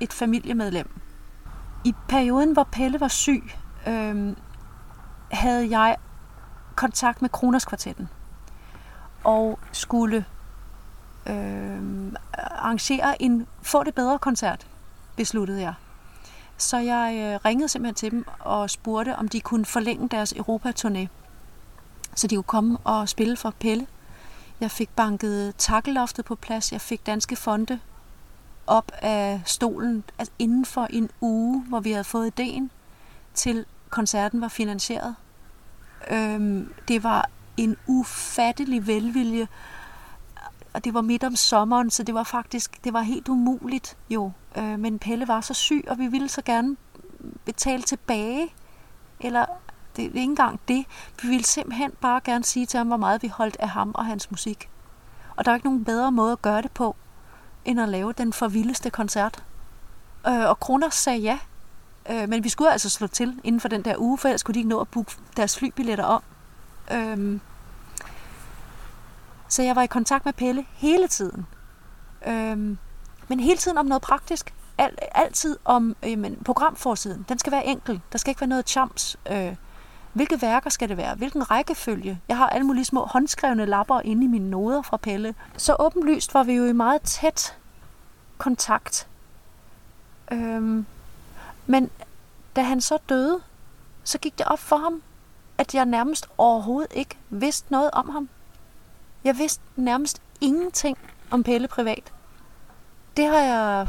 et 0.00 0.12
familiemedlem. 0.12 0.90
I 1.84 1.94
perioden, 2.08 2.52
hvor 2.52 2.68
Pelle 2.72 3.00
var 3.00 3.08
syg, 3.08 3.42
øhm, 3.86 4.36
havde 5.30 5.78
jeg 5.78 5.96
kontakt 6.74 7.22
med 7.22 7.30
Kroners 7.30 7.64
Kvartetten 7.64 8.08
og 9.24 9.58
skulle 9.72 10.24
øh, 11.26 12.12
arrangere 12.32 13.22
en 13.22 13.46
Få 13.62 13.84
det 13.84 13.94
bedre 13.94 14.18
koncert, 14.18 14.66
besluttede 15.16 15.60
jeg. 15.60 15.74
Så 16.56 16.78
jeg 16.78 17.14
øh, 17.16 17.40
ringede 17.44 17.68
simpelthen 17.68 17.94
til 17.94 18.10
dem 18.10 18.26
og 18.38 18.70
spurgte, 18.70 19.16
om 19.16 19.28
de 19.28 19.40
kunne 19.40 19.64
forlænge 19.64 20.08
deres 20.08 20.32
Europa-turné, 20.32 21.06
så 22.14 22.26
de 22.26 22.34
kunne 22.34 22.42
komme 22.42 22.78
og 22.84 23.08
spille 23.08 23.36
for 23.36 23.54
Pelle 23.60 23.86
jeg 24.60 24.70
fik 24.70 24.88
banket 24.96 25.54
takkeloftet 25.58 26.24
på 26.24 26.34
plads. 26.34 26.72
Jeg 26.72 26.80
fik 26.80 27.06
danske 27.06 27.36
fonde 27.36 27.80
op 28.66 28.92
af 29.02 29.42
stolen 29.44 30.04
altså 30.18 30.32
inden 30.38 30.64
for 30.64 30.86
en 30.90 31.10
uge, 31.20 31.64
hvor 31.68 31.80
vi 31.80 31.90
havde 31.90 32.04
fået 32.04 32.26
ideen 32.26 32.70
til 33.34 33.66
koncerten 33.90 34.40
var 34.40 34.48
finansieret. 34.48 35.14
Øhm, 36.10 36.72
det 36.88 37.04
var 37.04 37.30
en 37.56 37.76
ufattelig 37.86 38.86
velvilje, 38.86 39.48
og 40.72 40.84
det 40.84 40.94
var 40.94 41.00
midt 41.00 41.24
om 41.24 41.36
sommeren, 41.36 41.90
så 41.90 42.02
det 42.02 42.14
var 42.14 42.22
faktisk 42.22 42.84
det 42.84 42.92
var 42.92 43.02
helt 43.02 43.28
umuligt 43.28 43.96
jo. 44.10 44.32
Øh, 44.56 44.78
men 44.78 44.98
Pelle 44.98 45.28
var 45.28 45.40
så 45.40 45.54
syg, 45.54 45.84
og 45.88 45.98
vi 45.98 46.06
ville 46.06 46.28
så 46.28 46.42
gerne 46.42 46.76
betale 47.44 47.82
tilbage, 47.82 48.54
eller 49.20 49.46
det 49.96 50.02
er 50.04 50.06
ikke 50.06 50.22
engang 50.22 50.60
det. 50.68 50.86
Vi 51.22 51.28
ville 51.28 51.44
simpelthen 51.44 51.92
bare 52.00 52.20
gerne 52.24 52.44
sige 52.44 52.66
til 52.66 52.78
ham, 52.78 52.86
hvor 52.86 52.96
meget 52.96 53.22
vi 53.22 53.28
holdt 53.28 53.56
af 53.60 53.68
ham 53.68 53.92
og 53.94 54.06
hans 54.06 54.30
musik. 54.30 54.70
Og 55.36 55.44
der 55.44 55.50
er 55.50 55.54
ikke 55.54 55.66
nogen 55.66 55.84
bedre 55.84 56.12
måde 56.12 56.32
at 56.32 56.42
gøre 56.42 56.62
det 56.62 56.72
på, 56.72 56.96
end 57.64 57.80
at 57.80 57.88
lave 57.88 58.12
den 58.12 58.32
forvildeste 58.32 58.90
koncert. 58.90 59.44
Øh, 60.26 60.48
og 60.48 60.60
Kroner 60.60 60.90
sagde 60.90 61.18
ja. 61.18 61.38
Øh, 62.10 62.28
men 62.28 62.44
vi 62.44 62.48
skulle 62.48 62.72
altså 62.72 62.90
slå 62.90 63.06
til 63.06 63.40
inden 63.44 63.60
for 63.60 63.68
den 63.68 63.82
der 63.82 63.94
uge, 63.98 64.18
for 64.18 64.28
ellers 64.28 64.42
kunne 64.42 64.54
de 64.54 64.58
ikke 64.58 64.68
nå 64.68 64.80
at 64.80 64.88
booke 64.88 65.12
deres 65.36 65.58
flybilletter 65.58 66.04
om. 66.04 66.22
Øh, 66.92 67.40
så 69.48 69.62
jeg 69.62 69.76
var 69.76 69.82
i 69.82 69.86
kontakt 69.86 70.24
med 70.24 70.32
Pelle 70.32 70.64
hele 70.72 71.08
tiden. 71.08 71.46
Øh, 72.26 72.76
men 73.28 73.40
hele 73.40 73.56
tiden 73.56 73.78
om 73.78 73.86
noget 73.86 74.02
praktisk. 74.02 74.54
Al, 74.78 74.98
altid 75.14 75.56
om 75.64 75.96
jamen, 76.02 76.22
men 76.22 76.42
programforsiden. 76.44 77.26
Den 77.28 77.38
skal 77.38 77.52
være 77.52 77.66
enkel. 77.66 78.00
Der 78.12 78.18
skal 78.18 78.30
ikke 78.30 78.40
være 78.40 78.48
noget 78.48 78.68
chams. 78.68 79.16
Øh, 79.32 79.54
hvilke 80.12 80.42
værker 80.42 80.70
skal 80.70 80.88
det 80.88 80.96
være? 80.96 81.14
Hvilken 81.14 81.50
rækkefølge? 81.50 82.20
Jeg 82.28 82.36
har 82.36 82.48
alle 82.48 82.66
mulige 82.66 82.84
små 82.84 83.04
håndskrevne 83.04 83.66
lapper 83.66 84.00
inde 84.00 84.24
i 84.24 84.26
mine 84.26 84.50
noder 84.50 84.82
fra 84.82 84.96
Pelle. 84.96 85.34
Så 85.56 85.76
åbenlyst 85.78 86.34
var 86.34 86.42
vi 86.42 86.52
jo 86.52 86.64
i 86.64 86.72
meget 86.72 87.02
tæt 87.02 87.56
kontakt. 88.38 89.08
Øhm, 90.32 90.86
men 91.68 91.90
da 92.56 92.62
han 92.62 92.80
så 92.80 92.98
døde, 93.08 93.40
så 94.04 94.18
gik 94.18 94.38
det 94.38 94.46
op 94.46 94.58
for 94.58 94.76
ham, 94.76 95.02
at 95.58 95.74
jeg 95.74 95.84
nærmest 95.84 96.26
overhovedet 96.38 96.92
ikke 96.94 97.18
vidste 97.30 97.72
noget 97.72 97.90
om 97.90 98.08
ham. 98.08 98.28
Jeg 99.24 99.38
vidste 99.38 99.62
nærmest 99.76 100.22
ingenting 100.40 100.98
om 101.30 101.42
Pelle 101.42 101.68
privat. 101.68 102.12
Det 103.16 103.26
har 103.26 103.38
jeg 103.38 103.88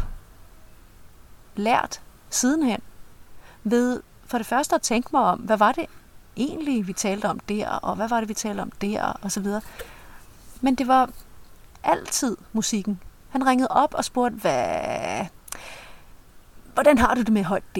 lært 1.56 2.02
sidenhen 2.30 2.82
ved 3.64 4.02
for 4.26 4.38
det 4.38 4.48
første 4.48 4.76
at 4.76 4.82
tænke 4.82 5.10
mig 5.12 5.22
om, 5.22 5.40
hvad 5.40 5.58
var 5.58 5.72
det 5.72 5.86
egentlig, 6.38 6.88
vi 6.88 6.94
talte 6.94 7.26
om 7.26 7.40
der, 7.40 7.70
og 7.70 7.96
hvad 7.96 8.10
var 8.10 8.20
det, 8.20 8.30
vi 8.30 8.34
talte 8.34 8.62
om 8.62 8.72
der, 8.72 9.04
og 9.04 9.32
så 9.32 9.40
videre. 9.40 9.62
Men 10.62 10.76
det 10.76 10.88
var 10.88 11.10
altid 11.84 12.38
musikken. 12.54 13.00
Han 13.30 13.48
ringede 13.48 13.68
op 13.72 13.94
og 13.94 14.06
spurgte, 14.06 14.38
hvad... 14.38 15.26
Hvordan 16.80 16.98
har 16.98 17.16
du 17.16 17.22
det 17.22 17.34
med 17.34 17.44
højt 17.44 17.64
D? 17.76 17.78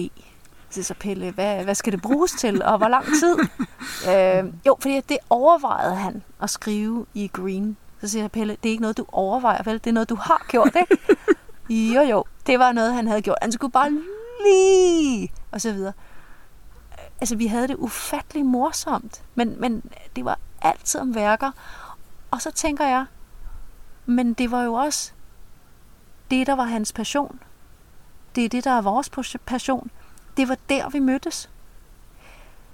Så 0.70 0.82
så 0.82 0.94
Pelle, 0.94 1.30
hvad, 1.30 1.64
hvad 1.64 1.74
skal 1.74 1.92
det 1.92 2.02
bruges 2.02 2.32
til, 2.32 2.62
og 2.62 2.78
hvor 2.78 2.88
lang 2.88 3.04
tid? 3.04 3.38
øh, 4.12 4.54
jo, 4.66 4.76
fordi 4.80 5.00
det 5.00 5.18
overvejede 5.30 5.94
han 5.94 6.22
at 6.42 6.50
skrive 6.50 7.06
i 7.14 7.30
Green. 7.32 7.76
Så 8.00 8.08
siger 8.08 8.22
jeg, 8.22 8.30
Pelle, 8.30 8.56
det 8.62 8.68
er 8.68 8.70
ikke 8.70 8.82
noget, 8.82 8.96
du 8.96 9.04
overvejer, 9.12 9.62
vel? 9.62 9.74
Det 9.74 9.86
er 9.86 9.92
noget, 9.92 10.08
du 10.08 10.14
har 10.14 10.46
gjort, 10.48 10.76
ikke? 10.76 11.16
jo, 11.94 12.00
jo, 12.00 12.24
det 12.46 12.58
var 12.58 12.72
noget, 12.72 12.94
han 12.94 13.06
havde 13.06 13.22
gjort. 13.22 13.38
Han 13.42 13.52
skulle 13.52 13.72
bare 13.72 13.90
lige, 14.44 15.32
og 15.50 15.60
så 15.60 15.72
videre 15.72 15.92
altså 17.20 17.36
vi 17.36 17.46
havde 17.46 17.68
det 17.68 17.76
ufattelig 17.76 18.46
morsomt, 18.46 19.24
men, 19.34 19.60
men 19.60 19.82
det 20.16 20.24
var 20.24 20.38
altid 20.62 21.00
om 21.00 21.14
værker. 21.14 21.50
Og 22.30 22.42
så 22.42 22.50
tænker 22.50 22.86
jeg, 22.86 23.06
men 24.06 24.32
det 24.32 24.50
var 24.50 24.62
jo 24.62 24.74
også 24.74 25.12
det, 26.30 26.46
der 26.46 26.54
var 26.54 26.64
hans 26.64 26.92
passion. 26.92 27.40
Det 28.34 28.44
er 28.44 28.48
det, 28.48 28.64
der 28.64 28.70
er 28.70 28.80
vores 28.80 29.10
passion. 29.46 29.90
Det 30.36 30.48
var 30.48 30.56
der, 30.68 30.88
vi 30.88 30.98
mødtes. 30.98 31.50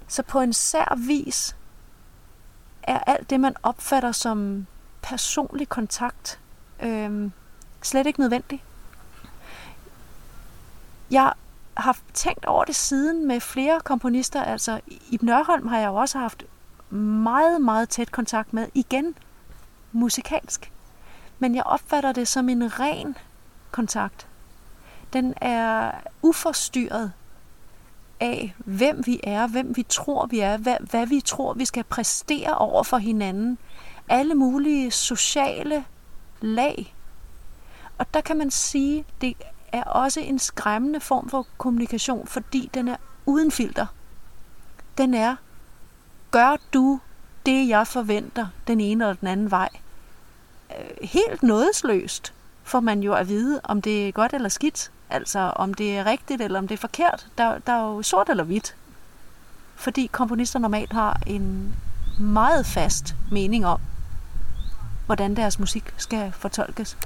Så 0.07 0.23
på 0.23 0.39
en 0.39 0.53
sær 0.53 0.95
vis 0.97 1.55
er 2.83 2.99
alt 2.99 3.29
det, 3.29 3.39
man 3.39 3.55
opfatter 3.63 4.11
som 4.11 4.67
personlig 5.01 5.69
kontakt, 5.69 6.39
øh, 6.83 7.31
slet 7.81 8.07
ikke 8.07 8.19
nødvendigt. 8.19 8.63
Jeg 11.11 11.33
har 11.77 11.97
tænkt 12.13 12.45
over 12.45 12.65
det 12.65 12.75
siden 12.75 13.27
med 13.27 13.39
flere 13.39 13.79
komponister. 13.79 14.43
Altså, 14.43 14.79
i 14.87 15.19
Nørholm 15.21 15.67
har 15.67 15.79
jeg 15.79 15.87
jo 15.87 15.95
også 15.95 16.17
haft 16.19 16.43
meget, 16.89 17.61
meget 17.61 17.89
tæt 17.89 18.11
kontakt 18.11 18.53
med, 18.53 18.67
igen 18.73 19.15
musikalsk. 19.91 20.71
Men 21.39 21.55
jeg 21.55 21.63
opfatter 21.63 22.11
det 22.11 22.27
som 22.27 22.49
en 22.49 22.79
ren 22.79 23.17
kontakt. 23.71 24.27
Den 25.13 25.33
er 25.41 25.91
uforstyrret 26.21 27.11
af, 28.19 28.55
hvem 28.57 29.05
vi 29.05 29.19
er, 29.23 29.47
hvem 29.47 29.75
vi 29.75 29.83
tror, 29.83 30.25
vi 30.25 30.39
er, 30.39 30.57
hvad, 30.57 30.77
hvad 30.79 31.07
vi 31.07 31.21
tror, 31.21 31.53
vi 31.53 31.65
skal 31.65 31.83
præstere 31.83 32.57
over 32.57 32.83
for 32.83 32.97
hinanden. 32.97 33.57
Alle 34.09 34.35
mulige 34.35 34.91
sociale 34.91 35.85
lag. 36.41 36.95
Og 37.97 38.13
der 38.13 38.21
kan 38.21 38.37
man 38.37 38.51
sige, 38.51 39.05
det 39.21 39.35
er 39.71 39.83
også 39.83 40.19
en 40.19 40.39
skræmmende 40.39 40.99
form 40.99 41.29
for 41.29 41.47
kommunikation, 41.57 42.27
fordi 42.27 42.69
den 42.73 42.87
er 42.87 42.97
uden 43.25 43.51
filter. 43.51 43.85
Den 44.97 45.13
er, 45.13 45.35
gør 46.31 46.57
du 46.73 46.99
det, 47.45 47.67
jeg 47.67 47.87
forventer, 47.87 48.47
den 48.67 48.79
ene 48.79 49.03
eller 49.03 49.13
den 49.13 49.27
anden 49.27 49.51
vej. 49.51 49.69
Øh, 50.79 51.09
helt 51.09 51.43
nådesløst 51.43 52.33
får 52.63 52.79
man 52.79 53.03
jo 53.03 53.13
at 53.13 53.29
vide, 53.29 53.61
om 53.63 53.81
det 53.81 54.07
er 54.07 54.11
godt 54.11 54.33
eller 54.33 54.49
skidt. 54.49 54.91
Altså, 55.09 55.39
om 55.39 55.73
det 55.73 55.97
er 55.97 56.05
rigtigt 56.05 56.41
eller 56.41 56.59
om 56.59 56.67
det 56.67 56.75
er 56.75 56.79
forkert. 56.79 57.27
Der, 57.37 57.57
der 57.57 57.73
er 57.73 57.81
jo 57.81 58.01
sort 58.01 58.29
eller 58.29 58.43
hvidt. 58.43 58.75
Fordi 59.75 60.09
komponister 60.11 60.59
normalt 60.59 60.93
har 60.93 61.21
en 61.27 61.75
meget 62.19 62.65
fast 62.65 63.15
mening 63.31 63.65
om, 63.65 63.79
hvordan 65.05 65.35
deres 65.35 65.59
musik 65.59 65.93
skal 65.97 66.31
fortolkes. 66.31 66.97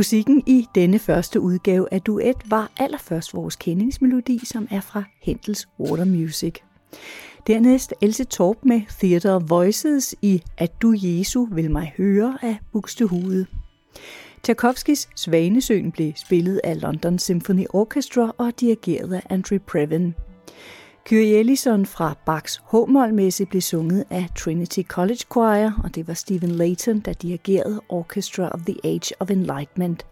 Musikken 0.00 0.42
i 0.46 0.66
denne 0.74 0.98
første 0.98 1.40
udgave 1.40 1.88
af 1.92 2.02
Duet 2.02 2.36
var 2.50 2.70
allerførst 2.78 3.34
vores 3.34 3.56
kendingsmelodi, 3.56 4.40
som 4.44 4.68
er 4.70 4.80
fra 4.80 5.02
Hendels 5.22 5.68
Water 5.80 6.04
Music. 6.04 6.54
Dernæst 7.46 7.94
Else 8.02 8.24
Torp 8.24 8.56
med 8.62 8.80
Theater 9.00 9.38
Voices 9.38 10.14
i 10.22 10.42
At 10.58 10.82
du 10.82 10.94
Jesu 10.96 11.46
vil 11.52 11.70
mig 11.70 11.94
høre 11.96 12.38
af 12.42 12.58
Buxtehude. 12.72 13.46
Tchaikovskis 14.42 15.08
Svanesøen 15.16 15.92
blev 15.92 16.12
spillet 16.16 16.60
af 16.64 16.80
London 16.80 17.18
Symphony 17.18 17.66
Orchestra 17.70 18.34
og 18.38 18.60
dirigeret 18.60 19.14
af 19.14 19.22
Andrew 19.30 19.58
Previn. 19.58 20.14
Kyrie 21.10 21.38
Ellison 21.38 21.86
fra 21.86 22.14
Bachs 22.26 22.62
H-mol-messe 22.72 23.46
blev 23.46 23.62
sunget 23.62 24.04
af 24.10 24.28
Trinity 24.38 24.82
College 24.82 25.24
Choir, 25.32 25.70
og 25.84 25.94
det 25.94 26.08
var 26.08 26.14
Stephen 26.14 26.50
Layton, 26.50 27.00
der 27.00 27.12
dirigerede 27.12 27.80
Orchestra 27.88 28.48
of 28.48 28.60
the 28.60 28.76
Age 28.84 29.14
of 29.20 29.30
Enlightenment. 29.30 30.06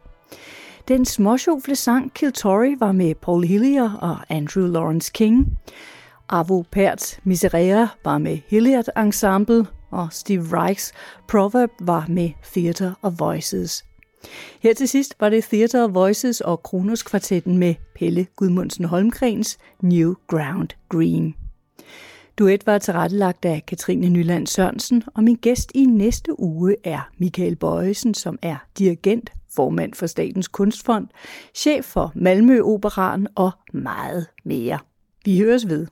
Den 0.88 1.05
småsjofle 1.05 1.76
sang 1.76 2.14
Kiltori 2.14 2.74
var 2.78 2.92
med 2.92 3.14
Paul 3.14 3.44
Hillier 3.44 3.92
og 3.92 4.16
Andrew 4.28 4.66
Lawrence 4.66 5.12
King. 5.14 5.59
Avo 6.28 6.62
Perts 6.62 7.20
Miserere 7.24 7.88
var 8.05 8.18
med 8.18 8.38
Hilliard 8.46 8.88
Ensemble, 8.96 9.66
og 9.90 10.09
Steve 10.12 10.44
Reichs 10.53 10.92
Proverb 11.28 11.70
var 11.80 12.07
med 12.09 12.30
Theater 12.53 12.92
of 13.03 13.12
Voices. 13.18 13.88
Her 14.61 14.74
til 14.74 14.89
sidst 14.89 15.14
var 15.20 15.29
det 15.29 15.45
Theater 15.45 15.89
Voices 15.89 16.41
og 16.41 16.62
Kronos 16.62 17.03
kvartetten 17.03 17.59
med 17.59 17.74
Pelle 17.95 18.26
Gudmundsen 18.37 18.85
Holmgrens 18.85 19.59
New 19.83 20.14
Ground 20.26 20.68
Green. 20.89 21.35
Duet 22.39 22.66
var 22.66 22.79
tilrettelagt 22.79 23.45
af 23.45 23.62
Katrine 23.66 24.09
Nyland 24.09 24.47
Sørensen, 24.47 25.03
og 25.14 25.24
min 25.24 25.37
gæst 25.37 25.72
i 25.74 25.85
næste 25.85 26.41
uge 26.41 26.76
er 26.85 27.11
Michael 27.18 27.57
Bøjesen, 27.57 28.14
som 28.14 28.39
er 28.43 28.57
dirigent, 28.79 29.33
formand 29.57 29.95
for 29.95 30.07
Statens 30.07 30.49
Kunstfond, 30.49 31.07
chef 31.55 31.85
for 31.85 32.12
Malmø 32.14 32.61
Operan 32.61 33.26
og 33.35 33.51
meget 33.72 34.26
mere. 34.45 34.79
Vi 35.24 35.39
høres 35.39 35.68
ved. 35.68 35.87